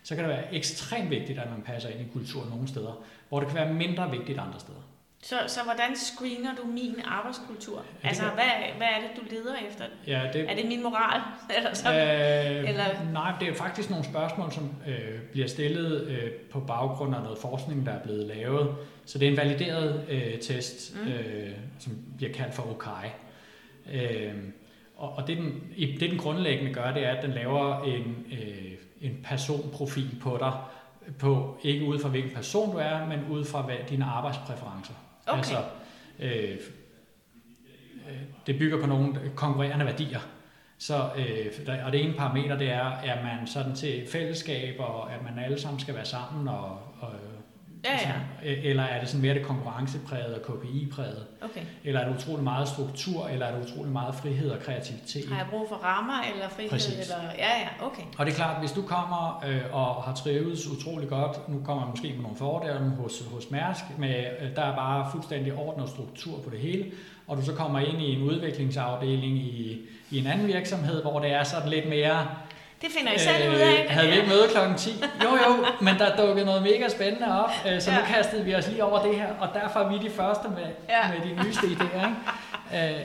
så 0.03 0.14
kan 0.14 0.25
det 0.25 0.31
være 0.31 0.55
ekstremt 0.55 1.11
vigtigt, 1.11 1.38
at 1.38 1.51
man 1.51 1.62
passer 1.62 1.88
ind 1.88 2.01
i 2.01 2.12
kulturen 2.12 2.49
nogle 2.51 2.68
steder, 2.68 3.05
hvor 3.29 3.40
det 3.40 3.49
kan 3.49 3.57
være 3.57 3.75
mindre 3.75 4.11
vigtigt 4.11 4.38
andre 4.38 4.61
steder. 4.61 4.81
Så, 5.23 5.37
så 5.47 5.61
hvordan 5.65 5.97
screener 5.97 6.55
du 6.55 6.67
min 6.67 6.95
arbejdskultur? 7.05 7.85
Ja, 8.03 8.09
altså, 8.09 8.23
hvad, 8.23 8.45
hvad 8.77 8.87
er 8.87 9.01
det, 9.01 9.11
du 9.17 9.23
leder 9.31 9.55
efter? 9.69 9.85
Ja, 10.07 10.31
det, 10.33 10.51
er 10.51 10.55
det 10.55 10.69
min 10.69 10.83
moral? 10.83 11.21
Eller 11.57 11.75
så, 11.75 11.89
øh, 11.89 12.69
eller? 12.69 13.13
Nej, 13.13 13.33
det 13.41 13.49
er 13.49 13.55
faktisk 13.55 13.91
nogle 13.91 14.05
spørgsmål, 14.05 14.53
som 14.53 14.75
øh, 14.87 15.21
bliver 15.33 15.47
stillet 15.47 16.07
øh, 16.07 16.31
på 16.33 16.61
baggrund 16.61 17.15
af 17.15 17.23
noget 17.23 17.39
forskning, 17.39 17.87
der 17.87 17.93
er 17.93 18.03
blevet 18.03 18.27
lavet. 18.27 18.75
Så 19.05 19.19
det 19.19 19.27
er 19.27 19.31
en 19.31 19.37
valideret 19.37 20.05
øh, 20.09 20.39
test, 20.39 20.97
mm. 20.97 21.11
øh, 21.11 21.51
som 21.79 21.93
bliver 22.17 22.33
kaldt 22.33 22.55
for 22.55 22.63
OKAI. 22.63 23.09
Øh, 23.93 24.35
og 24.97 25.17
og 25.17 25.27
det, 25.27 25.37
den, 25.37 25.63
det, 25.79 26.11
den 26.11 26.19
grundlæggende 26.19 26.75
gør, 26.75 26.93
det 26.93 27.07
er, 27.07 27.11
at 27.11 27.23
den 27.23 27.31
laver 27.31 27.83
en, 27.83 28.27
øh, 28.33 28.73
en 29.01 29.21
personprofil 29.25 30.17
på 30.23 30.37
dig, 30.41 30.53
på, 31.19 31.59
ikke 31.63 31.85
ud 31.85 31.99
fra 31.99 32.09
hvilken 32.09 32.31
person 32.35 32.73
du 32.73 32.79
er, 32.79 33.07
men 33.07 33.19
ud 33.31 33.45
fra 33.45 33.63
hvad, 33.63 33.77
dine 33.89 34.05
arbejdspræferencer. 34.05 34.95
Okay. 35.31 35.38
Altså, 35.38 35.62
øh, 36.19 36.59
øh, 38.09 38.23
det 38.47 38.59
bygger 38.59 38.81
på 38.81 38.87
nogle 38.87 39.21
konkurrerende 39.37 39.87
værdier. 39.87 40.21
Så, 40.79 41.11
øh, 41.16 41.85
og 41.87 41.93
det 41.93 42.05
ene 42.05 42.14
parameter, 42.14 42.59
det 42.59 42.71
er, 42.71 42.85
at 42.85 43.25
man 43.25 43.47
sådan 43.47 43.75
til 43.75 44.09
fællesskab, 44.09 44.75
og 44.79 45.12
at 45.12 45.23
man 45.25 45.45
alle 45.45 45.61
sammen 45.61 45.81
skal 45.81 45.95
være 45.95 46.05
sammen, 46.05 46.49
og, 46.49 46.79
og 47.01 47.12
Ja, 47.85 47.90
ja. 47.93 47.97
Altså, 47.97 48.69
eller 48.69 48.83
er 48.83 49.01
det 49.01 49.09
sådan 49.09 49.23
mere 49.23 49.35
det 49.35 49.43
konkurrencepræget 49.43 50.35
og 50.35 50.43
KPI-præget? 50.43 51.27
Okay. 51.43 51.61
Eller 51.85 52.01
er 52.01 52.09
det 52.09 52.16
utrolig 52.16 52.45
meget 52.45 52.69
struktur, 52.69 53.29
eller 53.29 53.47
er 53.47 53.57
det 53.57 53.71
utrolig 53.71 53.93
meget 53.93 54.14
frihed 54.14 54.51
og 54.51 54.59
kreativitet? 54.61 55.29
Har 55.29 55.37
jeg 55.37 55.47
brug 55.51 55.69
for 55.69 55.77
rammer 55.77 56.23
eller 56.35 56.49
frihed? 56.49 56.71
Præcis. 56.71 56.93
Eller... 56.93 57.16
Ja, 57.38 57.61
ja, 57.61 57.87
okay. 57.87 58.03
Og 58.19 58.27
det 58.27 58.33
er 58.33 58.37
klart, 58.37 58.61
hvis 58.61 58.73
du 58.73 58.83
kommer 58.83 59.45
øh, 59.49 59.62
og 59.73 60.03
har 60.03 60.14
trives 60.14 60.66
utrolig 60.66 61.09
godt, 61.09 61.49
nu 61.49 61.61
kommer 61.64 61.83
jeg 61.83 61.90
måske 61.90 62.12
med 62.12 62.23
nogle 62.23 62.37
fordele 62.37 62.79
hos, 62.79 63.23
hos 63.33 63.51
Mærsk, 63.51 63.99
med, 63.99 64.25
øh, 64.40 64.57
der 64.57 64.62
er 64.62 64.77
bare 64.77 65.09
fuldstændig 65.12 65.55
orden 65.55 65.83
og 65.83 65.88
struktur 65.88 66.40
på 66.40 66.51
det 66.51 66.59
hele, 66.59 66.85
og 67.27 67.37
du 67.37 67.45
så 67.45 67.55
kommer 67.55 67.79
ind 67.79 68.03
i 68.03 68.14
en 68.14 68.23
udviklingsafdeling 68.23 69.37
i, 69.38 69.81
i 70.11 70.19
en 70.19 70.27
anden 70.27 70.47
virksomhed, 70.47 71.03
hvor 71.03 71.19
det 71.19 71.33
er 71.33 71.45
sådan 71.45 71.69
lidt 71.69 71.88
mere 71.88 72.27
det 72.83 72.90
finder 72.99 73.12
I 73.12 73.19
selv 73.19 73.47
øh, 73.47 73.55
ud 73.55 73.61
af. 73.61 73.87
Havde 73.88 74.09
vi 74.09 74.16
ikke 74.16 74.29
møde 74.29 74.49
klokken 74.51 74.77
10? 74.77 74.90
Jo, 75.25 75.29
jo, 75.29 75.66
men 75.81 75.99
der 75.99 76.16
dukkede 76.16 76.47
noget 76.47 76.62
mega 76.62 76.88
spændende 76.88 77.45
op, 77.45 77.51
øh, 77.66 77.81
så 77.81 77.90
ja. 77.90 77.99
nu 77.99 78.05
kastede 78.07 78.45
vi 78.45 78.55
os 78.55 78.69
lige 78.69 78.85
over 78.85 79.03
det 79.03 79.16
her, 79.16 79.33
og 79.40 79.49
derfor 79.55 79.81
er 79.81 79.88
vi 79.88 80.09
de 80.09 80.11
første 80.11 80.49
med, 80.49 80.66
ja. 80.88 81.11
med 81.12 81.31
de 81.31 81.45
nyeste 81.45 81.66
idéer. 81.66 82.07
Ikke? 82.75 83.01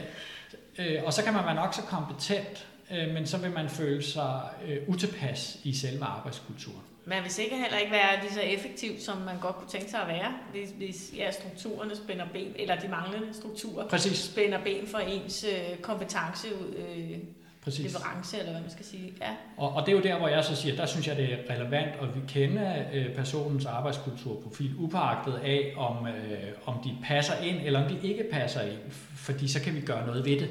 Øh, 0.79 0.97
øh, 0.97 1.03
og 1.05 1.13
så 1.13 1.23
kan 1.23 1.33
man 1.33 1.45
være 1.45 1.55
nok 1.55 1.73
så 1.73 1.81
kompetent, 1.81 2.67
øh, 2.91 3.13
men 3.13 3.27
så 3.27 3.38
vil 3.38 3.51
man 3.51 3.69
føle 3.69 4.03
sig 4.03 4.41
øh, 4.67 4.77
utilpas 4.88 5.57
i 5.63 5.73
selve 5.73 6.05
arbejdskulturen. 6.05 6.81
Man 7.07 7.23
vil 7.23 7.31
sikkert 7.31 7.59
heller 7.59 7.77
ikke 7.77 7.91
være 7.91 8.21
lige 8.21 8.33
så 8.33 8.41
effektiv, 8.41 8.99
som 8.99 9.17
man 9.17 9.39
godt 9.41 9.55
kunne 9.55 9.69
tænke 9.69 9.89
sig 9.91 10.01
at 10.01 10.07
være, 10.07 10.33
hvis, 10.51 10.69
hvis 10.77 11.11
ja, 11.17 11.31
strukturerne 11.31 11.95
spænder 11.95 12.25
ben, 12.33 12.53
eller 12.55 12.75
de 12.75 12.88
manglende 12.88 13.33
strukturer 13.33 13.88
Præcis. 13.88 14.17
spænder 14.19 14.63
ben 14.63 14.88
for 14.88 14.97
ens 14.97 15.43
øh, 15.43 15.77
kompetence 15.77 16.47
øh, 16.77 17.17
Præcis. 17.65 17.93
leverance, 17.93 18.39
eller 18.39 18.51
hvad 18.51 18.62
man 18.62 18.71
skal 18.71 18.86
sige. 18.86 19.13
Ja. 19.21 19.30
Og, 19.58 19.73
og 19.73 19.86
det 19.86 19.91
er 19.91 19.95
jo 19.95 20.04
der, 20.04 20.17
hvor 20.17 20.28
jeg 20.28 20.43
så 20.43 20.56
siger, 20.56 20.75
der 20.75 20.86
synes 20.86 21.08
jeg, 21.08 21.17
det 21.17 21.34
er 21.34 21.38
relevant 21.56 21.95
at 22.01 22.15
vi 22.15 22.19
kender 22.28 22.84
øh, 22.93 23.15
personens 23.15 23.65
arbejdskulturprofil, 23.65 24.75
upåagtet 24.78 25.34
af, 25.34 25.73
om, 25.78 26.08
øh, 26.08 26.13
om 26.65 26.84
de 26.84 26.97
passer 27.04 27.34
ind, 27.43 27.58
eller 27.63 27.84
om 27.84 27.89
de 27.89 28.08
ikke 28.08 28.25
passer 28.32 28.62
ind. 28.62 28.91
Fordi 29.15 29.47
så 29.47 29.62
kan 29.62 29.75
vi 29.75 29.82
gøre 29.82 30.06
noget 30.06 30.25
ved 30.25 30.39
det. 30.39 30.49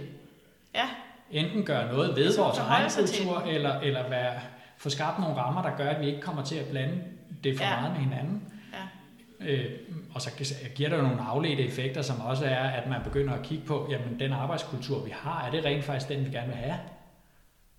Ja. 0.74 0.88
Enten 1.31 1.64
gøre 1.64 1.92
noget 1.92 2.16
ved 2.16 2.37
vores 2.37 2.59
egen 2.59 2.90
kultur, 2.98 3.40
eller, 3.40 3.81
eller 3.81 4.09
være, 4.09 4.40
få 4.77 4.90
skabt 4.90 5.18
nogle 5.18 5.37
rammer, 5.37 5.62
der 5.62 5.77
gør, 5.77 5.88
at 5.88 6.00
vi 6.00 6.07
ikke 6.07 6.20
kommer 6.20 6.44
til 6.44 6.57
at 6.57 6.66
blande 6.66 7.03
det 7.44 7.57
for 7.57 7.64
ja. 7.64 7.81
meget 7.81 7.92
med 7.92 8.00
hinanden. 8.00 8.42
Ja. 8.72 9.46
Øh, 9.46 9.70
og 10.14 10.22
så 10.22 10.31
giver 10.74 10.96
jo 10.96 11.03
nogle 11.03 11.20
afledte 11.20 11.62
effekter, 11.62 12.03
som 12.03 12.20
også 12.20 12.44
er, 12.44 12.68
at 12.68 12.88
man 12.88 13.00
begynder 13.05 13.35
at 13.35 13.42
kigge 13.42 13.64
på, 13.64 13.88
jamen 13.90 14.20
den 14.20 14.33
arbejdskultur, 14.33 15.05
vi 15.05 15.11
har, 15.14 15.46
er 15.46 15.50
det 15.50 15.64
rent 15.64 15.85
faktisk 15.85 16.09
den, 16.09 16.27
vi 16.27 16.31
gerne 16.31 16.46
vil 16.46 16.57
have? 16.57 16.74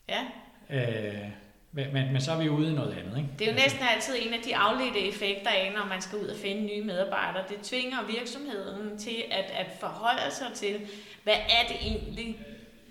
Ja. 0.09 0.21
Øh, 0.69 1.29
men, 1.71 1.93
men 1.93 2.21
så 2.21 2.31
er 2.31 2.37
vi 2.37 2.49
ude 2.49 2.71
i 2.71 2.73
noget 2.73 2.97
andet. 2.97 3.17
Ikke? 3.17 3.29
Det 3.39 3.47
er 3.47 3.51
jo 3.51 3.57
næsten 3.57 3.81
altid 3.95 4.15
en 4.19 4.33
af 4.33 4.39
de 4.39 4.55
afledte 4.55 4.99
effekter 4.99 5.49
af, 5.49 5.71
når 5.77 5.85
man 5.85 6.01
skal 6.01 6.19
ud 6.19 6.27
og 6.27 6.37
finde 6.37 6.61
nye 6.61 6.83
medarbejdere. 6.83 7.43
Det 7.49 7.57
tvinger 7.63 7.97
virksomheden 8.03 8.97
til 8.97 9.23
at, 9.31 9.45
at 9.45 9.67
forholde 9.79 10.31
sig 10.31 10.47
til, 10.55 10.79
hvad 11.23 11.33
er 11.33 11.67
det 11.67 11.77
egentlig, 11.81 12.39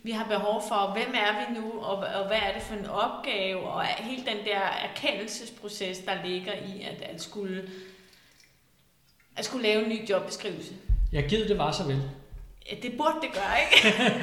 vi 0.03 0.11
har 0.11 0.25
behov 0.29 0.63
for, 0.69 0.93
hvem 0.93 1.15
er 1.15 1.33
vi 1.41 1.61
nu, 1.61 1.81
og, 1.81 1.97
og 1.97 2.27
hvad 2.27 2.37
er 2.37 2.53
det 2.53 2.63
for 2.63 2.75
en 2.75 2.87
opgave, 2.87 3.61
og 3.61 3.85
hele 3.85 4.25
den 4.27 4.45
der 4.45 4.61
erkendelsesproces, 4.61 5.99
der 5.99 6.27
ligger 6.27 6.53
i 6.53 6.83
at, 6.83 7.03
at, 7.03 7.23
skulle, 7.23 7.71
at 9.37 9.45
skulle 9.45 9.63
lave 9.63 9.83
en 9.85 9.89
ny 9.89 10.09
jobbeskrivelse. 10.09 10.75
Jeg 11.13 11.25
givet 11.29 11.49
det 11.49 11.59
var 11.59 11.73
så 11.73 11.85
vel. 11.85 12.03
Det 12.71 12.93
burde 12.99 13.19
det 13.25 13.33
gøre, 13.41 13.57
ikke? 13.65 13.77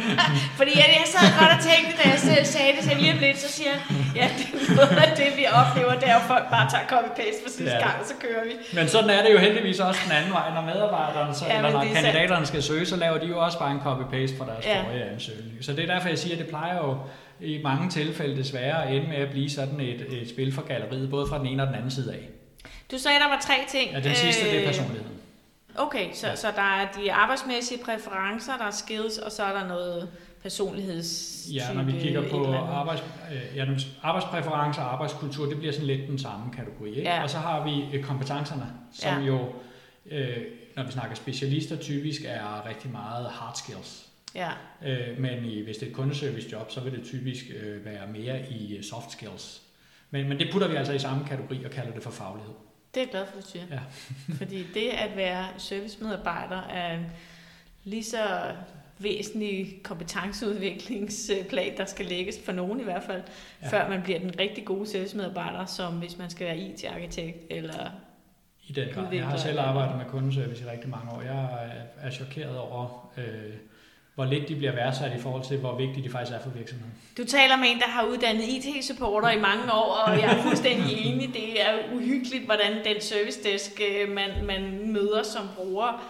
Fordi 0.60 0.71
jeg, 0.82 0.88
jeg 0.99 1.08
sad 1.15 1.27
godt 1.39 1.51
og 1.58 1.62
tænkte, 1.71 1.91
da 2.01 2.10
jeg 2.13 2.19
selv 2.19 2.45
sagde 2.45 2.71
det, 2.75 2.84
så 2.84 2.93
lige 2.99 3.13
lidt, 3.25 3.38
så 3.38 3.49
siger 3.56 3.69
jeg, 3.71 3.82
ja, 4.15 4.30
det 4.38 4.45
er 4.54 4.75
noget 4.75 4.97
af 5.08 5.17
det, 5.17 5.30
vi 5.39 5.45
oplever, 5.62 5.93
det 5.99 6.10
er 6.10 6.15
at 6.15 6.27
folk 6.34 6.45
bare 6.56 6.69
tager 6.73 6.86
copy-paste 6.93 7.39
for 7.43 7.49
sidste 7.49 7.73
ja. 7.75 7.88
gang, 7.88 7.95
og 8.01 8.06
så 8.12 8.13
kører 8.23 8.43
vi. 8.43 8.54
Men 8.73 8.88
sådan 8.88 9.10
er 9.10 9.21
det 9.25 9.34
jo 9.34 9.39
heldigvis 9.39 9.80
også 9.80 10.01
den 10.06 10.12
anden 10.17 10.32
vej, 10.32 10.54
når 10.56 10.62
medarbejderne, 10.62 11.34
så, 11.36 11.45
ja, 11.45 11.58
eller 11.58 11.71
når 11.71 11.84
kandidaterne 11.93 12.45
skal 12.45 12.63
søge, 12.63 12.86
så 12.86 12.95
laver 12.95 13.17
de 13.17 13.25
jo 13.25 13.38
også 13.45 13.60
bare 13.60 13.71
en 13.71 13.82
copy-paste 13.88 14.38
for 14.38 14.45
deres 14.45 14.65
ja. 14.65 14.82
forrige 14.84 15.04
ansøgning. 15.04 15.58
Så 15.62 15.73
det 15.73 15.84
er 15.84 15.93
derfor, 15.93 16.08
jeg 16.10 16.19
siger, 16.19 16.36
at 16.36 16.39
det 16.39 16.47
plejer 16.47 16.77
jo 16.77 16.97
i 17.39 17.60
mange 17.63 17.89
tilfælde 17.89 18.38
desværre 18.38 18.86
at 18.86 18.95
ende 18.95 19.08
med 19.08 19.17
at 19.17 19.30
blive 19.32 19.49
sådan 19.49 19.80
et, 19.80 20.01
et 20.21 20.30
spil 20.30 20.54
for 20.54 20.62
galleriet, 20.62 21.10
både 21.10 21.27
fra 21.30 21.38
den 21.38 21.47
ene 21.47 21.63
og 21.63 21.67
den 21.67 21.75
anden 21.75 21.91
side 21.91 22.13
af. 22.13 22.30
Du 22.91 22.97
sagde, 22.97 23.19
der 23.19 23.27
var 23.27 23.39
tre 23.47 23.56
ting. 23.69 23.91
Ja, 23.91 23.99
den 23.99 24.15
sidste, 24.15 24.45
øh, 24.45 24.51
det 24.51 24.63
er 24.63 24.67
personligheden. 24.67 25.21
Okay, 25.76 26.14
så, 26.14 26.28
ja. 26.28 26.36
så 26.36 26.48
der 26.56 26.62
er 26.62 26.92
de 26.92 27.14
arbejdsmæssige 27.14 27.84
præferencer, 27.86 28.58
der 28.58 28.66
er 28.66 28.72
skills, 28.72 29.18
og 29.18 29.32
så 29.32 29.44
er 29.44 29.60
der 29.60 29.68
noget 29.68 30.10
personligheds... 30.42 31.42
Ja, 31.54 31.74
når 31.74 31.84
vi 31.84 31.92
kigger 31.92 32.30
på 32.30 32.54
arbejds, 32.56 33.04
øh, 33.34 33.58
ja, 33.58 33.66
arbejdspræferencer 34.02 34.82
og 34.82 34.94
arbejdskultur, 34.94 35.46
det 35.46 35.58
bliver 35.58 35.74
sådan 35.74 35.88
lidt 35.88 36.08
den 36.08 36.20
samme 36.20 36.54
kategori. 36.54 36.90
Ikke? 36.90 37.10
Ja. 37.10 37.24
Og 37.24 37.30
så 37.30 37.38
har 37.38 37.64
vi 37.64 37.98
øh, 37.98 38.04
kompetencerne, 38.04 38.66
som 38.94 39.20
ja. 39.20 39.26
jo, 39.26 39.54
øh, 40.12 40.38
når 40.76 40.84
vi 40.84 40.92
snakker 40.92 41.16
specialister, 41.16 41.78
typisk 41.78 42.22
er 42.26 42.68
rigtig 42.70 42.92
meget 42.92 43.30
hard 43.30 43.56
skills. 43.56 44.08
Ja. 44.36 44.50
Øh, 44.86 45.20
men 45.20 45.46
i, 45.46 45.62
hvis 45.62 45.78
det 45.78 45.86
er 45.86 45.90
et 45.90 45.96
kundeservice 45.96 46.50
job, 46.52 46.72
så 46.72 46.80
vil 46.82 46.92
det 46.92 47.04
typisk 47.06 47.46
øh, 47.62 47.86
være 47.86 48.08
mere 48.08 48.52
i 48.52 48.80
soft 48.84 49.12
skills. 49.12 49.62
Men, 50.12 50.30
men 50.30 50.40
det 50.40 50.50
putter 50.52 50.68
vi 50.68 50.76
altså 50.76 50.94
i 50.94 51.00
samme 51.00 51.26
kategori 51.28 51.64
og 51.66 51.72
kalder 51.72 51.94
det 51.94 52.04
for 52.04 52.12
faglighed. 52.12 52.54
Det 52.93 52.99
er 52.99 53.06
jeg 53.06 53.12
glad 53.12 53.25
for, 53.25 53.38
at 53.38 53.43
du 53.43 53.49
siger. 53.49 53.65
Ja. 53.71 53.80
Fordi 54.39 54.67
det 54.73 54.89
at 54.89 55.17
være 55.17 55.45
servicemedarbejder 55.58 56.62
er 56.62 56.99
lige 57.84 58.04
så 58.04 58.56
væsentlig 58.99 59.80
kompetenceudviklingsplan, 59.84 61.77
der 61.77 61.86
skal 61.86 62.06
lægges 62.06 62.39
for 62.45 62.51
nogen 62.51 62.80
i 62.80 62.84
hvert 62.84 63.04
fald, 63.04 63.23
ja. 63.62 63.67
før 63.67 63.89
man 63.89 64.01
bliver 64.01 64.19
den 64.19 64.39
rigtig 64.39 64.65
gode 64.65 64.88
servicemedarbejder, 64.88 65.65
som 65.65 65.93
hvis 65.93 66.17
man 66.17 66.30
skal 66.30 66.47
være 66.47 66.58
IT-arkitekt 66.58 67.38
eller 67.49 67.91
i 68.67 68.73
den 68.73 68.93
grad. 68.93 69.13
Jeg 69.13 69.25
har 69.25 69.38
selv 69.38 69.60
arbejdet 69.60 69.97
med 69.97 70.06
kundeservice 70.06 70.63
i 70.63 70.67
rigtig 70.67 70.89
mange 70.89 71.12
år. 71.12 71.21
Jeg 71.21 71.71
er 71.97 72.12
chokeret 72.12 72.58
over, 72.58 73.12
øh, 73.17 73.54
hvor 74.15 74.26
lidt 74.26 74.47
de 74.47 74.56
bliver 74.56 74.71
værdsat 74.71 75.12
i 75.17 75.21
forhold 75.21 75.43
til, 75.43 75.58
hvor 75.58 75.76
vigtige 75.76 76.04
de 76.04 76.10
faktisk 76.10 76.36
er 76.38 76.41
for 76.43 76.50
virksomheden. 76.50 76.93
Du 77.17 77.26
taler 77.26 77.56
med 77.58 77.67
en, 77.69 77.80
der 77.80 77.88
har 77.88 78.06
uddannet 78.06 78.43
IT-supporter 78.43 79.30
i 79.30 79.39
mange 79.39 79.74
år, 79.74 79.93
og 79.93 80.19
jeg 80.19 80.38
er 80.38 80.43
fuldstændig 80.43 81.06
enig. 81.06 81.34
Det 81.34 81.62
er 81.62 81.74
uhyggeligt, 81.95 82.45
hvordan 82.45 82.71
den 82.86 83.02
service 83.02 83.43
desk, 83.43 83.82
øh, 83.82 84.12
man, 84.12 84.30
man 84.45 84.91
møder 84.93 85.24
som 85.24 85.50
bruger, 85.56 86.04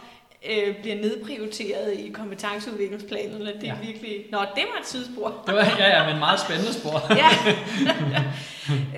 øh, 0.49 0.75
bliver 0.81 0.95
nedprioriteret 0.95 1.93
i 1.93 2.09
kompetenceudviklingsplanen. 2.09 3.41
Det 3.41 3.47
er 3.47 3.67
ja. 3.67 3.75
virkelig... 3.83 4.25
Nå, 4.31 4.37
det 4.37 4.63
var 4.73 4.79
et 4.79 4.85
tidsspor. 4.85 5.43
Det 5.47 5.55
var, 5.55 5.75
ja, 5.79 5.99
ja, 5.99 6.11
men 6.11 6.19
meget 6.19 6.39
spændende 6.39 6.73
spor. 6.73 7.01
ja. 7.23 7.29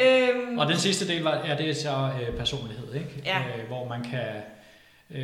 øhm, 0.06 0.58
og 0.58 0.68
den 0.68 0.78
sidste 0.78 1.08
del 1.08 1.24
var, 1.24 1.46
ja, 1.48 1.56
det 1.56 1.70
er 1.70 1.74
så 1.74 2.10
øh, 2.22 2.38
personlighed, 2.38 2.94
ikke? 2.94 3.22
Ja. 3.26 3.38
Øh, 3.38 3.68
hvor 3.68 3.88
man 3.88 4.04
kan 4.04 4.26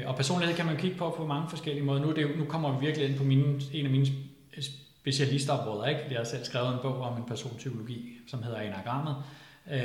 og 0.05 0.15
personlighed 0.15 0.55
kan 0.55 0.65
man 0.65 0.77
kigge 0.77 0.97
på 0.97 1.13
på 1.17 1.25
mange 1.25 1.49
forskellige 1.49 1.85
måder. 1.85 2.01
Nu, 2.01 2.09
er 2.09 2.13
det 2.13 2.21
jo, 2.21 2.29
nu 2.37 2.45
kommer 2.45 2.79
vi 2.79 2.85
virkelig 2.85 3.09
ind 3.09 3.17
på 3.17 3.23
mine, 3.23 3.61
en 3.73 3.85
af 3.85 3.91
mine 3.91 4.07
specialistområder. 4.99 5.85
Ikke? 5.85 6.01
Jeg 6.09 6.17
har 6.17 6.23
selv 6.23 6.45
skrevet 6.45 6.73
en 6.73 6.79
bog 6.81 7.01
om 7.01 7.17
en 7.17 7.23
personpsykologi, 7.27 8.17
som 8.27 8.43
hedder 8.43 8.59
Enagrammet. 8.59 9.15
Øh, 9.71 9.81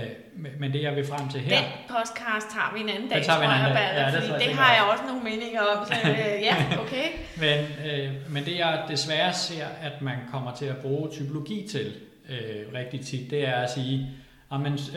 men 0.59 0.73
det 0.73 0.83
jeg 0.83 0.96
vil 0.96 1.07
frem 1.07 1.29
til 1.29 1.40
her... 1.40 1.57
Den 1.57 1.65
podcast 1.88 2.52
har 2.52 2.75
vi 2.75 2.81
en 2.81 2.88
anden 2.88 3.09
dag, 3.09 3.25
tror 3.25 3.42
jeg, 3.42 4.13
ja, 4.13 4.21
det, 4.21 4.23
det, 4.23 4.48
det 4.48 4.55
har 4.55 4.75
jeg 4.75 4.83
også 4.92 5.05
nogle 5.07 5.23
meninger 5.23 5.61
om. 5.61 5.87
Så, 5.87 5.94
øh, 6.11 6.42
ja, 6.42 6.57
okay. 6.83 7.05
men, 7.37 7.59
øh, 7.87 8.33
men 8.33 8.44
det 8.44 8.59
jeg 8.59 8.85
desværre 8.88 9.33
ser, 9.33 9.67
at 9.83 10.02
man 10.02 10.17
kommer 10.31 10.55
til 10.55 10.67
at 10.67 10.77
bruge 10.77 11.11
typologi 11.11 11.69
til 11.69 11.94
øh, 12.29 12.75
rigtig 12.75 13.00
tit, 13.07 13.31
det 13.31 13.48
er 13.48 13.55
at 13.55 13.71
sige, 13.71 14.11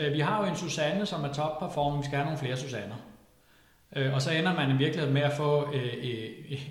øh, 0.00 0.12
vi 0.12 0.20
har 0.20 0.44
jo 0.44 0.50
en 0.50 0.56
Susanne, 0.56 1.06
som 1.06 1.24
er 1.24 1.32
top 1.32 1.58
performer, 1.58 1.98
vi 1.98 2.04
skal 2.04 2.16
have 2.16 2.24
nogle 2.24 2.38
flere 2.38 2.56
Susanner. 2.56 2.94
Øh, 3.96 4.14
og 4.14 4.22
så 4.22 4.30
ender 4.30 4.54
man 4.54 4.70
i 4.70 4.78
virkeligheden 4.78 5.14
med 5.14 5.22
at 5.22 5.32
få 5.32 5.72
øh, 5.74 5.92
øh, 6.02 6.62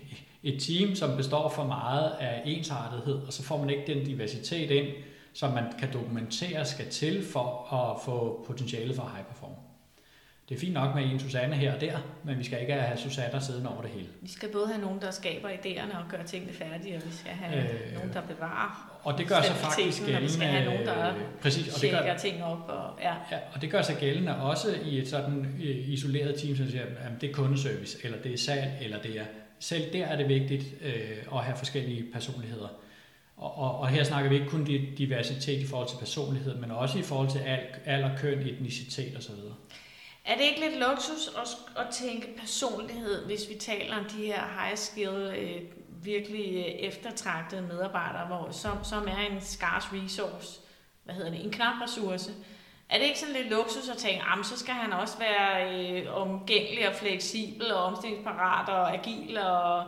et 0.44 0.62
team, 0.62 0.96
som 0.96 1.18
består 1.18 1.50
for 1.50 1.64
meget 1.64 2.12
af 2.20 2.42
ensartethed, 2.46 3.16
og 3.16 3.34
så 3.34 3.44
får 3.44 3.58
man 3.58 3.70
ikke 3.70 3.94
den 3.94 4.06
diversitet 4.06 4.72
ind, 4.72 4.88
som 5.34 5.54
man 5.54 5.64
kan 5.80 5.94
dokumentere 5.94 6.66
skal 6.66 6.90
til 6.90 7.26
for 7.26 7.74
at 7.74 8.02
få 8.06 8.44
potentiale 8.48 8.94
for 8.94 9.12
high 9.16 9.26
performance. 9.26 9.67
Det 10.50 10.56
er 10.56 10.60
fint 10.60 10.74
nok 10.74 10.96
med 10.96 11.04
en 11.04 11.20
Susanne 11.20 11.56
her 11.56 11.74
og 11.76 11.82
der, 11.82 11.98
men 12.24 12.40
vi 12.40 12.44
skal 12.44 12.62
ikke 12.62 12.74
have 12.74 12.98
Susanne 12.98 13.42
siddende 13.42 13.70
over 13.70 13.82
det 13.82 13.92
hele. 13.92 14.08
Vi 14.22 14.30
skal 14.30 14.50
både 14.52 14.68
have 14.68 14.82
nogen, 14.82 15.02
der 15.02 15.12
skaber 15.12 15.50
idéerne 15.50 15.98
og 15.98 16.04
gør 16.10 16.24
tingene 16.24 16.54
færdige, 16.54 16.96
og 16.96 17.02
vi 17.06 17.12
skal 17.12 17.32
have 17.32 17.64
øh, 17.64 17.94
nogen, 17.94 18.14
der 18.14 18.22
bevarer 18.22 19.00
Og 19.04 19.18
det 19.18 19.28
gør 19.28 19.42
sig 19.42 19.56
faktisk 19.56 20.00
gældende. 20.00 20.18
Og 20.18 20.24
vi 20.24 20.30
skal 20.30 20.48
have 20.48 20.66
nogen, 20.66 20.86
der 20.86 21.14
præcis, 21.42 21.76
og 21.76 21.82
det 21.82 21.92
gør, 21.92 22.18
ting 22.18 22.44
op. 22.44 22.70
Og, 22.70 23.00
ja. 23.02 23.14
Ja, 23.32 23.38
og 23.54 23.62
det 23.62 23.72
gør 23.72 23.82
sig 23.82 23.98
gældende 24.00 24.42
også 24.42 24.68
i 24.86 24.98
et 24.98 25.08
sådan 25.08 25.46
øh, 25.64 25.90
isoleret 25.90 26.40
team, 26.40 26.56
som 26.56 26.70
siger, 26.70 26.84
at 26.84 27.22
det 27.22 27.30
er 27.30 27.34
kundeservice, 27.34 27.98
eller 28.04 28.18
det 28.18 28.34
er 28.34 28.38
salg, 28.38 28.72
eller 28.82 29.02
det 29.02 29.20
er... 29.20 29.26
Selv 29.60 29.94
der 29.94 30.06
er 30.06 30.18
det 30.18 30.30
vigtigt 30.30 30.64
øh, 30.82 31.18
at 31.34 31.44
have 31.44 31.58
forskellige 31.58 32.06
personligheder. 32.14 32.68
Og, 33.38 33.58
og, 33.58 33.80
og 33.80 33.88
her 33.88 34.04
snakker 34.04 34.30
vi 34.30 34.36
ikke 34.36 34.48
kun 34.48 34.66
diversitet 34.98 35.60
i 35.60 35.66
forhold 35.68 35.88
til 35.88 35.98
personlighed, 35.98 36.56
men 36.56 36.72
også 36.72 37.00
i 37.00 37.02
forhold 37.02 37.30
til 37.30 37.42
alder, 37.86 38.18
køn, 38.18 38.40
etnicitet 38.40 39.18
osv. 39.18 39.36
Er 40.28 40.36
det 40.36 40.44
ikke 40.44 40.60
lidt 40.60 40.80
luksus 40.80 41.28
at, 41.28 41.84
at 41.86 41.94
tænke 41.94 42.36
personlighed, 42.38 43.26
hvis 43.26 43.50
vi 43.50 43.56
taler 43.56 43.98
om 43.98 44.06
de 44.06 44.26
her 44.26 44.42
high 44.60 44.78
skill 44.78 45.34
øh, 45.38 45.62
virkelig 46.04 46.56
øh, 46.56 46.66
eftertragtede 46.66 47.62
medarbejdere, 47.62 48.28
hvor, 48.28 48.52
som, 48.52 48.84
som 48.84 49.08
er 49.08 49.18
en 49.32 49.42
scarce 49.42 49.88
resource, 49.94 50.60
hvad 51.04 51.16
hedder 51.16 51.32
det, 51.32 51.46
en 51.46 51.52
knap 51.52 51.82
ressource. 51.82 52.32
Er 52.90 52.98
det 52.98 53.06
ikke 53.06 53.20
sådan 53.20 53.36
lidt 53.36 53.50
luksus 53.50 53.90
at 53.90 53.98
tænke, 53.98 54.24
at 54.40 54.46
så 54.46 54.60
skal 54.60 54.74
han 54.74 54.94
også 54.94 55.18
være 55.20 55.76
øh, 55.76 56.16
omgængelig 56.16 56.90
og 56.90 56.96
fleksibel 56.96 57.74
og 57.74 57.84
omstillingsparat 57.84 58.70
og 58.70 58.94
agil 58.94 59.38
og 59.38 59.86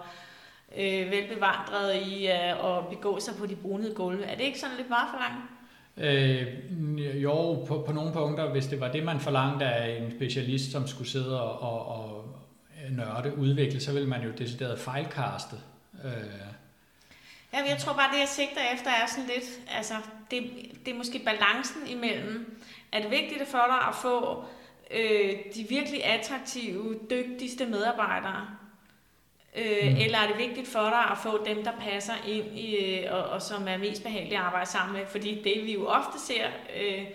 øh, 0.77 1.11
velbevandret 1.11 1.95
i 1.95 2.27
øh, 2.27 2.77
at 2.77 2.87
begå 2.89 3.19
sig 3.19 3.35
på 3.35 3.45
de 3.45 3.55
brunede 3.55 3.95
gulve? 3.95 4.25
Er 4.25 4.35
det 4.35 4.43
ikke 4.43 4.59
sådan 4.59 4.77
lidt 4.77 4.89
meget 4.89 5.09
for 5.11 5.19
langt? 5.19 5.58
Øh, 5.99 6.47
jo, 7.23 7.65
på, 7.67 7.83
på 7.85 7.91
nogle 7.91 8.13
punkter, 8.13 8.51
hvis 8.51 8.67
det 8.67 8.79
var 8.79 8.91
det, 8.91 9.03
man 9.03 9.19
forlangte 9.19 9.65
af 9.65 10.01
en 10.01 10.11
specialist, 10.11 10.71
som 10.71 10.87
skulle 10.87 11.09
sidde 11.09 11.41
og, 11.41 11.61
og, 11.61 11.87
og 11.87 12.25
nørde 12.91 13.37
udvikle, 13.37 13.79
så 13.79 13.93
ville 13.93 14.09
man 14.09 14.23
jo 14.23 14.31
decideret 14.31 14.79
fejlkaste. 14.79 15.55
Øh. 16.03 16.11
Ja, 17.53 17.57
jeg 17.69 17.77
tror 17.79 17.93
bare, 17.93 18.13
det 18.13 18.19
jeg 18.19 18.27
sigter 18.27 18.61
efter 18.73 18.89
er 18.89 19.07
sådan 19.07 19.29
lidt, 19.35 19.59
altså 19.77 19.93
det, 20.31 20.43
det 20.85 20.93
er 20.93 20.97
måske 20.97 21.21
balancen 21.25 21.87
imellem, 21.87 22.59
er 22.91 23.01
det 23.01 23.11
vigtigt 23.11 23.47
for 23.47 23.65
dig 23.67 23.87
at 23.87 23.95
få 23.95 24.43
øh, 24.91 25.35
de 25.55 25.65
virkelig 25.69 26.05
attraktive, 26.05 26.99
dygtigste 27.09 27.65
medarbejdere, 27.65 28.47
Øh, 29.55 29.91
mm. 29.91 29.97
Eller 29.97 30.17
er 30.17 30.27
det 30.27 30.37
vigtigt 30.37 30.67
for 30.67 30.89
dig 30.89 31.11
at 31.11 31.17
få 31.17 31.45
dem, 31.45 31.63
der 31.63 31.71
passer 31.79 32.13
ind 32.27 32.59
i, 32.59 32.75
øh, 32.75 33.13
og, 33.13 33.23
og 33.23 33.41
som 33.41 33.67
er 33.67 33.77
mest 33.77 34.03
behagelige 34.03 34.37
at 34.37 34.43
arbejde 34.43 34.69
sammen 34.69 34.97
med? 34.97 35.05
Fordi 35.07 35.41
det 35.43 35.65
vi 35.65 35.73
jo 35.73 35.87
ofte 35.87 36.19
ser, 36.19 36.47
øh, 36.81 37.05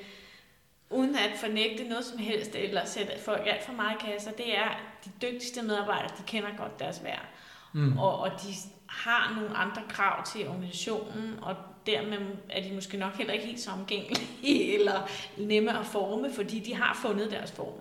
uden 0.91 1.17
at 1.17 1.39
fornægte 1.41 1.85
noget 1.85 2.05
som 2.05 2.19
helst, 2.19 2.55
eller 2.55 2.85
sætte 2.85 3.13
folk 3.25 3.43
alt 3.47 3.65
for 3.65 3.73
meget 3.73 3.97
i 4.03 4.07
kasser, 4.07 4.31
det 4.31 4.59
er, 4.59 4.81
de 5.05 5.11
dygtigste 5.23 5.63
medarbejdere, 5.63 6.09
de 6.19 6.23
kender 6.27 6.49
godt 6.59 6.79
deres 6.79 7.05
værd. 7.05 7.25
Mm. 7.73 7.99
Og, 7.99 8.19
og 8.19 8.31
de 8.31 8.49
har 8.87 9.35
nogle 9.41 9.57
andre 9.57 9.83
krav 9.89 10.25
til 10.25 10.49
organisationen, 10.49 11.39
og 11.43 11.57
dermed 11.87 12.19
er 12.51 12.63
de 12.63 12.75
måske 12.75 12.97
nok 12.97 13.17
heller 13.17 13.33
ikke 13.33 13.47
helt 13.47 13.61
så 13.61 13.71
omgængelige 13.71 14.75
eller 14.79 15.09
nemme 15.37 15.79
at 15.79 15.87
forme, 15.87 16.33
fordi 16.33 16.61
de 16.61 16.75
har 16.75 16.99
fundet 17.03 17.31
deres 17.31 17.53
form. 17.53 17.81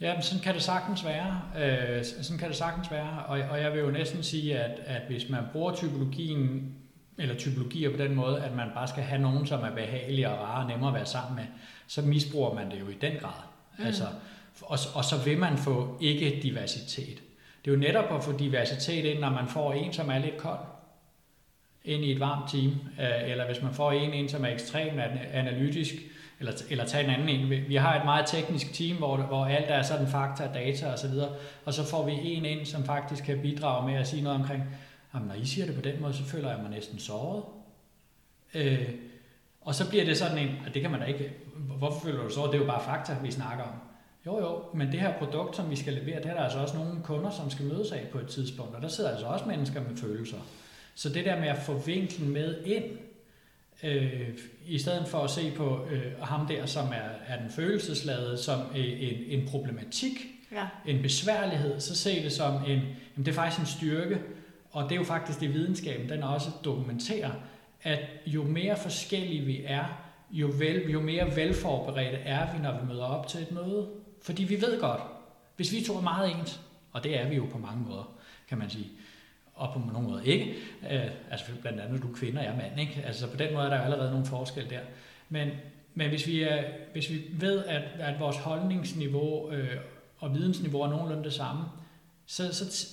Ja, 0.00 0.14
men 0.14 0.22
sådan 0.22 0.42
kan 0.42 0.54
det 0.54 0.62
sagtens 0.62 1.04
være. 1.04 1.42
Øh, 1.58 2.04
sådan 2.04 2.38
kan 2.38 2.48
det 2.48 2.56
sagtens 2.56 2.90
være. 2.90 3.24
Og, 3.26 3.38
og 3.50 3.60
jeg 3.60 3.72
vil 3.72 3.80
jo 3.80 3.90
næsten 3.90 4.22
sige, 4.22 4.58
at, 4.58 4.80
at 4.86 5.02
hvis 5.08 5.28
man 5.28 5.42
bruger 5.52 5.74
typologien, 5.74 6.72
eller 7.18 7.34
typologier 7.34 7.90
på 7.90 7.96
den 7.96 8.14
måde, 8.14 8.42
at 8.42 8.56
man 8.56 8.68
bare 8.74 8.88
skal 8.88 9.02
have 9.02 9.22
nogen, 9.22 9.46
som 9.46 9.60
er 9.60 9.70
behagelige 9.70 10.30
og 10.30 10.38
rare 10.38 10.62
og 10.64 10.70
nemmere 10.70 10.88
at 10.88 10.94
være 10.94 11.06
sammen 11.06 11.36
med, 11.36 11.44
så 11.86 12.02
misbruger 12.02 12.54
man 12.54 12.70
det 12.70 12.80
jo 12.80 12.88
i 12.88 12.96
den 13.00 13.12
grad. 13.20 13.42
Mm. 13.78 13.86
Altså, 13.86 14.04
og, 14.62 14.78
og 14.94 15.04
så 15.04 15.16
vil 15.24 15.38
man 15.38 15.58
få 15.58 15.98
ikke 16.00 16.40
diversitet. 16.42 17.22
Det 17.64 17.70
er 17.70 17.74
jo 17.74 17.80
netop 17.80 18.14
at 18.14 18.24
få 18.24 18.38
diversitet 18.38 19.04
ind, 19.04 19.18
når 19.18 19.30
man 19.30 19.48
får 19.48 19.72
en, 19.72 19.92
som 19.92 20.10
er 20.10 20.18
lidt 20.18 20.36
kold, 20.36 20.58
ind 21.84 22.04
i 22.04 22.12
et 22.12 22.20
varmt 22.20 22.50
team, 22.50 22.70
øh, 23.00 23.30
eller 23.30 23.46
hvis 23.46 23.62
man 23.62 23.74
får 23.74 23.92
en 23.92 24.14
ind, 24.14 24.28
som 24.28 24.44
er 24.44 24.48
ekstremt 24.48 25.00
analytisk, 25.32 25.94
eller, 26.40 26.52
eller 26.70 26.84
tage 26.84 27.04
en 27.04 27.10
anden 27.10 27.28
en. 27.28 27.68
Vi 27.68 27.76
har 27.76 27.98
et 27.98 28.04
meget 28.04 28.26
teknisk 28.26 28.72
team, 28.72 28.96
hvor, 28.96 29.16
hvor 29.16 29.44
alt 29.44 29.70
er 29.70 29.82
sådan 29.82 30.06
fakta, 30.06 30.48
data 30.54 30.92
osv., 30.92 31.10
og, 31.10 31.36
og 31.64 31.74
så 31.74 31.84
får 31.84 32.06
vi 32.06 32.12
en 32.12 32.44
ind, 32.44 32.66
som 32.66 32.84
faktisk 32.84 33.24
kan 33.24 33.40
bidrage 33.42 33.90
med 33.90 34.00
at 34.00 34.08
sige 34.08 34.22
noget 34.22 34.38
omkring, 34.38 34.62
jamen 35.14 35.28
når 35.28 35.34
I 35.34 35.44
siger 35.44 35.66
det 35.66 35.74
på 35.74 35.80
den 35.80 36.00
måde, 36.00 36.14
så 36.14 36.24
føler 36.24 36.50
jeg 36.50 36.58
mig 36.62 36.70
næsten 36.70 36.98
såret. 36.98 37.42
Øh, 38.54 38.88
og 39.60 39.74
så 39.74 39.88
bliver 39.88 40.04
det 40.04 40.16
sådan 40.16 40.38
en, 40.38 40.48
at 40.66 40.74
det 40.74 40.82
kan 40.82 40.90
man 40.90 41.00
da 41.00 41.06
ikke, 41.06 41.32
hvorfor 41.78 42.00
føler 42.00 42.22
du 42.22 42.30
så? 42.30 42.46
Det 42.46 42.54
er 42.54 42.58
jo 42.58 42.66
bare 42.66 42.84
fakta, 42.84 43.16
vi 43.22 43.30
snakker 43.30 43.64
om. 43.64 43.74
Jo 44.26 44.40
jo, 44.40 44.62
men 44.74 44.92
det 44.92 45.00
her 45.00 45.18
produkt, 45.18 45.56
som 45.56 45.70
vi 45.70 45.76
skal 45.76 45.92
levere, 45.92 46.22
det 46.22 46.26
er 46.26 46.34
der 46.34 46.40
altså 46.40 46.58
også 46.58 46.76
nogle 46.76 47.02
kunder, 47.04 47.30
som 47.30 47.50
skal 47.50 47.66
mødes 47.66 47.92
af 47.92 48.06
på 48.12 48.18
et 48.18 48.26
tidspunkt, 48.26 48.74
og 48.74 48.82
der 48.82 48.88
sidder 48.88 49.10
altså 49.10 49.26
også 49.26 49.44
mennesker 49.44 49.80
med 49.80 49.96
følelser. 49.96 50.36
Så 50.94 51.08
det 51.08 51.24
der 51.24 51.40
med 51.40 51.48
at 51.48 51.58
få 51.58 51.78
vinklen 51.78 52.30
med 52.30 52.64
ind, 52.64 52.84
øh, 53.82 54.28
i 54.66 54.78
stedet 54.78 55.08
for 55.08 55.18
at 55.18 55.30
se 55.30 55.52
på 55.56 55.86
øh, 55.90 56.22
ham 56.22 56.46
der, 56.46 56.66
som 56.66 56.88
er, 56.88 57.34
er 57.34 57.40
den 57.40 57.50
følelsesladede, 57.50 58.38
som 58.38 58.60
en, 58.74 59.40
en 59.40 59.48
problematik, 59.48 60.26
ja. 60.52 60.68
en 60.86 61.02
besværlighed, 61.02 61.80
så 61.80 61.96
se 61.96 62.22
det 62.22 62.32
som 62.32 62.54
en, 62.54 62.68
jamen 62.68 62.86
det 63.16 63.28
er 63.28 63.32
faktisk 63.32 63.60
en 63.60 63.66
styrke, 63.66 64.18
og 64.70 64.84
det 64.84 64.92
er 64.92 64.96
jo 64.96 65.04
faktisk 65.04 65.40
det 65.40 65.54
videnskaben, 65.54 66.08
den 66.08 66.22
også 66.22 66.50
dokumenterer, 66.64 67.30
at 67.82 68.00
jo 68.26 68.42
mere 68.42 68.76
forskellige 68.76 69.44
vi 69.44 69.62
er, 69.64 69.84
jo, 70.30 70.50
vel, 70.58 70.90
jo 70.90 71.00
mere 71.00 71.36
velforberedte 71.36 72.16
er 72.16 72.52
vi, 72.52 72.58
når 72.58 72.80
vi 72.80 72.86
møder 72.86 73.04
op 73.04 73.26
til 73.26 73.42
et 73.42 73.52
møde. 73.52 73.88
Fordi 74.22 74.44
vi 74.44 74.60
ved 74.60 74.80
godt, 74.80 75.00
hvis 75.56 75.72
vi 75.72 75.84
to 75.84 75.96
er 75.96 76.00
meget 76.00 76.30
ens, 76.30 76.60
og 76.92 77.04
det 77.04 77.20
er 77.20 77.28
vi 77.28 77.36
jo 77.36 77.46
på 77.52 77.58
mange 77.58 77.84
måder, 77.84 78.14
kan 78.48 78.58
man 78.58 78.70
sige, 78.70 78.88
og 79.58 79.72
på 79.72 79.78
nogle 79.92 80.08
måder 80.08 80.22
ikke. 80.22 80.54
Øh, 80.90 81.10
altså 81.30 81.44
blandt 81.60 81.80
andet, 81.80 82.02
du 82.02 82.08
er 82.12 82.16
kvinde, 82.16 82.38
og 82.38 82.44
jeg 82.44 82.52
er 82.52 82.56
mand. 82.56 82.80
Ikke? 82.80 83.02
Altså 83.06 83.30
på 83.30 83.36
den 83.36 83.54
måde 83.54 83.64
er 83.64 83.70
der 83.70 83.76
jo 83.76 83.82
allerede 83.82 84.10
nogle 84.10 84.26
forskel 84.26 84.70
der. 84.70 84.80
Men, 85.28 85.48
men 85.94 86.08
hvis, 86.08 86.26
vi 86.26 86.42
er, 86.42 86.62
hvis 86.92 87.10
vi 87.10 87.22
ved, 87.32 87.64
at, 87.64 87.82
at 87.98 88.20
vores 88.20 88.36
holdningsniveau 88.36 89.50
øh, 89.50 89.76
og 90.18 90.34
vidensniveau 90.34 90.82
er 90.82 90.88
nogenlunde 90.88 91.24
det 91.24 91.32
samme, 91.32 91.64
så, 92.26 92.54
så, 92.54 92.88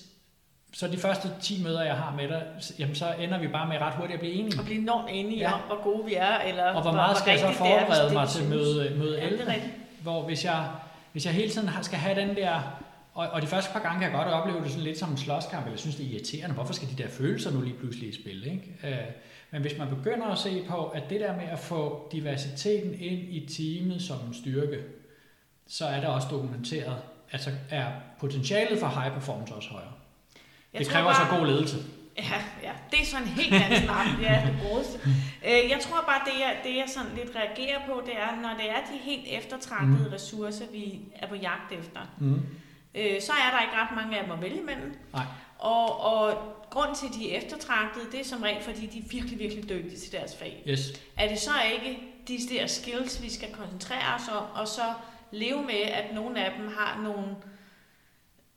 så 0.73 0.87
de 0.87 0.97
første 0.97 1.29
10 1.41 1.63
møder, 1.63 1.83
jeg 1.83 1.95
har 1.95 2.15
med 2.15 2.27
dig, 2.27 2.43
jamen 2.79 2.95
så 2.95 3.13
ender 3.19 3.39
vi 3.39 3.47
bare 3.47 3.67
med 3.67 3.77
ret 3.81 3.93
hurtigt 3.93 4.13
at 4.13 4.19
blive 4.19 4.33
enige. 4.33 4.59
Og 4.59 4.65
blive 4.65 4.81
enormt 4.81 5.09
enige 5.11 5.39
ja. 5.39 5.53
om, 5.53 5.59
hvor 5.59 5.83
gode 5.83 6.05
vi 6.05 6.15
er. 6.15 6.37
Eller 6.39 6.63
og 6.63 6.81
hvor 6.81 6.91
meget 6.91 7.11
hvor 7.11 7.19
skal 7.19 7.31
jeg 7.31 7.39
så 7.39 7.51
forberede 7.51 8.13
mig 8.13 8.27
til 8.27 8.49
møde, 8.49 8.95
møde 8.97 9.17
ja, 9.17 9.27
11? 9.27 9.53
Hvor 10.01 10.21
hvis 10.21 10.45
jeg, 10.45 10.67
hvis 11.11 11.25
jeg 11.25 11.33
hele 11.33 11.49
tiden 11.49 11.69
skal 11.81 11.99
have 11.99 12.21
den 12.21 12.35
der 12.35 12.61
og, 13.15 13.27
og 13.29 13.41
de 13.41 13.47
første 13.47 13.73
par 13.73 13.79
gange 13.79 13.99
kan 13.99 14.11
jeg 14.11 14.17
godt 14.17 14.27
opleve 14.27 14.63
det 14.63 14.69
sådan 14.69 14.83
lidt 14.83 14.97
som 14.97 15.11
en 15.11 15.17
slåskamp, 15.17 15.65
eller 15.65 15.77
synes, 15.77 15.95
det 15.95 16.05
er 16.05 16.09
irriterende. 16.09 16.55
Hvorfor 16.55 16.73
skal 16.73 16.89
de 16.89 17.03
der 17.03 17.09
følelser 17.09 17.51
nu 17.51 17.61
lige 17.61 17.77
pludselig 17.79 18.09
i 18.09 18.21
spil? 18.21 18.45
Ikke? 18.45 18.75
Øh, 18.83 19.07
men 19.51 19.61
hvis 19.61 19.77
man 19.77 19.87
begynder 19.89 20.27
at 20.27 20.37
se 20.37 20.65
på, 20.69 20.85
at 20.85 21.03
det 21.09 21.19
der 21.19 21.35
med 21.35 21.43
at 21.43 21.59
få 21.59 22.09
diversiteten 22.11 22.93
ind 22.93 23.19
i 23.19 23.47
teamet 23.55 24.01
som 24.01 24.17
en 24.27 24.33
styrke, 24.33 24.83
så 25.67 25.85
er 25.85 25.99
det 25.99 26.09
også 26.09 26.27
dokumenteret, 26.31 26.97
at 27.31 27.43
så 27.43 27.51
er 27.69 27.85
potentialet 28.19 28.79
for 28.79 28.87
high 28.87 29.13
performance 29.13 29.53
også 29.53 29.69
højere. 29.69 29.93
Jeg 30.73 30.79
det 30.79 30.87
kræver 30.87 31.13
bare, 31.13 31.29
så 31.29 31.37
god 31.37 31.47
ledelse. 31.47 31.77
Ja, 32.17 32.41
ja, 32.63 32.71
det 32.91 33.01
er 33.01 33.05
sådan 33.05 33.27
en 33.27 33.33
helt 33.33 33.53
anden 33.53 33.81
snak. 33.83 34.07
Ja, 34.21 34.43
det 34.47 34.55
bruges. 34.67 34.99
Øh, 35.47 35.69
jeg 35.69 35.79
tror 35.81 36.03
bare, 36.07 36.21
det 36.25 36.39
jeg, 36.39 36.57
det 36.63 36.75
jeg 36.75 36.85
sådan 36.87 37.11
lidt 37.15 37.35
reagerer 37.35 37.79
på, 37.87 38.01
det 38.05 38.13
er, 38.17 38.41
når 38.41 38.53
det 38.59 38.69
er 38.69 38.81
de 38.91 38.97
helt 38.97 39.25
eftertragtede 39.27 40.07
mm. 40.07 40.13
ressourcer, 40.13 40.65
vi 40.71 40.99
er 41.15 41.27
på 41.27 41.35
jagt 41.35 41.71
efter. 41.71 41.99
Mm 42.19 42.41
øh, 42.95 43.21
så 43.21 43.31
er 43.31 43.51
der 43.51 43.61
ikke 43.61 43.75
ret 43.75 43.95
mange 43.95 44.17
af 44.17 44.23
dem 44.23 44.33
at 44.33 44.41
vælge 44.41 44.59
imellem. 44.59 44.95
Nej. 45.13 45.25
Og, 45.59 45.99
og 45.99 46.33
grund 46.69 46.95
til, 46.95 47.07
at 47.07 47.13
de 47.13 47.31
er 47.31 47.37
eftertragtede, 47.37 48.05
det 48.11 48.19
er 48.19 48.23
som 48.23 48.41
regel, 48.41 48.63
fordi 48.63 48.85
de 48.85 48.99
er 48.99 49.03
virkelig, 49.11 49.39
virkelig 49.39 49.69
dygtige 49.69 49.99
til 49.99 50.11
deres 50.11 50.35
fag. 50.35 50.63
Yes. 50.67 51.01
Er 51.17 51.27
det 51.29 51.39
så 51.39 51.51
ikke 51.73 51.99
de 52.27 52.37
der 52.49 52.67
skills, 52.67 53.23
vi 53.23 53.29
skal 53.29 53.51
koncentrere 53.51 54.15
os 54.15 54.29
om, 54.37 54.43
og 54.53 54.67
så 54.67 54.93
leve 55.31 55.61
med, 55.61 55.81
at 55.81 56.15
nogle 56.15 56.45
af 56.45 56.51
dem 56.57 56.67
har 56.67 57.01
nogle 57.03 57.35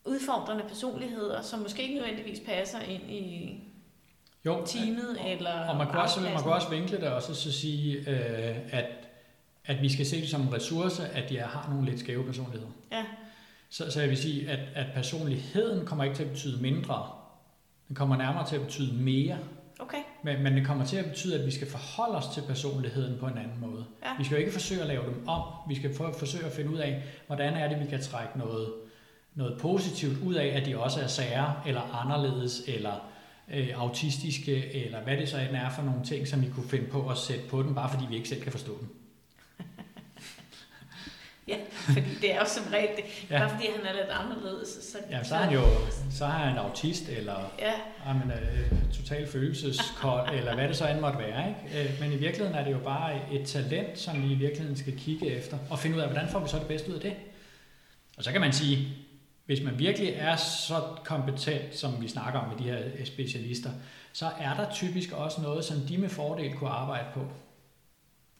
udfordrende 0.04 0.64
personligheder, 0.68 1.42
som 1.42 1.58
måske 1.58 1.82
ikke 1.82 1.94
nødvendigvis 1.94 2.40
passer 2.40 2.80
ind 2.80 3.10
i 3.10 3.60
jo, 4.44 4.66
teamet 4.66 5.18
og, 5.18 5.30
eller 5.30 5.68
Og 5.68 5.76
man 5.76 5.86
kan, 5.90 6.00
også, 6.00 6.20
man 6.20 6.42
kan 6.42 6.52
også 6.52 6.68
vinkle 6.70 7.00
det 7.00 7.08
og 7.08 7.22
så, 7.22 7.34
så 7.34 7.52
sige, 7.52 7.98
øh, 7.98 8.56
at, 8.70 8.84
at 9.64 9.82
vi 9.82 9.92
skal 9.92 10.06
se 10.06 10.20
det 10.20 10.28
som 10.28 10.40
en 10.40 10.54
ressource, 10.54 11.08
at 11.08 11.28
de 11.28 11.38
har 11.38 11.68
nogle 11.70 11.90
lidt 11.90 12.00
skæve 12.00 12.24
personligheder. 12.24 12.68
Ja. 12.92 13.04
Så, 13.70 13.90
så 13.90 14.00
jeg 14.00 14.08
vil 14.10 14.18
sige, 14.18 14.50
at, 14.50 14.58
at 14.74 14.86
personligheden 14.94 15.86
kommer 15.86 16.04
ikke 16.04 16.16
til 16.16 16.24
at 16.24 16.30
betyde 16.30 16.62
mindre. 16.62 17.06
Den 17.88 17.96
kommer 17.96 18.16
nærmere 18.16 18.48
til 18.48 18.56
at 18.56 18.62
betyde 18.62 18.94
mere. 18.94 19.38
Okay. 19.80 19.98
Men, 20.24 20.42
men 20.42 20.56
det 20.56 20.66
kommer 20.66 20.84
til 20.84 20.96
at 20.96 21.04
betyde, 21.04 21.38
at 21.38 21.46
vi 21.46 21.50
skal 21.50 21.70
forholde 21.70 22.16
os 22.16 22.26
til 22.34 22.42
personligheden 22.46 23.18
på 23.18 23.26
en 23.26 23.38
anden 23.38 23.60
måde. 23.60 23.84
Ja. 24.04 24.10
Vi 24.18 24.24
skal 24.24 24.34
jo 24.34 24.40
ikke 24.40 24.52
forsøge 24.52 24.80
at 24.80 24.86
lave 24.86 25.06
dem 25.06 25.28
om. 25.28 25.42
Vi 25.68 25.74
skal 25.74 25.94
for, 25.94 26.14
forsøge 26.18 26.46
at 26.46 26.52
finde 26.52 26.70
ud 26.70 26.78
af, 26.78 27.02
hvordan 27.26 27.54
er 27.54 27.68
det, 27.68 27.80
vi 27.80 27.86
kan 27.86 28.02
trække 28.02 28.38
noget, 28.38 28.68
noget 29.34 29.60
positivt 29.60 30.22
ud 30.22 30.34
af, 30.34 30.46
at 30.46 30.66
de 30.66 30.78
også 30.78 31.00
er 31.00 31.06
sære, 31.06 31.54
eller 31.66 31.80
anderledes, 32.04 32.62
eller 32.68 33.10
øh, 33.54 33.68
autistiske, 33.76 34.74
eller 34.74 35.00
hvad 35.02 35.16
det 35.16 35.28
så 35.28 35.38
end 35.38 35.56
er 35.56 35.70
for 35.70 35.82
nogle 35.82 36.04
ting, 36.04 36.28
som 36.28 36.42
vi 36.42 36.48
kunne 36.48 36.68
finde 36.68 36.86
på 36.86 37.08
at 37.08 37.18
sætte 37.18 37.48
på 37.48 37.62
dem, 37.62 37.74
bare 37.74 37.90
fordi 37.90 38.04
vi 38.08 38.16
ikke 38.16 38.28
selv 38.28 38.42
kan 38.42 38.52
forstå 38.52 38.78
dem. 38.80 38.97
Ja, 41.48 41.56
fordi 41.70 42.14
det 42.20 42.34
er 42.34 42.38
jo 42.38 42.46
som 42.46 42.64
regel 42.72 42.88
det. 42.96 43.04
Ja. 43.30 43.38
Bare 43.38 43.50
fordi 43.50 43.66
han 43.76 43.86
er 43.86 43.92
lidt 43.92 44.10
anderledes. 44.10 44.68
Så, 44.68 44.98
ja, 45.10 45.24
så 45.24 45.34
er 45.34 45.38
han 45.38 45.54
jo 45.54 45.62
så 46.10 46.24
er 46.24 46.28
han 46.28 46.58
autist, 46.58 47.08
eller 47.08 47.52
ja. 47.58 48.12
men, 48.12 48.22
uh, 48.22 48.92
total 48.92 49.26
følelseskold, 49.26 50.28
eller 50.38 50.54
hvad 50.54 50.68
det 50.68 50.76
så 50.76 50.88
end 50.88 51.00
måtte 51.00 51.18
være. 51.18 51.48
Ikke? 51.48 51.90
Uh, 51.90 52.00
men 52.00 52.12
i 52.12 52.16
virkeligheden 52.16 52.58
er 52.58 52.64
det 52.64 52.72
jo 52.72 52.78
bare 52.78 53.32
et 53.32 53.46
talent, 53.46 53.98
som 53.98 54.22
vi 54.22 54.32
i 54.32 54.34
virkeligheden 54.34 54.76
skal 54.76 54.98
kigge 54.98 55.26
efter, 55.30 55.58
og 55.70 55.78
finde 55.78 55.96
ud 55.96 56.02
af, 56.02 56.08
hvordan 56.08 56.28
får 56.28 56.38
vi 56.38 56.48
så 56.48 56.58
det 56.58 56.66
bedste 56.66 56.90
ud 56.90 56.94
af 56.94 57.00
det. 57.00 57.14
Og 58.16 58.24
så 58.24 58.32
kan 58.32 58.40
man 58.40 58.52
sige, 58.52 58.88
hvis 59.46 59.62
man 59.62 59.78
virkelig 59.78 60.08
er 60.16 60.36
så 60.36 60.82
kompetent, 61.04 61.76
som 61.76 62.02
vi 62.02 62.08
snakker 62.08 62.40
om 62.40 62.48
med 62.48 62.58
de 62.58 62.70
her 62.70 63.04
specialister, 63.04 63.70
så 64.12 64.30
er 64.38 64.54
der 64.54 64.72
typisk 64.72 65.12
også 65.12 65.40
noget, 65.40 65.64
som 65.64 65.80
de 65.80 65.98
med 65.98 66.08
fordel 66.08 66.54
kunne 66.54 66.70
arbejde 66.70 67.06
på. 67.14 67.20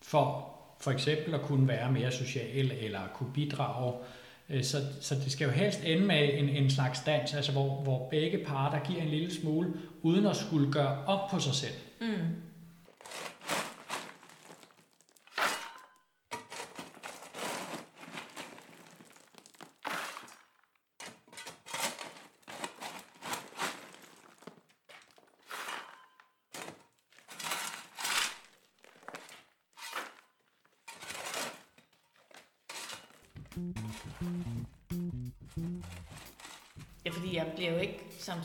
For 0.02 0.57
for 0.80 0.90
eksempel 0.90 1.34
at 1.34 1.42
kunne 1.42 1.68
være 1.68 1.92
mere 1.92 2.12
social, 2.12 2.72
eller 2.80 3.00
kunne 3.14 3.32
bidrage 3.34 3.94
øh, 4.50 4.64
så, 4.64 4.78
så 5.00 5.14
det 5.14 5.32
skal 5.32 5.44
jo 5.44 5.50
helst 5.50 5.80
ende 5.84 6.06
med 6.06 6.30
en, 6.32 6.48
en 6.48 6.70
slags 6.70 7.00
dans, 7.06 7.34
altså 7.34 7.52
hvor, 7.52 7.82
hvor 7.82 8.08
begge 8.10 8.38
parter 8.38 8.80
giver 8.92 9.02
en 9.02 9.08
lille 9.08 9.34
smule, 9.34 9.72
uden 10.02 10.26
at 10.26 10.36
skulle 10.36 10.72
gøre 10.72 11.04
op 11.06 11.30
på 11.30 11.38
sig 11.38 11.54
selv. 11.54 11.74
Mm. 12.00 12.06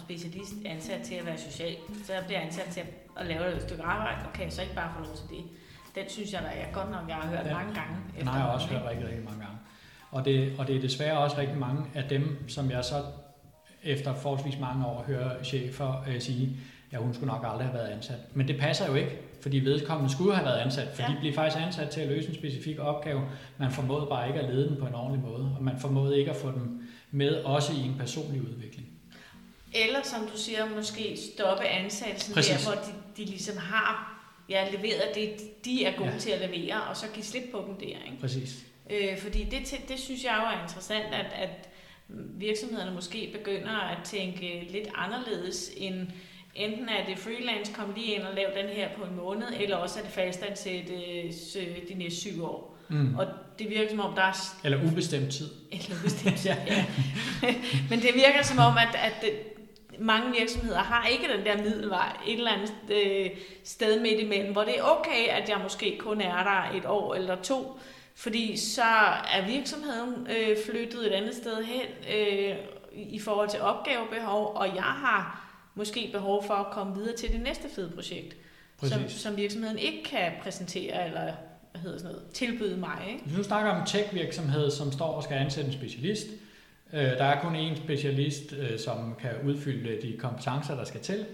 Specialist 0.05 0.53
ansat 0.65 1.01
til 1.01 1.15
at 1.15 1.25
være 1.25 1.37
social. 1.37 1.75
Så 2.05 2.13
jeg 2.13 2.23
bliver 2.25 2.39
ansat 2.39 2.65
til 2.65 2.81
at 3.19 3.25
lave 3.25 3.55
et 3.55 3.61
stykke 3.61 3.83
arbejde, 3.83 4.27
og 4.27 4.33
kan 4.33 4.43
jeg 4.43 4.53
så 4.53 4.61
ikke 4.61 4.75
bare 4.75 4.91
få 4.97 5.03
lov 5.03 5.15
til 5.15 5.25
det. 5.29 5.43
Den 5.95 6.09
synes 6.09 6.33
jeg 6.33 6.41
da 6.41 6.47
er 6.47 6.73
godt 6.73 6.91
nok, 6.91 7.03
jeg 7.07 7.15
har 7.15 7.27
hørt 7.29 7.45
ja, 7.45 7.53
mange 7.53 7.73
gange. 7.73 7.95
Den 8.19 8.27
har 8.27 8.39
jeg 8.39 8.47
også 8.55 8.67
hørt 8.67 8.81
rigtig, 8.89 9.05
rigtig 9.07 9.23
mange 9.23 9.39
gange. 9.39 9.57
Og 10.11 10.25
det, 10.25 10.53
og 10.57 10.67
det 10.67 10.75
er 10.75 10.81
desværre 10.81 11.17
også 11.17 11.37
rigtig 11.37 11.57
mange 11.57 11.85
af 11.93 12.03
dem, 12.09 12.49
som 12.49 12.71
jeg 12.71 12.85
så 12.85 12.95
efter 13.83 14.15
forholdsvis 14.15 14.59
mange 14.59 14.85
år 14.85 15.03
hører 15.07 15.43
chefer 15.43 16.03
øh, 16.07 16.21
sige, 16.21 16.57
ja, 16.91 16.97
hun 16.97 17.13
skulle 17.13 17.27
nok 17.27 17.45
aldrig 17.47 17.67
have 17.67 17.73
været 17.73 17.87
ansat. 17.87 18.19
Men 18.33 18.47
det 18.47 18.59
passer 18.59 18.87
jo 18.87 18.95
ikke, 18.95 19.19
fordi 19.41 19.59
vedkommende 19.59 20.11
skulle 20.11 20.35
have 20.35 20.45
været 20.45 20.59
ansat, 20.59 20.87
for 20.93 21.01
ja. 21.01 21.07
de 21.07 21.17
blev 21.19 21.33
faktisk 21.33 21.65
ansat 21.65 21.89
til 21.89 22.01
at 22.01 22.07
løse 22.07 22.29
en 22.29 22.35
specifik 22.35 22.79
opgave. 22.79 23.21
Man 23.57 23.71
formåede 23.71 24.05
bare 24.09 24.27
ikke 24.27 24.39
at 24.39 24.53
lede 24.53 24.69
den 24.69 24.77
på 24.77 24.85
en 24.85 24.95
ordentlig 24.95 25.21
måde, 25.21 25.55
og 25.57 25.63
man 25.63 25.79
formåede 25.79 26.19
ikke 26.19 26.31
at 26.31 26.37
få 26.37 26.51
dem 26.51 26.81
med 27.11 27.35
også 27.35 27.73
i 27.73 27.79
en 27.79 27.95
personlig 27.99 28.41
udvikling. 28.41 28.87
Eller 29.73 29.99
som 30.03 30.27
du 30.27 30.37
siger, 30.37 30.69
måske 30.75 31.17
stoppe 31.33 31.63
ansættelsen 31.63 32.33
Præcis. 32.33 32.63
der, 32.63 32.73
hvor 32.73 32.81
de, 32.81 32.91
de 33.17 33.25
ligesom 33.29 33.57
har 33.57 34.13
ja, 34.49 34.69
leveret 34.71 35.15
det, 35.15 35.29
de 35.65 35.85
er 35.85 35.97
gode 35.97 36.11
ja. 36.11 36.19
til 36.19 36.29
at 36.29 36.49
levere, 36.49 36.83
og 36.83 36.97
så 36.97 37.05
give 37.13 37.23
slip 37.23 37.43
på 37.51 37.63
dem 37.67 37.75
der. 37.75 37.85
Ikke? 37.85 38.17
Præcis. 38.21 38.65
Øh, 38.89 39.17
fordi 39.17 39.43
det, 39.43 39.81
det 39.87 39.99
synes 39.99 40.23
jeg 40.23 40.39
jo 40.41 40.57
er 40.57 40.63
interessant, 40.63 41.13
at, 41.13 41.33
at 41.35 41.69
virksomhederne 42.37 42.91
måske 42.91 43.29
begynder 43.37 43.79
at 43.79 43.97
tænke 44.03 44.67
lidt 44.69 44.87
anderledes 44.95 45.71
end 45.77 46.07
enten 46.55 46.89
er 46.89 47.05
det 47.05 47.19
freelance, 47.19 47.73
kom 47.73 47.93
lige 47.95 48.15
ind 48.15 48.23
og 48.23 48.35
lav 48.35 48.47
den 48.55 48.69
her 48.69 48.89
på 48.97 49.03
en 49.03 49.15
måned, 49.15 49.47
eller 49.59 49.75
også 49.75 49.99
er 49.99 50.03
det 50.03 50.11
fastansætte 50.11 50.93
øh, 50.93 51.77
de 51.89 51.93
næste 51.93 52.19
syv 52.19 52.43
år. 52.45 52.77
Mm. 52.89 53.15
Og 53.15 53.27
det 53.59 53.69
virker 53.69 53.89
som 53.89 53.99
om, 53.99 54.15
der 54.15 54.21
er... 54.21 54.55
Eller 54.63 54.83
ubestemt 54.91 55.31
tid. 55.31 55.49
Eller 55.71 55.95
ubestemt 55.99 56.37
tid, 56.39 56.49
ja. 56.49 56.85
Men 57.89 58.01
det 58.01 58.09
virker 58.13 58.43
som 58.43 58.57
om, 58.59 58.77
at, 58.77 58.95
at 58.95 59.13
det, 59.21 59.31
mange 59.99 60.35
virksomheder 60.39 60.77
har 60.79 61.07
ikke 61.07 61.27
den 61.37 61.45
der 61.45 61.63
middelvej 61.63 62.17
et 62.27 62.37
eller 62.37 62.51
andet 62.51 62.73
øh, 62.91 63.29
sted 63.63 64.01
midt 64.01 64.19
imellem, 64.19 64.51
hvor 64.51 64.63
det 64.63 64.79
er 64.79 64.83
okay, 64.83 65.27
at 65.29 65.49
jeg 65.49 65.59
måske 65.63 65.97
kun 65.99 66.21
er 66.21 66.43
der 66.43 66.77
et 66.77 66.85
år 66.85 67.15
eller 67.15 67.35
to, 67.41 67.79
fordi 68.15 68.57
så 68.57 68.83
er 69.33 69.45
virksomheden 69.47 70.27
øh, 70.29 70.57
flyttet 70.65 71.07
et 71.07 71.11
andet 71.11 71.35
sted 71.35 71.63
hen 71.63 71.85
øh, 72.15 72.55
i 72.95 73.19
forhold 73.19 73.49
til 73.49 73.61
opgavebehov, 73.61 74.51
og 74.55 74.67
jeg 74.75 74.83
har 74.83 75.49
måske 75.75 76.09
behov 76.13 76.43
for 76.47 76.53
at 76.53 76.73
komme 76.73 76.95
videre 76.95 77.17
til 77.17 77.31
det 77.31 77.41
næste 77.41 77.69
fede 77.75 77.91
projekt, 77.95 78.35
som, 78.83 79.09
som 79.09 79.37
virksomheden 79.37 79.79
ikke 79.79 80.03
kan 80.03 80.31
præsentere 80.43 81.05
eller 81.05 81.33
hvad 81.71 81.81
hedder 81.81 81.97
sådan 81.97 82.11
noget, 82.11 82.29
tilbyde 82.33 82.77
mig. 82.77 83.05
Ikke? 83.07 83.23
Hvis 83.25 83.37
du 83.37 83.43
snakker 83.43 83.71
om 83.71 83.81
en 83.81 83.85
tech-virksomhed, 83.87 84.71
som 84.71 84.91
står 84.91 85.05
og 85.07 85.23
skal 85.23 85.37
ansætte 85.37 85.67
en 85.67 85.77
specialist, 85.77 86.27
Øh, 86.93 87.01
der 87.01 87.23
er 87.23 87.41
kun 87.41 87.55
én 87.55 87.75
specialist, 87.75 88.53
øh, 88.53 88.79
som 88.79 89.15
kan 89.19 89.31
udfylde 89.45 90.01
de 90.01 90.17
kompetencer, 90.17 90.75
der 90.75 90.83
skal 90.83 91.01
til. 91.01 91.25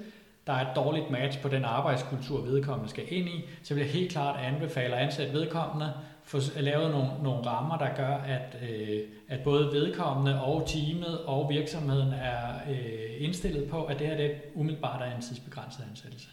Der 0.48 0.54
er 0.54 0.70
et 0.70 0.76
dårligt 0.76 1.12
match 1.12 1.42
på 1.42 1.48
den 1.48 1.66
arbejdskultur, 1.66 2.42
vedkommende 2.42 2.90
skal 2.90 3.04
ind 3.08 3.30
i, 3.30 3.46
så 3.64 3.74
vil 3.74 3.82
jeg 3.82 3.92
helt 3.92 4.12
klart 4.12 4.40
anbefale 4.46 4.96
at 4.96 5.04
ansætte 5.04 5.34
vedkommende, 5.34 5.94
få 6.24 6.40
lavet 6.60 6.92
nogle, 6.92 7.10
nogle 7.24 7.46
rammer, 7.46 7.78
der 7.78 7.96
gør, 7.96 8.16
at, 8.18 8.58
øh, 8.70 9.00
at 9.28 9.40
både 9.44 9.72
vedkommende 9.72 10.42
og 10.42 10.68
teamet 10.68 11.20
og 11.26 11.50
virksomheden 11.50 12.14
er 12.14 12.54
øh, 12.70 13.24
indstillet 13.24 13.70
på, 13.70 13.84
at 13.84 14.00
det 14.00 14.08
her 14.08 14.18
det 14.18 14.32
umiddelbart 14.56 15.02
er 15.02 15.16
en 15.16 15.22
tidsbegrænset 15.22 15.84
ansættelse. 15.90 16.28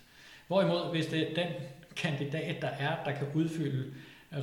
Hvorimod, 0.47 0.91
hvis 0.93 1.07
det 1.07 1.31
er 1.31 1.35
den 1.35 1.53
kandidat, 1.97 2.63
der 2.63 2.69
er, 2.69 2.97
der 3.05 3.13
kan 3.13 3.27
udfylde 3.35 3.85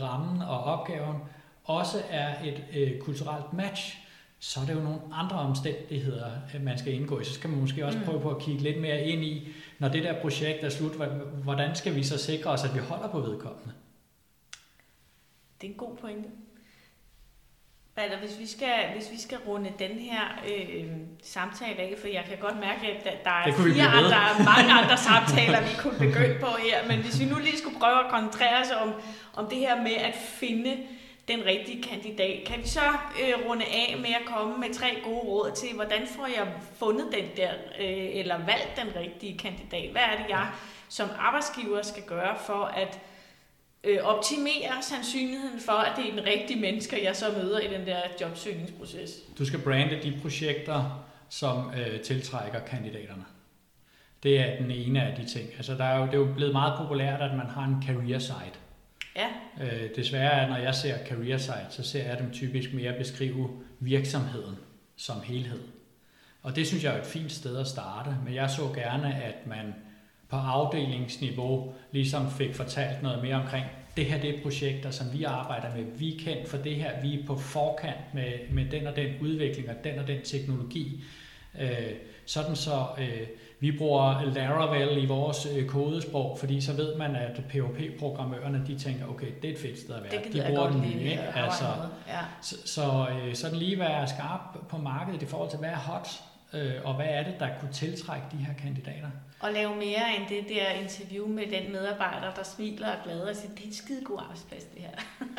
rammen 0.02 0.42
og 0.42 0.64
opgaven, 0.64 1.18
også 1.64 1.98
er 2.10 2.30
et 2.44 2.64
øh, 2.76 3.00
kulturelt 3.00 3.54
match, 3.54 4.03
så 4.46 4.60
er 4.60 4.66
det 4.66 4.74
jo 4.74 4.80
nogle 4.80 5.00
andre 5.14 5.36
omstændigheder, 5.36 6.32
man 6.62 6.78
skal 6.78 6.94
indgå 6.94 7.20
i. 7.20 7.24
Så 7.24 7.34
skal 7.34 7.50
man 7.50 7.60
måske 7.60 7.86
også 7.86 7.98
mm. 7.98 8.06
prøve 8.06 8.22
på 8.22 8.30
at 8.30 8.42
kigge 8.42 8.64
lidt 8.64 8.82
mere 8.82 9.02
ind 9.02 9.24
i, 9.24 9.48
når 9.80 9.88
det 9.88 10.04
der 10.04 10.22
projekt 10.22 10.64
er 10.64 10.70
slut, 10.70 10.92
hvordan 11.44 11.76
skal 11.76 11.96
vi 11.96 12.04
så 12.04 12.18
sikre 12.18 12.50
os, 12.50 12.64
at 12.64 12.76
vi 12.76 12.80
holder 12.80 13.08
på 13.08 13.20
vedkommende? 13.20 13.74
Det 15.62 15.68
er 15.68 15.72
en 15.72 15.78
god 15.78 15.96
pointe. 15.96 16.30
Baller, 17.96 18.20
hvis 18.20 18.40
vi 18.40 18.48
skal, 18.48 18.76
hvis 18.96 19.12
vi 19.12 19.20
skal 19.20 19.38
runde 19.48 19.72
den 19.80 19.92
her 19.92 20.22
øh, 20.52 20.92
samtale 21.24 21.80
af, 21.80 21.96
for 22.00 22.08
jeg 22.08 22.26
kan 22.30 22.38
godt 22.38 22.60
mærke, 22.60 22.88
at 22.88 23.24
der 23.24 23.30
er, 23.30 23.54
fire 23.54 23.88
andre, 23.88 24.10
der 24.10 24.44
mange 24.44 24.74
andre 24.82 24.98
samtaler, 24.98 25.62
vi 25.62 25.76
kunne 25.80 26.00
begynde 26.00 26.40
på 26.40 26.52
her, 26.66 26.88
men 26.88 27.00
hvis 27.04 27.20
vi 27.20 27.26
nu 27.26 27.36
lige 27.40 27.58
skulle 27.58 27.80
prøve 27.80 28.00
at 28.06 28.12
koncentrere 28.12 28.62
os 28.62 28.72
om, 28.72 28.94
om 29.34 29.50
det 29.50 29.58
her 29.58 29.82
med 29.82 29.96
at 29.96 30.16
finde 30.16 30.78
den 31.28 31.46
rigtige 31.46 31.84
kandidat, 31.84 32.44
kan 32.46 32.60
vi 32.64 32.68
så 32.68 32.80
øh, 33.22 33.50
runde 33.50 33.66
af 33.66 33.96
med 33.98 34.10
at 34.10 34.26
komme 34.26 34.58
med 34.58 34.74
tre 34.74 34.88
gode 35.04 35.20
råd 35.20 35.52
til, 35.56 35.76
hvordan 35.76 36.08
får 36.08 36.26
jeg 36.26 36.48
fundet 36.76 37.06
den 37.12 37.26
der, 37.38 37.52
øh, 37.80 38.20
eller 38.20 38.38
valgt 38.38 38.82
den 38.82 39.02
rigtige 39.02 39.38
kandidat? 39.38 39.92
Hvad 39.92 40.02
er 40.02 40.18
det, 40.18 40.30
jeg 40.30 40.48
som 40.90 41.10
arbejdsgiver 41.20 41.82
skal 41.82 42.04
gøre 42.04 42.36
for 42.46 42.64
at 42.64 43.00
øh, 43.84 44.00
optimere 44.04 44.82
sandsynligheden 44.82 45.60
for, 45.60 45.72
at 45.72 45.98
det 45.98 46.08
er 46.08 46.16
den 46.16 46.26
rigtige 46.26 46.62
mennesker, 46.62 46.98
jeg 46.98 47.16
så 47.16 47.26
møder 47.38 47.60
i 47.60 47.68
den 47.68 47.88
der 47.88 48.00
jobsøgningsproces. 48.22 49.12
Du 49.38 49.46
skal 49.46 49.60
brande 49.60 50.00
de 50.04 50.20
projekter, 50.22 51.06
som 51.30 51.72
øh, 51.78 52.02
tiltrækker 52.02 52.60
kandidaterne. 52.60 53.26
Det 54.24 54.40
er 54.40 54.58
den 54.58 54.72
ene 54.72 55.04
af 55.04 55.16
de 55.16 55.30
ting. 55.30 55.50
Altså, 55.58 55.74
der 55.74 55.84
er 55.84 55.98
jo, 55.98 56.06
det 56.06 56.14
er 56.14 56.18
jo 56.18 56.34
blevet 56.36 56.54
meget 56.54 56.74
populært, 56.78 57.22
at 57.22 57.38
man 57.38 57.48
har 57.48 57.64
en 57.64 57.84
career 57.88 58.20
site. 58.20 58.60
Ja. 59.16 59.28
Øh, 59.62 59.90
desværre, 59.96 60.50
når 60.50 60.58
jeg 60.58 60.76
ser 60.76 60.98
career 61.06 61.38
site, 61.38 61.68
så 61.70 61.84
ser 61.84 62.04
jeg 62.04 62.20
dem 62.20 62.32
typisk 62.32 62.74
mere 62.74 62.94
beskrive 62.98 63.50
virksomheden 63.80 64.56
som 64.96 65.22
helhed. 65.22 65.62
Og 66.42 66.56
det 66.56 66.68
synes 66.68 66.84
jeg 66.84 66.96
er 66.96 67.02
et 67.02 67.08
fint 67.08 67.32
sted 67.32 67.58
at 67.58 67.68
starte, 67.68 68.16
men 68.26 68.36
jeg 68.36 68.50
så 68.50 68.72
gerne, 68.76 69.24
at 69.24 69.48
man 69.48 69.74
på 70.30 70.36
afdelingsniveau 70.36 71.74
ligesom 71.92 72.32
fik 72.32 72.56
fortalt 72.56 73.04
noget 73.04 73.24
mere 73.24 73.36
omkring, 73.36 73.66
det 73.98 74.06
her 74.06 74.22
det 74.22 74.36
er 74.36 74.42
projekter, 74.42 74.92
som 74.92 75.14
vi 75.14 75.24
arbejder 75.24 75.76
med. 75.76 75.84
Vi 75.98 76.16
er 76.16 76.20
kendt 76.20 76.50
for 76.50 76.58
det 76.58 76.76
her. 76.76 77.02
Vi 77.02 77.20
er 77.20 77.26
på 77.26 77.38
forkant 77.38 78.14
med, 78.14 78.32
med 78.52 78.66
den 78.66 78.88
og 78.88 78.96
den 78.96 79.14
udvikling 79.22 79.70
og 79.70 79.76
den 79.84 80.00
og 80.00 80.08
den 80.08 80.22
teknologi. 80.22 81.04
Øh, 81.60 81.92
sådan 82.26 82.56
så 82.56 82.86
øh, 83.00 83.28
vi 83.64 83.72
bruger 83.72 84.34
Laravel 84.34 85.04
i 85.04 85.06
vores 85.06 85.48
øh, 85.58 85.68
kodesprog, 85.68 86.40
fordi 86.40 86.62
så 86.62 86.74
ved 86.74 86.96
man, 86.96 87.16
at 87.16 87.42
POP-programmørerne 87.52 88.64
de 88.68 88.80
tænker, 88.80 89.08
okay, 89.08 89.28
det 89.42 89.50
er 89.50 89.54
et 89.54 89.60
fedt 89.60 89.80
sted 89.80 89.96
at 89.96 90.04
være. 90.04 90.24
Det 90.24 90.34
de 90.34 90.44
bruger 90.48 90.70
den 90.70 90.82
nye. 90.82 91.00
Ikke? 91.00 91.22
Altså, 91.36 91.66
ja. 92.08 92.20
Så, 92.42 92.56
så 92.66 93.08
øh, 93.12 93.36
sådan 93.36 93.58
lige 93.58 93.80
være 93.80 94.08
skarp 94.08 94.68
på 94.70 94.78
markedet 94.78 95.22
i 95.22 95.26
forhold 95.26 95.50
til, 95.50 95.60
hvad 95.60 95.70
er 95.70 95.76
hot, 95.76 96.08
øh, 96.54 96.72
og 96.84 96.94
hvad 96.94 97.06
er 97.10 97.24
det, 97.24 97.34
der 97.40 97.48
kunne 97.60 97.72
tiltrække 97.72 98.26
de 98.32 98.38
her 98.38 98.54
kandidater. 98.54 99.10
Og 99.40 99.52
lave 99.52 99.76
mere 99.76 100.06
end 100.18 100.28
det 100.30 100.46
der 100.50 100.70
interview 100.82 101.28
med 101.28 101.44
den 101.44 101.72
medarbejder, 101.72 102.34
der 102.36 102.44
smiler 102.44 102.88
og 102.88 102.98
glæder 103.04 103.30
og 103.30 103.36
siger, 103.36 103.56
det 103.56 103.64
er 103.64 103.68
en 103.68 103.74
skide 103.74 104.04
god 104.04 104.20
arbejdsplads, 104.22 104.64
det 104.64 104.82
her. 104.82 104.90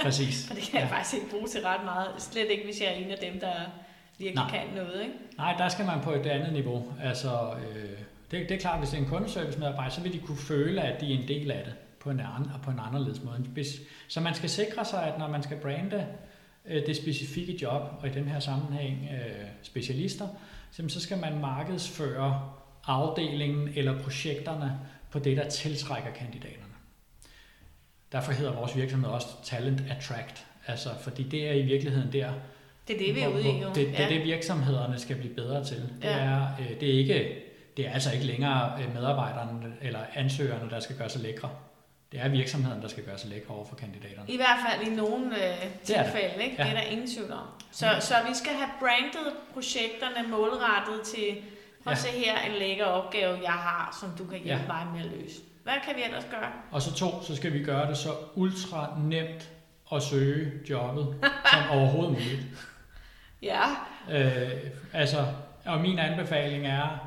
Præcis. 0.03 0.37
For 0.47 0.55
det 0.55 0.63
kan 0.63 0.75
ja. 0.75 0.81
jeg 0.81 0.89
faktisk 0.89 1.15
ikke 1.15 1.31
bruge 1.31 1.49
til 1.49 1.61
ret 1.61 1.85
meget. 1.85 2.09
Slet 2.19 2.51
ikke, 2.51 2.65
hvis 2.65 2.81
jeg 2.81 2.89
er 2.89 2.95
en 2.95 3.11
af 3.11 3.19
dem, 3.19 3.41
der 3.41 3.55
virkelig 4.19 4.45
Nej. 4.45 4.51
kan 4.51 4.75
noget. 4.75 5.03
Ikke? 5.03 5.15
Nej, 5.39 5.55
der 5.59 5.69
skal 5.69 5.87
man 5.87 6.01
på 6.01 6.13
et 6.13 6.27
andet 6.27 6.53
niveau. 6.53 6.93
Altså, 7.03 7.51
øh, 7.59 7.99
det, 8.31 8.49
det 8.49 8.55
er 8.55 8.59
klart, 8.59 8.79
hvis 8.79 8.91
det 8.91 8.99
er 8.99 9.03
en 9.03 9.09
kundeservice 9.09 9.59
medarbejder, 9.59 9.91
så 9.91 10.01
vil 10.01 10.13
de 10.13 10.19
kunne 10.19 10.39
føle, 10.39 10.83
at 10.83 11.01
de 11.01 11.15
er 11.15 11.19
en 11.19 11.29
del 11.29 11.51
af 11.51 11.65
det 11.65 11.75
på 12.01 12.11
en, 12.11 12.21
anden, 12.21 12.51
på 12.63 12.71
en 12.71 12.79
anderledes 12.81 13.23
måde. 13.23 13.47
Så 14.09 14.21
man 14.21 14.35
skal 14.35 14.51
sikre 14.51 14.85
sig, 14.85 15.03
at 15.03 15.19
når 15.19 15.29
man 15.29 15.43
skal 15.43 15.57
brande 15.57 16.07
øh, 16.67 16.87
det 16.87 16.97
specifikke 16.97 17.59
job, 17.63 17.83
og 18.01 18.09
i 18.09 18.11
den 18.11 18.29
her 18.29 18.41
sammenhæng 18.41 19.09
øh, 19.13 19.47
specialister, 19.63 20.29
så 20.89 21.01
skal 21.01 21.19
man 21.19 21.41
markedsføre 21.41 22.51
afdelingen 22.87 23.69
eller 23.77 24.03
projekterne 24.03 24.79
på 25.11 25.19
det, 25.19 25.37
der 25.37 25.49
tiltrækker 25.49 26.11
kandidaterne. 26.11 26.65
Derfor 28.13 28.33
hedder 28.33 28.53
vores 28.53 28.77
virksomhed 28.77 29.11
også 29.11 29.27
Talent 29.45 29.83
Attract, 29.91 30.47
altså 30.67 30.89
fordi 31.01 31.23
det 31.23 31.49
er 31.49 31.53
i 31.53 31.63
virkeligheden 31.63 32.13
der, 32.13 32.33
det 32.89 32.95
er 32.97 33.07
det, 33.07 33.15
vi 33.15 33.21
er 33.21 33.29
ude 33.29 33.43
i 33.43 33.63
jo. 33.63 33.69
Det, 33.69 33.75
det 33.75 34.01
er 34.01 34.09
det, 34.09 34.25
virksomhederne 34.25 34.99
skal 34.99 35.17
blive 35.17 35.35
bedre 35.35 35.65
til. 35.65 35.77
Det, 35.77 36.05
ja. 36.05 36.19
er, 36.19 36.47
øh, 36.61 36.81
det, 36.81 36.95
er 36.95 36.99
ikke, 36.99 37.45
det 37.77 37.87
er 37.87 37.93
altså 37.93 38.13
ikke 38.13 38.25
længere 38.25 38.73
øh, 38.83 38.95
medarbejderne 38.95 39.75
eller 39.83 40.01
ansøgerne, 40.15 40.71
der 40.71 40.81
skal 40.81 40.97
gøre 40.97 41.09
sig 41.09 41.21
lækre. 41.21 41.51
det 42.13 42.21
er 42.21 42.29
virksomheden, 42.29 42.83
der 42.83 42.89
skal 42.89 43.05
gøre 43.05 43.19
sig 43.19 43.31
lækre 43.31 43.55
over 43.55 43.65
for 43.65 43.77
kandidaterne. 43.77 44.29
I 44.29 44.37
hvert 44.37 44.59
fald 44.69 44.89
i 44.89 44.95
nogle 44.95 45.27
øh, 45.27 45.59
tilfælde, 45.85 46.35
det 46.37 46.43
ikke? 46.43 46.57
Ja. 46.59 46.65
det 46.65 46.71
er 46.71 46.75
der 46.75 46.83
ingen 46.83 47.07
tvivl 47.07 47.33
om. 47.33 47.47
Så, 47.71 47.87
ja. 47.87 48.01
så 48.01 48.15
vi 48.29 48.35
skal 48.35 48.53
have 48.53 48.71
brandet 48.81 49.33
projekterne 49.53 50.29
målrettet 50.29 51.03
til, 51.03 51.37
prøv 51.85 51.93
at 51.93 52.05
ja. 52.05 52.11
se 52.11 52.19
her 52.19 52.41
en 52.41 52.53
lækker 52.59 52.85
opgave, 52.85 53.39
jeg 53.43 53.53
har, 53.53 53.99
som 54.01 54.11
du 54.19 54.25
kan 54.25 54.39
hjælpe 54.39 54.75
ja. 54.75 54.85
mig 54.85 54.87
med 54.95 55.01
at 55.01 55.19
løse. 55.19 55.41
Hvad 55.63 55.75
kan 55.87 55.97
vi 55.97 56.03
ellers 56.03 56.27
gøre? 56.31 56.51
Og 56.71 56.83
så 56.83 56.95
to, 56.95 57.23
så 57.23 57.37
skal 57.37 57.53
vi 57.53 57.63
gøre 57.63 57.89
det 57.89 57.97
så 57.97 58.11
ultra 58.35 58.99
nemt 59.03 59.51
at 59.93 60.03
søge 60.03 60.53
jobbet 60.71 61.17
som 61.53 61.79
overhovedet 61.79 62.13
muligt. 62.13 62.43
Ja. 63.43 63.63
Øh, 64.11 64.71
altså, 64.93 65.27
og 65.65 65.81
min 65.81 65.99
anbefaling 65.99 66.67
er, 66.67 67.04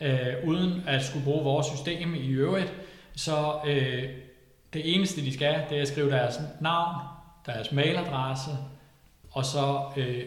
øh, 0.00 0.34
uden 0.44 0.84
at 0.86 1.04
skulle 1.04 1.24
bruge 1.24 1.44
vores 1.44 1.66
system 1.66 2.14
i 2.14 2.28
øvrigt, 2.28 2.72
så 3.16 3.54
øh, 3.66 4.04
det 4.72 4.94
eneste, 4.94 5.20
de 5.20 5.34
skal, 5.34 5.62
det 5.70 5.78
er 5.78 5.82
at 5.82 5.88
skrive 5.88 6.10
deres 6.10 6.34
navn, 6.60 6.96
deres 7.46 7.72
mailadresse, 7.72 8.50
og 9.30 9.44
så 9.44 9.80
øh, 9.96 10.24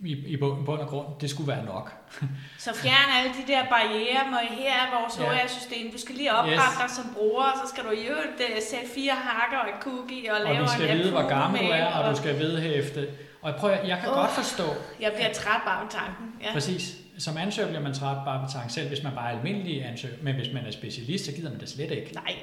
i, 0.00 0.12
i 0.12 0.36
bund 0.36 0.80
og 0.80 0.88
grund, 0.88 1.06
det 1.20 1.30
skulle 1.30 1.48
være 1.48 1.64
nok. 1.64 1.92
så 2.58 2.74
fjern 2.74 3.08
alle 3.18 3.30
de 3.30 3.52
der 3.52 3.64
barriere, 3.64 4.30
må 4.30 4.36
her 4.50 4.72
er 4.72 5.00
vores 5.00 5.20
ja. 5.20 5.44
HR-system. 5.44 5.92
Du 5.92 5.98
skal 5.98 6.14
lige 6.14 6.32
oprette 6.32 6.54
yes. 6.54 6.78
dig 6.80 6.90
som 6.90 7.14
bruger, 7.14 7.44
og 7.44 7.56
så 7.62 7.68
skal 7.72 7.84
du 7.84 7.90
i 7.90 8.06
øvrigt 8.06 8.40
uh, 8.40 8.62
sætte 8.70 8.86
fire 8.94 9.12
hakker 9.12 9.58
og 9.58 9.68
et 9.68 9.82
cookie 9.82 10.32
og 10.34 10.40
lave 10.40 10.54
en 10.54 10.60
Og 10.60 10.64
vi 10.64 10.68
skal 10.68 10.98
vide, 10.98 11.10
hvor 11.10 11.28
gammel 11.28 11.60
du 11.60 11.66
er, 11.66 11.86
og, 11.86 12.02
og 12.02 12.10
du 12.10 12.16
skal 12.16 12.38
vedhæfte. 12.38 13.08
Og 13.42 13.54
prøv, 13.54 13.70
jeg, 13.70 13.98
kan 14.00 14.08
uh, 14.08 14.14
godt 14.14 14.30
forstå... 14.30 14.64
Jeg 15.00 15.12
bliver 15.12 15.32
træt 15.32 15.60
bare 15.64 15.82
med 15.84 15.90
tanken. 15.90 16.26
Ja. 16.42 16.52
Præcis. 16.52 16.96
Som 17.18 17.36
ansøger 17.36 17.68
bliver 17.68 17.82
man 17.82 17.94
træt 17.94 18.24
bare 18.24 18.40
med 18.40 18.48
tanken, 18.50 18.70
selv 18.70 18.88
hvis 18.88 19.02
man 19.02 19.12
bare 19.14 19.32
er 19.32 19.36
almindelig 19.36 19.84
ansøger. 19.84 20.14
Men 20.22 20.34
hvis 20.34 20.52
man 20.52 20.66
er 20.66 20.70
specialist, 20.70 21.24
så 21.24 21.32
gider 21.32 21.50
man 21.50 21.60
det 21.60 21.68
slet 21.68 21.90
ikke. 21.90 22.14
Nej. 22.14 22.34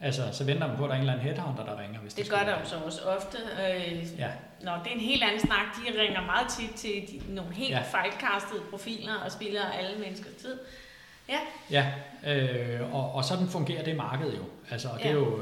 Altså, 0.00 0.22
så 0.32 0.44
venter 0.44 0.68
man 0.68 0.76
på, 0.76 0.84
at 0.84 0.88
der 0.88 0.94
er 0.94 0.98
en 0.98 1.02
eller 1.02 1.12
anden 1.12 1.26
headhunter, 1.26 1.64
der 1.64 1.82
ringer. 1.82 2.00
Hvis 2.00 2.14
det, 2.14 2.24
det 2.24 2.32
gør 2.32 2.44
der 2.44 2.58
jo 2.60 2.64
så 2.64 2.76
også 2.76 3.00
ofte. 3.02 3.38
Øh, 3.38 4.18
ja. 4.18 4.30
Nå, 4.62 4.70
det 4.84 4.90
er 4.90 4.94
en 4.94 5.00
helt 5.00 5.22
anden 5.22 5.40
snak. 5.40 5.66
De 5.76 6.00
ringer 6.00 6.20
meget 6.26 6.48
tit 6.48 6.70
til 6.70 6.90
de, 6.90 7.34
nogle 7.34 7.54
helt 7.54 7.70
ja. 7.70 7.80
fejlkastede 7.80 8.60
profiler 8.70 9.14
og 9.24 9.32
spiller 9.32 9.62
alle 9.62 9.98
menneskers 9.98 10.34
tid. 10.34 10.58
Ja. 11.28 11.38
Ja, 11.70 11.86
øh, 12.32 12.94
og, 12.94 13.12
og 13.14 13.24
sådan 13.24 13.48
fungerer 13.48 13.84
det 13.84 13.96
marked 13.96 14.32
jo. 14.32 14.44
Altså, 14.70 14.88
og 14.88 14.98
det 14.98 15.06
er 15.06 15.14
jo... 15.14 15.40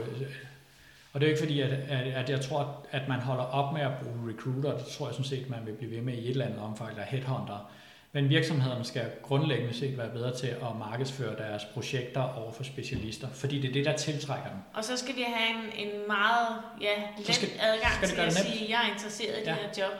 Og 1.12 1.20
det 1.20 1.26
er 1.26 1.31
jo 1.31 1.35
ikke 1.35 1.43
fordi, 1.43 1.61
at, 1.61 1.70
at, 1.70 2.12
at 2.12 2.31
jeg 2.31 2.41
tror, 2.41 2.87
at 2.91 3.09
man 3.09 3.20
holder 3.20 3.45
op 3.45 3.72
med 3.72 3.83
at 3.83 3.91
bruge 4.03 4.33
recruiter. 4.33 4.76
Det 4.76 4.87
tror 4.87 5.07
jeg 5.07 5.14
sådan 5.14 5.24
set, 5.24 5.51
man 5.51 5.59
vil 5.66 5.72
blive 5.72 5.91
ved 5.91 6.01
med 6.01 6.14
i 6.14 6.24
et 6.24 6.31
eller 6.31 6.45
andet 6.45 6.61
omfang, 6.61 6.91
eller 6.91 7.05
headhunter. 7.05 7.70
Men 8.13 8.29
virksomhederne 8.29 8.85
skal 8.85 9.05
grundlæggende 9.23 9.75
set 9.75 9.99
være 9.99 10.09
bedre 10.09 10.37
til 10.37 10.47
at 10.47 10.77
markedsføre 10.79 11.37
deres 11.37 11.65
projekter 11.65 12.23
over 12.23 12.53
for 12.53 12.65
specialister, 12.65 13.29
fordi 13.33 13.61
det 13.61 13.69
er 13.69 13.73
det, 13.73 13.85
der 13.85 13.97
tiltrækker 13.97 14.49
dem. 14.49 14.59
Og 14.75 14.85
så 14.85 14.97
skal 14.97 15.15
de 15.15 15.25
have 15.25 15.51
en, 15.51 15.89
en 15.89 16.07
meget 16.07 16.49
ja, 16.81 16.95
let 17.27 17.35
skal, 17.35 17.49
adgang 17.61 17.95
skal 17.95 18.09
til 18.09 18.17
at 18.17 18.25
nemt. 18.25 18.35
sige, 18.35 18.65
at 18.65 18.71
jeg 18.71 18.81
er 18.89 18.93
interesseret 18.93 19.35
i 19.39 19.45
ja. 19.45 19.51
det 19.51 19.55
her 19.55 19.85
job. 19.85 19.93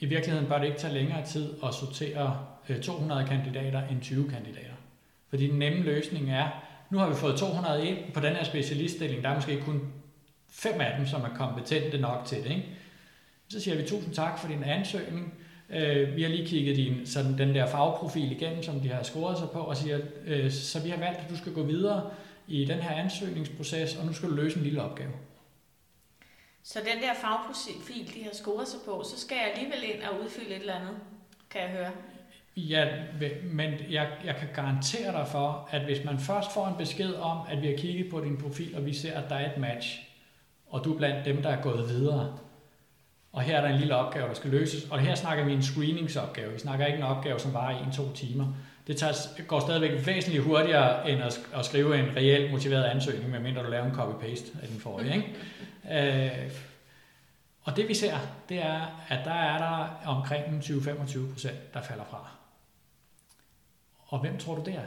i 0.00 0.06
virkeligheden 0.06 0.48
bør 0.48 0.58
det 0.58 0.66
ikke 0.66 0.78
tage 0.78 0.94
længere 0.94 1.26
tid 1.26 1.54
at 1.64 1.74
sortere 1.74 2.46
Øh, 2.68 2.80
200 2.80 3.26
kandidater 3.26 3.88
end 3.88 4.00
20 4.00 4.30
kandidater. 4.30 4.74
Fordi 5.28 5.46
den 5.46 5.58
nemme 5.58 5.82
løsning 5.82 6.30
er, 6.30 6.48
nu 6.90 6.98
har 6.98 7.08
vi 7.08 7.14
fået 7.14 7.38
200 7.38 7.86
ind 7.86 8.12
på 8.12 8.20
den 8.20 8.36
her 8.36 8.44
specialiststilling, 8.44 9.22
der 9.22 9.28
er 9.28 9.34
måske 9.34 9.60
kun 9.60 9.92
fem 10.48 10.80
af 10.80 10.96
dem, 10.98 11.06
som 11.06 11.22
er 11.22 11.36
kompetente 11.36 11.98
nok 11.98 12.22
til 12.26 12.38
det. 12.38 12.50
Ikke? 12.50 12.68
Så 13.48 13.60
siger 13.60 13.76
vi 13.76 13.82
tusind 13.82 14.14
tak 14.14 14.38
for 14.38 14.48
din 14.48 14.64
ansøgning. 14.64 15.34
Øh, 15.70 16.16
vi 16.16 16.22
har 16.22 16.28
lige 16.28 16.46
kigget 16.46 16.76
din, 16.76 17.06
sådan 17.06 17.38
den 17.38 17.54
der 17.54 17.66
fagprofil 17.66 18.32
igennem, 18.32 18.62
som 18.62 18.80
de 18.80 18.88
har 18.88 19.02
scoret 19.02 19.38
sig 19.38 19.48
på, 19.50 19.58
og 19.58 19.76
siger, 19.76 20.00
øh, 20.26 20.50
så 20.50 20.80
vi 20.80 20.88
har 20.90 20.98
valgt, 20.98 21.20
at 21.20 21.30
du 21.30 21.36
skal 21.36 21.52
gå 21.52 21.62
videre 21.62 22.10
i 22.48 22.64
den 22.64 22.78
her 22.78 22.90
ansøgningsproces, 22.90 23.96
og 23.96 24.06
nu 24.06 24.12
skal 24.12 24.30
du 24.30 24.34
løse 24.34 24.56
en 24.56 24.64
lille 24.64 24.82
opgave. 24.82 25.12
Så 26.62 26.78
den 26.78 27.02
der 27.02 27.14
fagprofil, 27.14 28.14
de 28.14 28.24
har 28.24 28.30
scoret 28.32 28.68
sig 28.68 28.80
på, 28.84 29.02
så 29.02 29.20
skal 29.20 29.36
jeg 29.36 29.52
alligevel 29.54 29.94
ind 29.94 30.02
og 30.02 30.20
udfylde 30.20 30.54
et 30.54 30.60
eller 30.60 30.74
andet, 30.74 30.96
kan 31.50 31.60
jeg 31.60 31.70
høre? 31.70 31.90
Ja, 32.56 32.86
men 33.42 33.72
jeg, 33.90 34.08
jeg 34.24 34.36
kan 34.36 34.48
garantere 34.54 35.12
dig 35.12 35.26
for, 35.28 35.68
at 35.70 35.80
hvis 35.80 36.04
man 36.04 36.18
først 36.18 36.52
får 36.52 36.68
en 36.68 36.74
besked 36.78 37.14
om, 37.14 37.38
at 37.48 37.62
vi 37.62 37.66
har 37.66 37.76
kigget 37.76 38.10
på 38.10 38.20
din 38.20 38.36
profil, 38.36 38.76
og 38.76 38.86
vi 38.86 38.94
ser, 38.94 39.20
at 39.20 39.28
der 39.28 39.34
er 39.34 39.52
et 39.52 39.58
match, 39.58 39.98
og 40.66 40.84
du 40.84 40.94
er 40.94 40.98
blandt 40.98 41.24
dem, 41.24 41.42
der 41.42 41.48
er 41.48 41.62
gået 41.62 41.88
videre, 41.88 42.38
og 43.32 43.42
her 43.42 43.56
er 43.56 43.60
der 43.60 43.68
en 43.68 43.78
lille 43.78 43.96
opgave, 43.96 44.28
der 44.28 44.34
skal 44.34 44.50
løses, 44.50 44.84
og 44.90 44.98
her 44.98 45.14
snakker 45.14 45.44
vi 45.44 45.52
en 45.52 45.62
screeningsopgave. 45.62 46.52
Vi 46.52 46.58
snakker 46.58 46.86
ikke 46.86 46.98
en 46.98 47.04
opgave, 47.04 47.40
som 47.40 47.54
varer 47.54 47.80
i 47.80 47.82
en-to 47.82 48.12
timer. 48.12 48.46
Det 48.86 48.96
tager, 48.96 49.42
går 49.46 49.60
stadigvæk 49.60 50.06
væsentligt 50.06 50.44
hurtigere, 50.44 51.10
end 51.10 51.22
at, 51.22 51.40
at 51.54 51.64
skrive 51.64 51.98
en 51.98 52.16
reelt 52.16 52.50
motiveret 52.50 52.84
ansøgning, 52.84 53.30
medmindre 53.30 53.62
du 53.62 53.70
laver 53.70 53.84
en 53.84 53.92
copy-paste 53.92 54.62
af 54.62 54.68
den 54.68 54.80
forrige. 54.80 55.14
Ikke? 55.14 56.32
øh, 56.32 56.50
og 57.62 57.76
det 57.76 57.88
vi 57.88 57.94
ser, 57.94 58.14
det 58.48 58.58
er, 58.58 59.04
at 59.08 59.24
der 59.24 59.34
er 59.34 59.58
der 59.58 60.00
omkring 60.06 60.44
20-25 60.64 61.32
procent, 61.32 61.74
der 61.74 61.82
falder 61.82 62.04
fra. 62.10 62.28
Og 64.14 64.20
hvem 64.20 64.38
tror 64.38 64.54
du 64.54 64.62
det 64.64 64.74
er? 64.74 64.86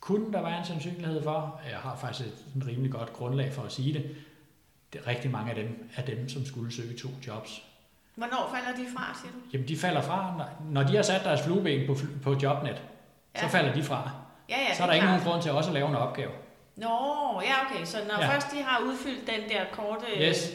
Kunne 0.00 0.32
der 0.32 0.42
være 0.42 0.58
en 0.58 0.64
sandsynlighed 0.64 1.22
for, 1.22 1.60
jeg 1.70 1.78
har 1.78 1.96
faktisk 1.96 2.28
et 2.28 2.66
rimelig 2.66 2.92
godt 2.92 3.12
grundlag 3.12 3.52
for 3.52 3.62
at 3.62 3.72
sige 3.72 3.92
det, 3.92 4.16
det 4.92 5.00
er 5.00 5.06
rigtig 5.06 5.30
mange 5.30 5.50
af 5.50 5.56
dem, 5.56 5.90
er 5.96 6.02
dem, 6.02 6.28
som 6.28 6.46
skulle 6.46 6.72
søge 6.72 6.98
to 6.98 7.08
jobs. 7.26 7.62
Hvornår 8.14 8.50
falder 8.54 8.84
de 8.84 8.92
fra, 8.96 9.18
siger 9.20 9.32
du? 9.32 9.38
Jamen, 9.52 9.68
de 9.68 9.76
falder 9.76 10.02
fra, 10.02 10.44
når 10.70 10.82
de 10.82 10.96
har 10.96 11.02
sat 11.02 11.24
deres 11.24 11.42
flueben 11.42 11.86
på, 11.86 11.96
på 12.22 12.38
Jobnet, 12.42 12.82
ja. 13.34 13.40
så 13.40 13.48
falder 13.48 13.74
de 13.74 13.82
fra. 13.82 14.10
Ja, 14.48 14.58
ja, 14.68 14.74
så 14.74 14.82
er 14.82 14.86
der 14.86 14.94
ikke 14.94 15.06
nogen 15.06 15.22
grund 15.22 15.42
til 15.42 15.50
også 15.50 15.70
at 15.70 15.74
lave 15.74 15.88
en 15.88 15.94
opgave. 15.94 16.30
Nå, 16.76 16.88
ja, 17.44 17.54
okay. 17.64 17.84
Så 17.84 17.98
når 18.08 18.22
ja. 18.22 18.34
først 18.34 18.50
de 18.50 18.62
har 18.62 18.82
udfyldt 18.84 19.26
den 19.26 19.48
der 19.50 19.64
korte, 19.72 20.06
yes. 20.20 20.50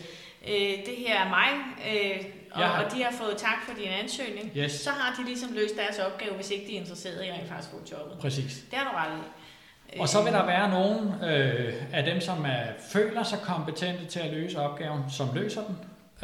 øh, 0.48 0.86
det 0.86 0.96
her 0.98 1.20
er 1.20 1.30
mig, 1.30 1.50
øh, 1.94 2.26
og, 2.58 2.64
ja. 2.64 2.86
og 2.86 2.92
de 2.92 3.04
har 3.04 3.12
fået 3.12 3.38
tak 3.38 3.60
for 3.68 3.74
din 3.80 3.92
ansøgning, 4.04 4.52
yes. 4.58 4.72
så 4.72 4.90
har 4.90 5.16
de 5.20 5.26
ligesom 5.26 5.50
løst 5.54 5.76
deres 5.76 6.00
opgave, 6.00 6.36
hvis 6.36 6.50
ikke 6.52 6.68
de 6.68 6.76
er 6.76 6.80
interesserede 6.80 7.26
i 7.26 7.30
at 7.30 7.48
faktisk 7.50 7.72
få 7.72 7.80
jobbet. 7.92 8.18
Præcis. 8.20 8.64
Det 8.72 8.80
har 8.80 8.92
du 8.92 8.98
ret 8.98 9.20
i. 9.20 10.00
Og 10.00 10.10
så 10.10 10.24
vil 10.24 10.34
der 10.34 10.46
være 10.46 10.70
nogen 10.70 11.24
øh, 11.24 11.74
af 11.94 12.04
dem, 12.04 12.22
som 12.22 12.46
er, 12.46 12.64
føler 12.92 13.24
sig 13.24 13.40
kompetente 13.40 14.06
til 14.06 14.20
at 14.20 14.34
løse 14.34 14.60
opgaven, 14.60 15.02
som 15.10 15.28
løser 15.36 15.62
den. 15.64 15.78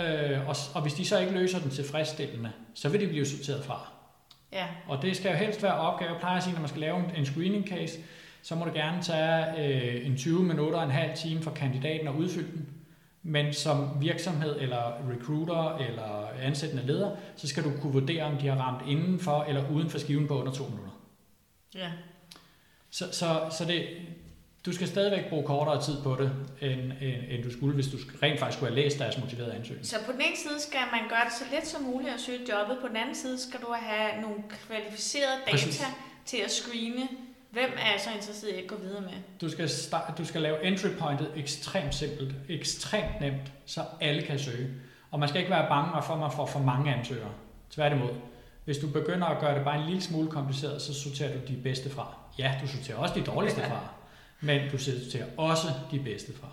Øh, 0.05 0.47
og, 0.49 0.55
og 0.75 0.81
hvis 0.81 0.93
de 0.93 1.05
så 1.05 1.19
ikke 1.19 1.33
løser 1.33 1.59
den 1.59 1.69
tilfredsstillende, 1.69 2.51
så 2.73 2.89
vil 2.89 3.01
de 3.01 3.07
blive 3.07 3.25
sorteret 3.25 3.65
fra. 3.65 3.87
Ja. 4.53 4.65
Og 4.87 5.01
det 5.01 5.17
skal 5.17 5.31
jo 5.31 5.37
helst 5.37 5.63
være 5.63 5.73
opgave. 5.73 6.11
Jeg 6.11 6.19
plejer 6.19 6.37
at 6.37 6.43
sige, 6.43 6.53
når 6.53 6.59
man 6.59 6.69
skal 6.69 6.81
lave 6.81 6.97
en, 6.97 7.11
en 7.15 7.25
screening 7.25 7.67
case, 7.67 7.99
så 8.41 8.55
må 8.55 8.65
det 8.65 8.73
gerne 8.73 9.01
tage 9.01 9.45
øh, 9.57 10.07
en 10.07 10.17
20 10.17 10.43
minutter, 10.43 10.81
en 10.81 10.91
halv 10.91 11.15
time 11.15 11.41
for 11.41 11.51
kandidaten 11.51 12.07
at 12.07 12.13
udfylde 12.13 12.51
den. 12.51 12.67
Men 13.23 13.53
som 13.53 13.89
virksomhed 14.01 14.59
eller 14.59 15.11
recruiter 15.11 15.77
eller 15.77 16.29
ansættende 16.41 16.85
leder, 16.85 17.15
så 17.35 17.47
skal 17.47 17.63
du 17.63 17.71
kunne 17.81 17.93
vurdere, 17.93 18.23
om 18.23 18.37
de 18.37 18.47
har 18.47 18.55
ramt 18.55 18.89
inden 18.89 19.19
for 19.19 19.43
eller 19.43 19.69
uden 19.69 19.89
for 19.89 19.99
skiven 19.99 20.27
på 20.27 20.39
under 20.39 20.53
to 20.53 20.63
minutter. 20.63 20.91
Ja. 21.75 21.91
Så, 22.89 23.05
så, 23.11 23.55
så 23.57 23.65
det, 23.65 23.87
du 24.65 24.73
skal 24.73 24.87
stadigvæk 24.87 25.29
bruge 25.29 25.45
kortere 25.45 25.83
tid 25.83 26.03
på 26.03 26.15
det, 26.19 26.31
end, 26.61 26.81
end, 27.01 27.23
end 27.29 27.43
du 27.43 27.51
skulle, 27.51 27.75
hvis 27.75 27.87
du 27.87 27.97
rent 28.23 28.39
faktisk 28.39 28.57
skulle 28.57 28.71
have 28.73 28.83
læst 28.83 28.99
deres 28.99 29.17
motiverede 29.17 29.53
ansøgning. 29.53 29.85
Så 29.85 29.95
på 30.05 30.11
den 30.11 30.21
ene 30.21 30.37
side 30.37 30.59
skal 30.59 30.79
man 30.91 31.09
gøre 31.09 31.25
det 31.25 31.33
så 31.33 31.43
let 31.51 31.67
som 31.67 31.81
muligt 31.81 32.13
at 32.13 32.19
søge 32.19 32.39
jobbet, 32.49 32.77
på 32.81 32.87
den 32.87 32.95
anden 32.95 33.15
side 33.15 33.39
skal 33.39 33.59
du 33.59 33.73
have 33.73 34.21
nogle 34.21 34.43
kvalificerede 34.49 35.37
data 35.45 35.51
Præcis. 35.51 35.83
til 36.25 36.37
at 36.37 36.51
screene 36.51 37.07
Hvem 37.53 37.71
er 37.77 37.99
så 37.99 38.09
interesseret 38.15 38.55
i 38.55 38.61
at 38.63 38.67
gå 38.67 38.75
videre 38.75 39.01
med? 39.01 39.13
Du 39.41 39.49
skal, 39.49 39.69
start, 39.69 40.17
du 40.17 40.25
skal 40.25 40.41
lave 40.41 40.65
entry 40.65 40.87
pointet 40.99 41.31
ekstremt 41.35 41.95
simpelt, 41.95 42.35
ekstremt 42.49 43.21
nemt, 43.21 43.51
så 43.65 43.81
alle 44.01 44.21
kan 44.21 44.39
søge. 44.39 44.69
Og 45.11 45.19
man 45.19 45.29
skal 45.29 45.41
ikke 45.41 45.51
være 45.51 45.69
bange 45.69 46.03
for, 46.03 46.13
at 46.13 46.19
man 46.19 46.31
får 46.31 46.45
for 46.45 46.59
mange 46.59 46.95
ansøgere. 46.95 47.31
Tværtimod. 47.69 48.09
Hvis 48.65 48.77
du 48.77 48.87
begynder 48.87 49.27
at 49.27 49.39
gøre 49.39 49.55
det 49.55 49.65
bare 49.65 49.79
en 49.79 49.85
lille 49.85 50.01
smule 50.01 50.31
kompliceret, 50.31 50.81
så 50.81 50.93
sorterer 50.93 51.33
du 51.33 51.39
de 51.47 51.55
bedste 51.63 51.89
fra. 51.89 52.15
Ja, 52.39 52.55
du 52.61 52.67
sorterer 52.67 52.97
også 52.97 53.15
de 53.15 53.23
dårligste 53.23 53.61
fra, 53.61 53.79
men 54.47 54.71
du 54.71 54.77
sorterer 54.77 55.25
også 55.37 55.67
de 55.91 55.99
bedste 55.99 56.33
fra. 56.33 56.47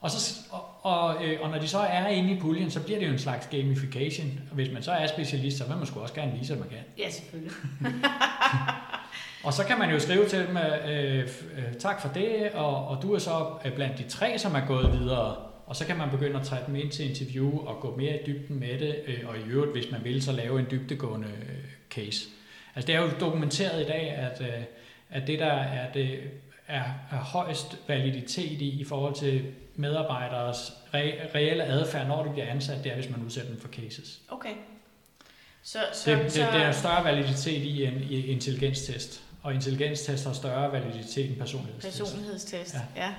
Og, 0.00 0.10
så, 0.10 0.40
og, 0.50 0.64
og, 0.82 1.24
øh, 1.24 1.40
og 1.42 1.50
når 1.50 1.58
de 1.58 1.68
så 1.68 1.78
er 1.78 2.06
inde 2.08 2.36
i 2.36 2.40
puljen, 2.40 2.70
så 2.70 2.82
bliver 2.82 2.98
det 2.98 3.06
jo 3.06 3.12
en 3.12 3.18
slags 3.18 3.46
gamification. 3.46 4.40
Og 4.50 4.54
hvis 4.54 4.72
man 4.72 4.82
så 4.82 4.92
er 4.92 5.06
specialist, 5.06 5.58
så 5.58 5.66
vil 5.66 5.76
man 5.76 5.86
sgu 5.86 6.00
også 6.00 6.14
gerne 6.14 6.38
vise, 6.38 6.52
at 6.52 6.58
man 6.58 6.68
kan. 6.68 6.78
Ja, 6.98 7.10
selvfølgelig. 7.10 7.52
og 9.42 9.52
så 9.52 9.64
kan 9.64 9.78
man 9.78 9.90
jo 9.90 10.00
skrive 10.00 10.28
til 10.28 10.46
dem, 10.46 10.56
øh, 10.56 11.28
øh, 11.56 11.74
tak 11.78 12.00
for 12.00 12.08
det, 12.08 12.50
og, 12.54 12.88
og 12.88 13.02
du 13.02 13.14
er 13.14 13.18
så 13.18 13.46
blandt 13.74 13.98
de 13.98 14.08
tre, 14.08 14.38
som 14.38 14.54
er 14.54 14.66
gået 14.66 14.92
videre. 14.92 15.36
Og 15.66 15.76
så 15.76 15.86
kan 15.86 15.96
man 15.96 16.10
begynde 16.10 16.40
at 16.40 16.46
tage 16.46 16.60
dem 16.66 16.76
ind 16.76 16.90
til 16.90 17.10
interview 17.10 17.66
og 17.66 17.80
gå 17.80 17.96
mere 17.96 18.20
i 18.20 18.26
dybden 18.26 18.60
med 18.60 18.78
det, 18.78 18.96
øh, 19.06 19.20
og 19.28 19.36
i 19.36 19.40
øvrigt, 19.50 19.72
hvis 19.72 19.90
man 19.90 20.04
vil, 20.04 20.22
så 20.22 20.32
lave 20.32 20.60
en 20.60 20.66
dybdegående 20.70 21.28
øh, 21.28 21.64
case. 21.90 22.28
Altså 22.74 22.86
det 22.86 22.94
er 22.94 23.00
jo 23.00 23.10
dokumenteret 23.20 23.82
i 23.82 23.84
dag, 23.84 24.10
at, 24.10 24.40
øh, 24.40 24.62
at 25.10 25.26
det 25.26 25.38
der 25.38 25.52
er, 25.52 25.92
det, 25.92 26.18
er, 26.68 26.82
er 27.10 27.16
højst 27.16 27.78
validitet 27.88 28.62
i, 28.62 28.80
i 28.80 28.84
forhold 28.84 29.14
til 29.14 29.44
medarbejderes 29.76 30.72
re, 30.94 31.12
reelle 31.34 31.64
adfærd, 31.64 32.06
når 32.06 32.24
de 32.24 32.30
bliver 32.30 32.46
ansat, 32.46 32.84
det 32.84 32.92
er, 32.92 32.96
hvis 32.96 33.10
man 33.10 33.22
udsætter 33.24 33.50
dem 33.50 33.60
for 33.60 33.68
cases. 33.68 34.20
Okay. 34.28 34.52
Så, 35.62 35.78
så, 35.92 36.10
det, 36.10 36.18
det, 36.24 36.34
det 36.34 36.62
er 36.62 36.72
større 36.72 37.04
validitet 37.04 37.62
i 37.62 37.84
en 37.84 38.02
i 38.02 38.26
intelligenstest, 38.26 39.22
og 39.42 39.54
intelligenstest 39.54 40.26
har 40.26 40.32
større 40.32 40.72
validitet 40.72 41.30
end 41.30 41.38
personlighedstest. 41.38 41.98
Personlighedstest, 41.98 42.74
ja. 42.74 42.80
ja. 42.96 43.14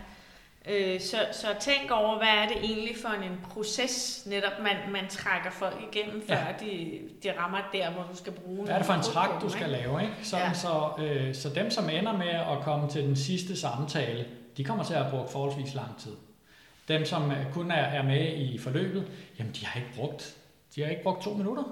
Øh, 0.65 1.01
så, 1.01 1.17
så 1.31 1.47
tænk 1.59 1.91
over, 1.91 2.17
hvad 2.17 2.27
er 2.27 2.47
det 2.47 2.57
egentlig 2.57 2.95
for 3.01 3.09
en, 3.09 3.39
proces, 3.49 4.23
netop 4.25 4.51
man, 4.63 4.75
man 4.91 5.07
trækker 5.09 5.51
folk 5.51 5.75
igennem, 5.93 6.23
før 6.27 6.35
ja. 6.35 6.65
de, 6.65 6.99
de 7.23 7.39
rammer 7.39 7.57
der, 7.73 7.91
hvor 7.91 8.03
du 8.11 8.17
skal 8.17 8.33
bruge 8.33 8.65
Hvad 8.65 8.73
er 8.73 8.77
det 8.77 8.85
for 8.85 8.93
en 8.93 9.01
træk, 9.01 9.41
du 9.41 9.49
skal 9.49 9.67
ikke? 9.67 9.81
lave? 9.81 10.01
Ikke? 10.01 10.13
Sådan, 10.23 10.47
ja. 10.47 10.53
så, 10.53 10.89
øh, 10.99 11.35
så 11.35 11.49
dem, 11.49 11.71
som 11.71 11.89
ender 11.89 12.17
med 12.17 12.27
at 12.27 12.57
komme 12.63 12.89
til 12.89 13.03
den 13.03 13.15
sidste 13.15 13.59
samtale, 13.59 14.25
de 14.57 14.63
kommer 14.63 14.83
til 14.83 14.93
at 14.93 15.05
bruge 15.09 15.27
forholdsvis 15.31 15.73
lang 15.73 15.97
tid. 15.99 16.11
Dem, 16.87 17.05
som 17.05 17.31
kun 17.53 17.71
er, 17.71 17.75
er 17.75 18.03
med 18.03 18.37
i 18.37 18.57
forløbet, 18.57 19.07
jamen 19.39 19.53
de 19.53 19.65
har 19.65 19.79
ikke 19.79 19.93
brugt, 19.95 20.35
de 20.75 20.81
har 20.81 20.89
ikke 20.89 21.03
brugt 21.03 21.23
to 21.23 21.33
minutter. 21.33 21.63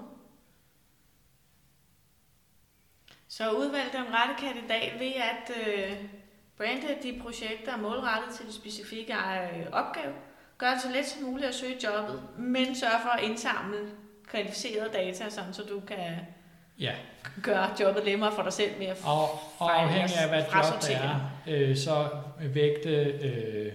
Så 3.29 3.51
udvalg 3.51 3.93
den 3.93 4.13
rette 4.13 4.33
kandidat 4.39 4.99
ved 4.99 5.11
at 5.15 5.67
øh, 5.67 5.97
brande 6.57 6.87
de 7.03 7.19
projekter 7.21 7.77
målrettet 7.77 8.35
til 8.35 8.47
de 8.47 8.53
specifikke 8.53 9.13
øh, 9.13 9.65
opgave. 9.71 10.13
Gør 10.57 10.71
det 10.71 10.81
så 10.81 10.89
let 10.89 11.05
som 11.05 11.23
muligt 11.23 11.47
at 11.47 11.55
søge 11.55 11.77
jobbet, 11.83 12.23
men 12.37 12.75
sørg 12.75 13.01
for 13.01 13.09
at 13.09 13.23
indsamle 13.23 13.77
kvalificerede 14.27 14.89
data, 14.93 15.29
sådan 15.29 15.53
så 15.53 15.63
du 15.63 15.79
kan 15.79 16.17
ja. 16.79 16.93
gøre 17.43 17.69
jobbet 17.79 18.05
nemmere 18.05 18.31
for 18.31 18.43
dig 18.43 18.53
selv 18.53 18.79
med 18.79 18.87
at 18.87 18.97
Og, 19.05 19.29
og 19.59 19.81
afhængig 19.81 20.17
af 20.17 20.29
hvad 20.29 20.43
job 20.43 20.81
det 20.81 20.95
er, 20.95 21.19
øh, 21.47 21.77
så 21.77 22.09
vægte 22.39 22.89
øh, 23.03 23.73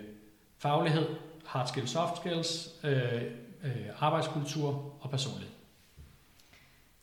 faglighed, 0.59 1.07
hard 1.46 1.66
skills, 1.66 1.90
soft 1.90 2.16
skills, 2.16 2.68
øh, 2.84 3.22
øh, 3.64 3.86
arbejdskultur 3.98 4.94
og 5.00 5.11
personlighed. 5.11 5.55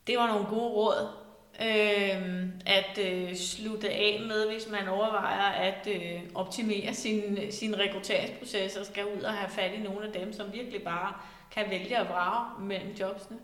Det 0.07 0.17
var 0.17 0.27
nogle 0.27 0.45
gode 0.45 0.69
råd 0.69 1.20
øh, 1.61 2.45
at 2.65 2.97
øh, 2.97 3.35
slutte 3.35 3.89
af 3.89 4.21
med, 4.27 4.51
hvis 4.51 4.67
man 4.71 4.87
overvejer 4.87 5.51
at 5.51 5.87
øh, 5.87 6.21
optimere 6.35 6.93
sin, 6.93 7.37
sin 7.51 7.79
rekrutteringsproces 7.79 8.75
og 8.75 8.85
skal 8.85 9.05
ud 9.05 9.21
og 9.21 9.33
have 9.33 9.49
fat 9.49 9.71
i 9.73 9.77
nogle 9.77 10.07
af 10.07 10.13
dem, 10.13 10.33
som 10.33 10.53
virkelig 10.53 10.83
bare 10.83 11.13
kan 11.51 11.65
vælge 11.69 11.97
at 11.97 12.09
vrage 12.09 12.65
mellem 12.65 12.91
jobsene. 12.99 13.37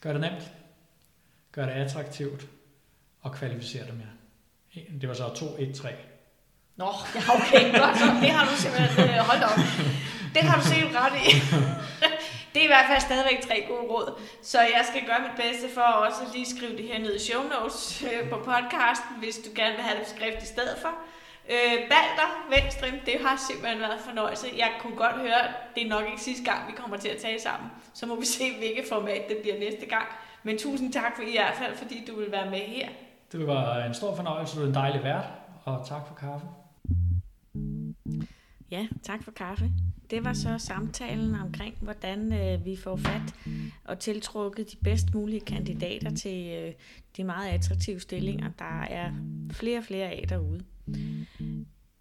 Gør 0.00 0.12
det 0.12 0.20
nemt. 0.20 0.50
Gør 1.52 1.66
det 1.66 1.72
attraktivt. 1.72 2.46
Og 3.22 3.32
kvalificere 3.32 3.86
dem, 3.86 4.00
ja. 4.00 4.80
Det 5.00 5.08
var 5.08 5.14
så 5.14 5.34
2, 5.34 5.46
1, 5.58 5.74
3. 5.74 5.88
Nå, 6.76 6.84
ja, 7.14 7.20
okay, 7.34 7.78
godt 7.78 7.98
så. 7.98 8.04
Det 8.04 8.30
har 8.30 8.44
du 8.50 8.56
simpelthen 8.56 9.08
øh, 9.08 9.16
holdt 9.16 9.44
op. 9.44 9.58
Det 10.34 10.42
har 10.42 10.60
du 10.60 10.66
set 10.66 10.90
ret 10.94 11.16
i. 11.26 11.26
Det 12.52 12.60
er 12.62 12.68
i 12.70 12.72
hvert 12.74 12.88
fald 12.90 13.00
stadigvæk 13.00 13.40
tre 13.48 13.56
gode 13.68 13.84
råd. 13.92 14.08
Så 14.42 14.58
jeg 14.76 14.82
skal 14.90 15.02
gøre 15.08 15.20
mit 15.26 15.36
bedste 15.44 15.66
for 15.76 15.86
at 15.92 15.96
også 16.06 16.22
lige 16.34 16.48
skrive 16.54 16.76
det 16.76 16.86
her 16.90 16.98
ned 16.98 17.14
i 17.16 17.22
show 17.28 17.42
notes 17.52 18.04
øh, 18.08 18.22
på 18.32 18.36
podcasten, 18.50 19.14
hvis 19.22 19.36
du 19.44 19.50
gerne 19.60 19.74
vil 19.76 19.84
have 19.88 19.98
det 20.00 20.08
skrift 20.14 20.40
i 20.46 20.50
stedet 20.54 20.76
for. 20.82 20.92
Øh, 21.54 21.76
Balder, 21.92 22.30
Venstre, 22.54 22.86
det 23.08 23.16
har 23.24 23.34
simpelthen 23.48 23.80
været 23.84 23.96
en 23.98 24.04
fornøjelse. 24.08 24.46
Jeg 24.64 24.70
kunne 24.80 24.96
godt 25.04 25.16
høre, 25.26 25.40
at 25.48 25.54
det 25.74 25.82
er 25.84 25.88
nok 25.88 26.04
ikke 26.10 26.22
sidste 26.28 26.44
gang, 26.50 26.60
vi 26.70 26.72
kommer 26.80 26.96
til 26.96 27.08
at 27.08 27.18
tale 27.26 27.40
sammen. 27.40 27.68
Så 27.94 28.06
må 28.06 28.14
vi 28.20 28.26
se, 28.26 28.44
hvilket 28.58 28.84
format 28.94 29.22
det 29.28 29.36
bliver 29.42 29.58
næste 29.58 29.86
gang. 29.94 30.06
Men 30.42 30.58
tusind 30.58 30.92
tak 30.92 31.12
for 31.16 31.22
i 31.22 31.36
hvert 31.36 31.54
fald, 31.54 31.76
fordi 31.76 32.04
du 32.08 32.12
vil 32.20 32.32
være 32.32 32.50
med 32.50 32.58
her. 32.58 32.88
Det 33.32 33.46
var 33.46 33.84
en 33.84 33.94
stor 33.94 34.16
fornøjelse. 34.16 34.56
Du 34.56 34.62
er 34.62 34.68
en 34.68 34.74
dejlig 34.74 35.04
vært, 35.04 35.24
og 35.64 35.86
tak 35.88 36.02
for 36.08 36.14
kaffe. 36.14 36.46
Ja, 38.70 38.86
tak 39.02 39.24
for 39.24 39.30
kaffe. 39.30 39.70
Det 40.10 40.24
var 40.24 40.32
så 40.32 40.58
samtalen 40.58 41.34
omkring, 41.34 41.74
hvordan 41.80 42.32
øh, 42.32 42.64
vi 42.64 42.76
får 42.76 42.96
fat 42.96 43.34
og 43.84 43.98
tiltrukket 43.98 44.72
de 44.72 44.76
bedst 44.76 45.14
mulige 45.14 45.40
kandidater 45.40 46.14
til 46.14 46.54
øh, 46.58 46.72
de 47.16 47.24
meget 47.24 47.48
attraktive 47.48 48.00
stillinger, 48.00 48.50
der 48.58 48.82
er 48.82 49.12
flere 49.52 49.78
og 49.78 49.84
flere 49.84 50.10
af 50.10 50.24
derude. 50.28 50.64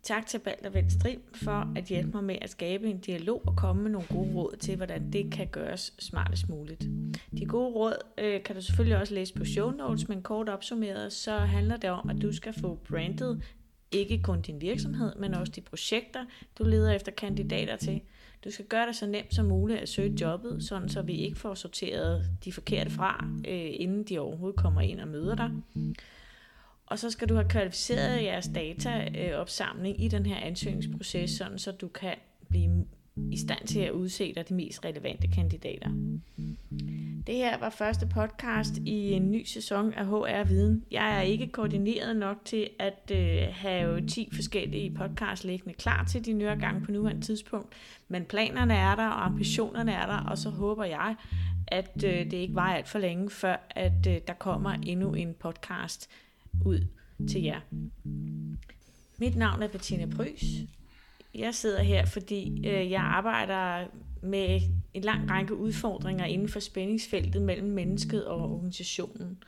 Tak 0.03 0.26
til 0.26 0.39
Balder 0.39 0.70
Vendstrim 0.70 1.22
for 1.34 1.74
at 1.76 1.84
hjælpe 1.84 2.12
mig 2.12 2.24
med 2.24 2.36
at 2.41 2.49
skabe 2.49 2.88
en 2.88 2.99
dialog 2.99 3.43
og 3.45 3.55
komme 3.57 3.84
med 3.84 3.91
nogle 3.91 4.07
gode 4.07 4.34
råd 4.36 4.55
til, 4.60 4.76
hvordan 4.76 5.14
det 5.14 5.32
kan 5.32 5.47
gøres 5.47 5.93
smartest 5.99 6.49
muligt. 6.49 6.84
De 7.38 7.45
gode 7.45 7.70
råd 7.70 7.93
øh, 8.18 8.43
kan 8.43 8.55
du 8.55 8.62
selvfølgelig 8.62 8.97
også 8.97 9.14
læse 9.14 9.34
på 9.34 9.45
show 9.45 9.72
notes, 9.72 10.07
men 10.07 10.22
kort 10.22 10.49
opsummeret, 10.49 11.14
så 11.14 11.38
handler 11.38 11.78
det 11.78 11.89
om, 11.89 12.10
at 12.10 12.22
du 12.22 12.34
skal 12.34 12.53
få 12.53 12.80
brandet 12.89 13.43
ikke 13.92 14.22
kun 14.22 14.42
din 14.42 14.62
virksomhed, 14.62 15.16
men 15.16 15.34
også 15.34 15.54
de 15.56 15.62
projekter, 15.62 16.26
du 16.60 16.64
leder 16.64 16.92
efter 16.92 17.12
kandidater 17.12 17.76
til. 17.76 18.02
Du 18.44 18.52
skal 18.52 18.66
gøre 18.66 18.88
det 18.88 18.96
så 18.96 19.08
nemt 19.08 19.36
som 19.36 19.46
muligt 19.46 19.80
at 19.80 19.90
søge 19.90 20.16
jobbet, 20.22 20.64
sådan 20.64 20.90
så 20.90 21.02
vi 21.02 21.14
ikke 21.14 21.38
får 21.40 21.54
sorteret 21.54 22.26
de 22.46 22.52
forkerte 22.52 22.90
fra, 22.90 23.28
øh, 23.48 23.70
inden 23.74 24.04
de 24.04 24.20
overhovedet 24.20 24.60
kommer 24.60 24.82
ind 24.82 25.00
og 25.00 25.08
møder 25.08 25.36
dig. 25.36 25.52
Og 26.86 27.00
så 27.00 27.10
skal 27.10 27.30
du 27.30 27.36
have 27.36 27.50
kvalificeret 27.50 28.24
jeres 28.24 28.50
dataopsamling 28.56 30.04
i 30.04 30.08
den 30.08 30.26
her 30.26 30.38
ansøgningsproces, 30.38 31.32
sådan 31.32 31.60
så 31.60 31.72
du 31.72 31.88
kan 31.88 32.16
blive 32.50 32.86
i 33.32 33.38
stand 33.38 33.68
til 33.68 33.80
at 33.80 33.92
udse 33.92 34.34
dig 34.34 34.50
de 34.50 34.54
mest 34.54 34.86
relevante 34.86 35.28
kandidater. 35.28 35.90
Det 37.28 37.38
her 37.38 37.58
var 37.58 37.70
første 37.70 38.08
podcast 38.08 38.78
i 38.78 39.12
en 39.12 39.32
ny 39.32 39.46
sæson 39.46 39.94
af 39.94 40.06
HR 40.06 40.44
Viden. 40.48 40.84
Jeg 40.92 41.18
er 41.18 41.22
ikke 41.22 41.48
koordineret 41.48 42.16
nok 42.16 42.38
til 42.46 42.70
at 42.80 43.12
øh, 43.12 43.48
have 43.52 44.08
10 44.08 44.30
forskellige 44.34 44.92
podcasts 44.92 45.46
liggende 45.46 45.74
klar 45.74 46.04
til 46.04 46.26
de 46.26 46.34
nye 46.34 46.46
gange 46.46 46.86
på 46.86 46.92
nuværende 46.92 47.22
tidspunkt, 47.22 47.74
men 48.08 48.26
planerne 48.26 48.74
er 48.74 48.96
der, 48.96 49.08
og 49.08 49.26
ambitionerne 49.26 49.92
er 49.92 50.06
der, 50.06 50.18
og 50.18 50.38
så 50.38 50.50
håber 50.50 50.84
jeg, 50.84 51.16
at 51.68 52.04
øh, 52.06 52.12
det 52.12 52.34
ikke 52.34 52.56
var 52.56 52.74
alt 52.74 52.88
for 52.88 53.00
længe, 53.00 53.30
før 53.30 53.68
at 53.70 54.08
øh, 54.08 54.18
der 54.28 54.34
kommer 54.34 54.72
endnu 54.72 55.14
en 55.14 55.34
podcast 55.34 56.10
ud 56.66 56.80
til 57.30 57.44
jer. 57.44 57.60
Mit 59.18 59.36
navn 59.36 59.64
er 59.64 59.68
Bettina 59.68 60.06
Prys, 60.06 60.44
jeg 61.36 61.56
sidder 61.56 61.84
her, 61.84 62.06
fordi 62.06 62.68
øh, 62.68 62.92
jeg 62.92 63.02
arbejder 63.02 63.88
med 64.22 64.62
en 64.94 65.02
lang 65.02 65.32
række 65.32 65.56
udfordringer 65.56 66.26
inden 66.26 66.50
for 66.50 66.60
spændingsfeltet 66.60 67.42
mellem 67.42 67.68
mennesket 67.68 68.26
og 68.26 68.52
organisationen. 68.52 69.44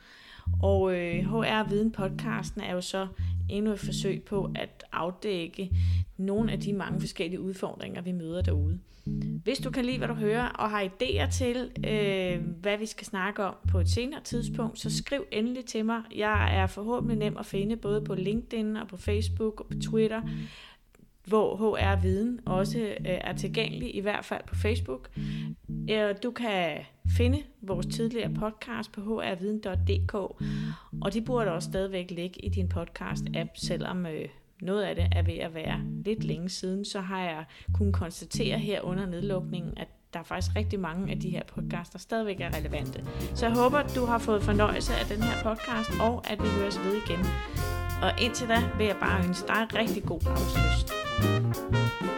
Og 0.62 0.94
øh, 0.94 1.24
HR 1.24 1.68
Viden 1.68 1.90
podcasten 1.90 2.60
er 2.60 2.74
jo 2.74 2.80
så 2.80 3.06
endnu 3.50 3.72
et 3.72 3.80
forsøg 3.80 4.22
på 4.22 4.50
at 4.54 4.84
afdække 4.92 5.70
nogle 6.16 6.52
af 6.52 6.60
de 6.60 6.72
mange 6.72 7.00
forskellige 7.00 7.40
udfordringer, 7.40 8.02
vi 8.02 8.12
møder 8.12 8.42
derude. 8.42 8.78
Hvis 9.44 9.58
du 9.58 9.70
kan 9.70 9.84
lide, 9.84 9.98
hvad 9.98 10.08
du 10.08 10.14
hører, 10.14 10.46
og 10.46 10.70
har 10.70 10.82
idéer 10.82 11.30
til, 11.30 11.70
øh, 11.88 12.40
hvad 12.60 12.78
vi 12.78 12.86
skal 12.86 13.06
snakke 13.06 13.44
om 13.44 13.54
på 13.68 13.80
et 13.80 13.88
senere 13.88 14.20
tidspunkt, 14.24 14.78
så 14.78 14.96
skriv 14.96 15.24
endelig 15.32 15.64
til 15.64 15.84
mig. 15.84 16.02
Jeg 16.16 16.56
er 16.56 16.66
forhåbentlig 16.66 17.18
nem 17.18 17.36
at 17.36 17.46
finde 17.46 17.76
både 17.76 18.00
på 18.00 18.14
LinkedIn 18.14 18.76
og 18.76 18.88
på 18.88 18.96
Facebook 18.96 19.60
og 19.60 19.66
på 19.66 19.74
Twitter 19.82 20.22
hvor 21.26 21.56
HR 21.56 22.00
Viden 22.00 22.40
også 22.46 22.78
øh, 22.78 22.96
er 23.00 23.32
tilgængelig, 23.32 23.96
i 23.96 24.00
hvert 24.00 24.24
fald 24.24 24.42
på 24.46 24.54
Facebook. 24.54 25.10
Øh, 25.90 26.14
du 26.22 26.30
kan 26.30 26.78
finde 27.16 27.42
vores 27.62 27.86
tidligere 27.86 28.34
podcast 28.34 28.92
på 28.92 29.00
hrviden.dk, 29.00 30.14
og 31.00 31.12
de 31.12 31.20
burde 31.20 31.52
også 31.52 31.70
stadigvæk 31.70 32.10
ligge 32.10 32.44
i 32.44 32.48
din 32.48 32.72
podcast-app, 32.74 33.48
selvom 33.54 34.06
øh, 34.06 34.28
noget 34.62 34.82
af 34.82 34.94
det 34.94 35.08
er 35.12 35.22
ved 35.22 35.34
at 35.34 35.54
være 35.54 35.80
lidt 36.04 36.24
længe 36.24 36.48
siden, 36.48 36.84
så 36.84 37.00
har 37.00 37.22
jeg 37.22 37.44
kunnet 37.74 37.94
konstatere 37.94 38.58
her 38.58 38.80
under 38.80 39.06
nedlukningen, 39.06 39.78
at 39.78 39.88
der 40.12 40.18
er 40.18 40.24
faktisk 40.24 40.56
rigtig 40.56 40.80
mange 40.80 41.10
af 41.10 41.20
de 41.20 41.30
her 41.30 41.42
podcasts, 41.46 41.90
der 41.90 41.98
stadigvæk 41.98 42.40
er 42.40 42.56
relevante. 42.56 43.04
Så 43.34 43.46
jeg 43.46 43.54
håber, 43.54 43.82
du 43.82 44.04
har 44.04 44.18
fået 44.18 44.42
fornøjelse 44.42 44.92
af 44.94 45.06
den 45.06 45.22
her 45.22 45.42
podcast, 45.42 45.90
og 46.00 46.30
at 46.30 46.42
vi 46.42 46.48
høres 46.48 46.78
ved 46.78 46.94
igen. 47.06 47.26
Og 48.02 48.22
indtil 48.22 48.48
da 48.48 48.62
vil 48.78 48.86
jeg 48.86 48.96
bare 49.00 49.24
ønske 49.24 49.48
dig 49.48 49.66
rigtig 49.74 50.02
god 50.02 50.20
afsløst. 50.26 51.01
Música 51.20 52.11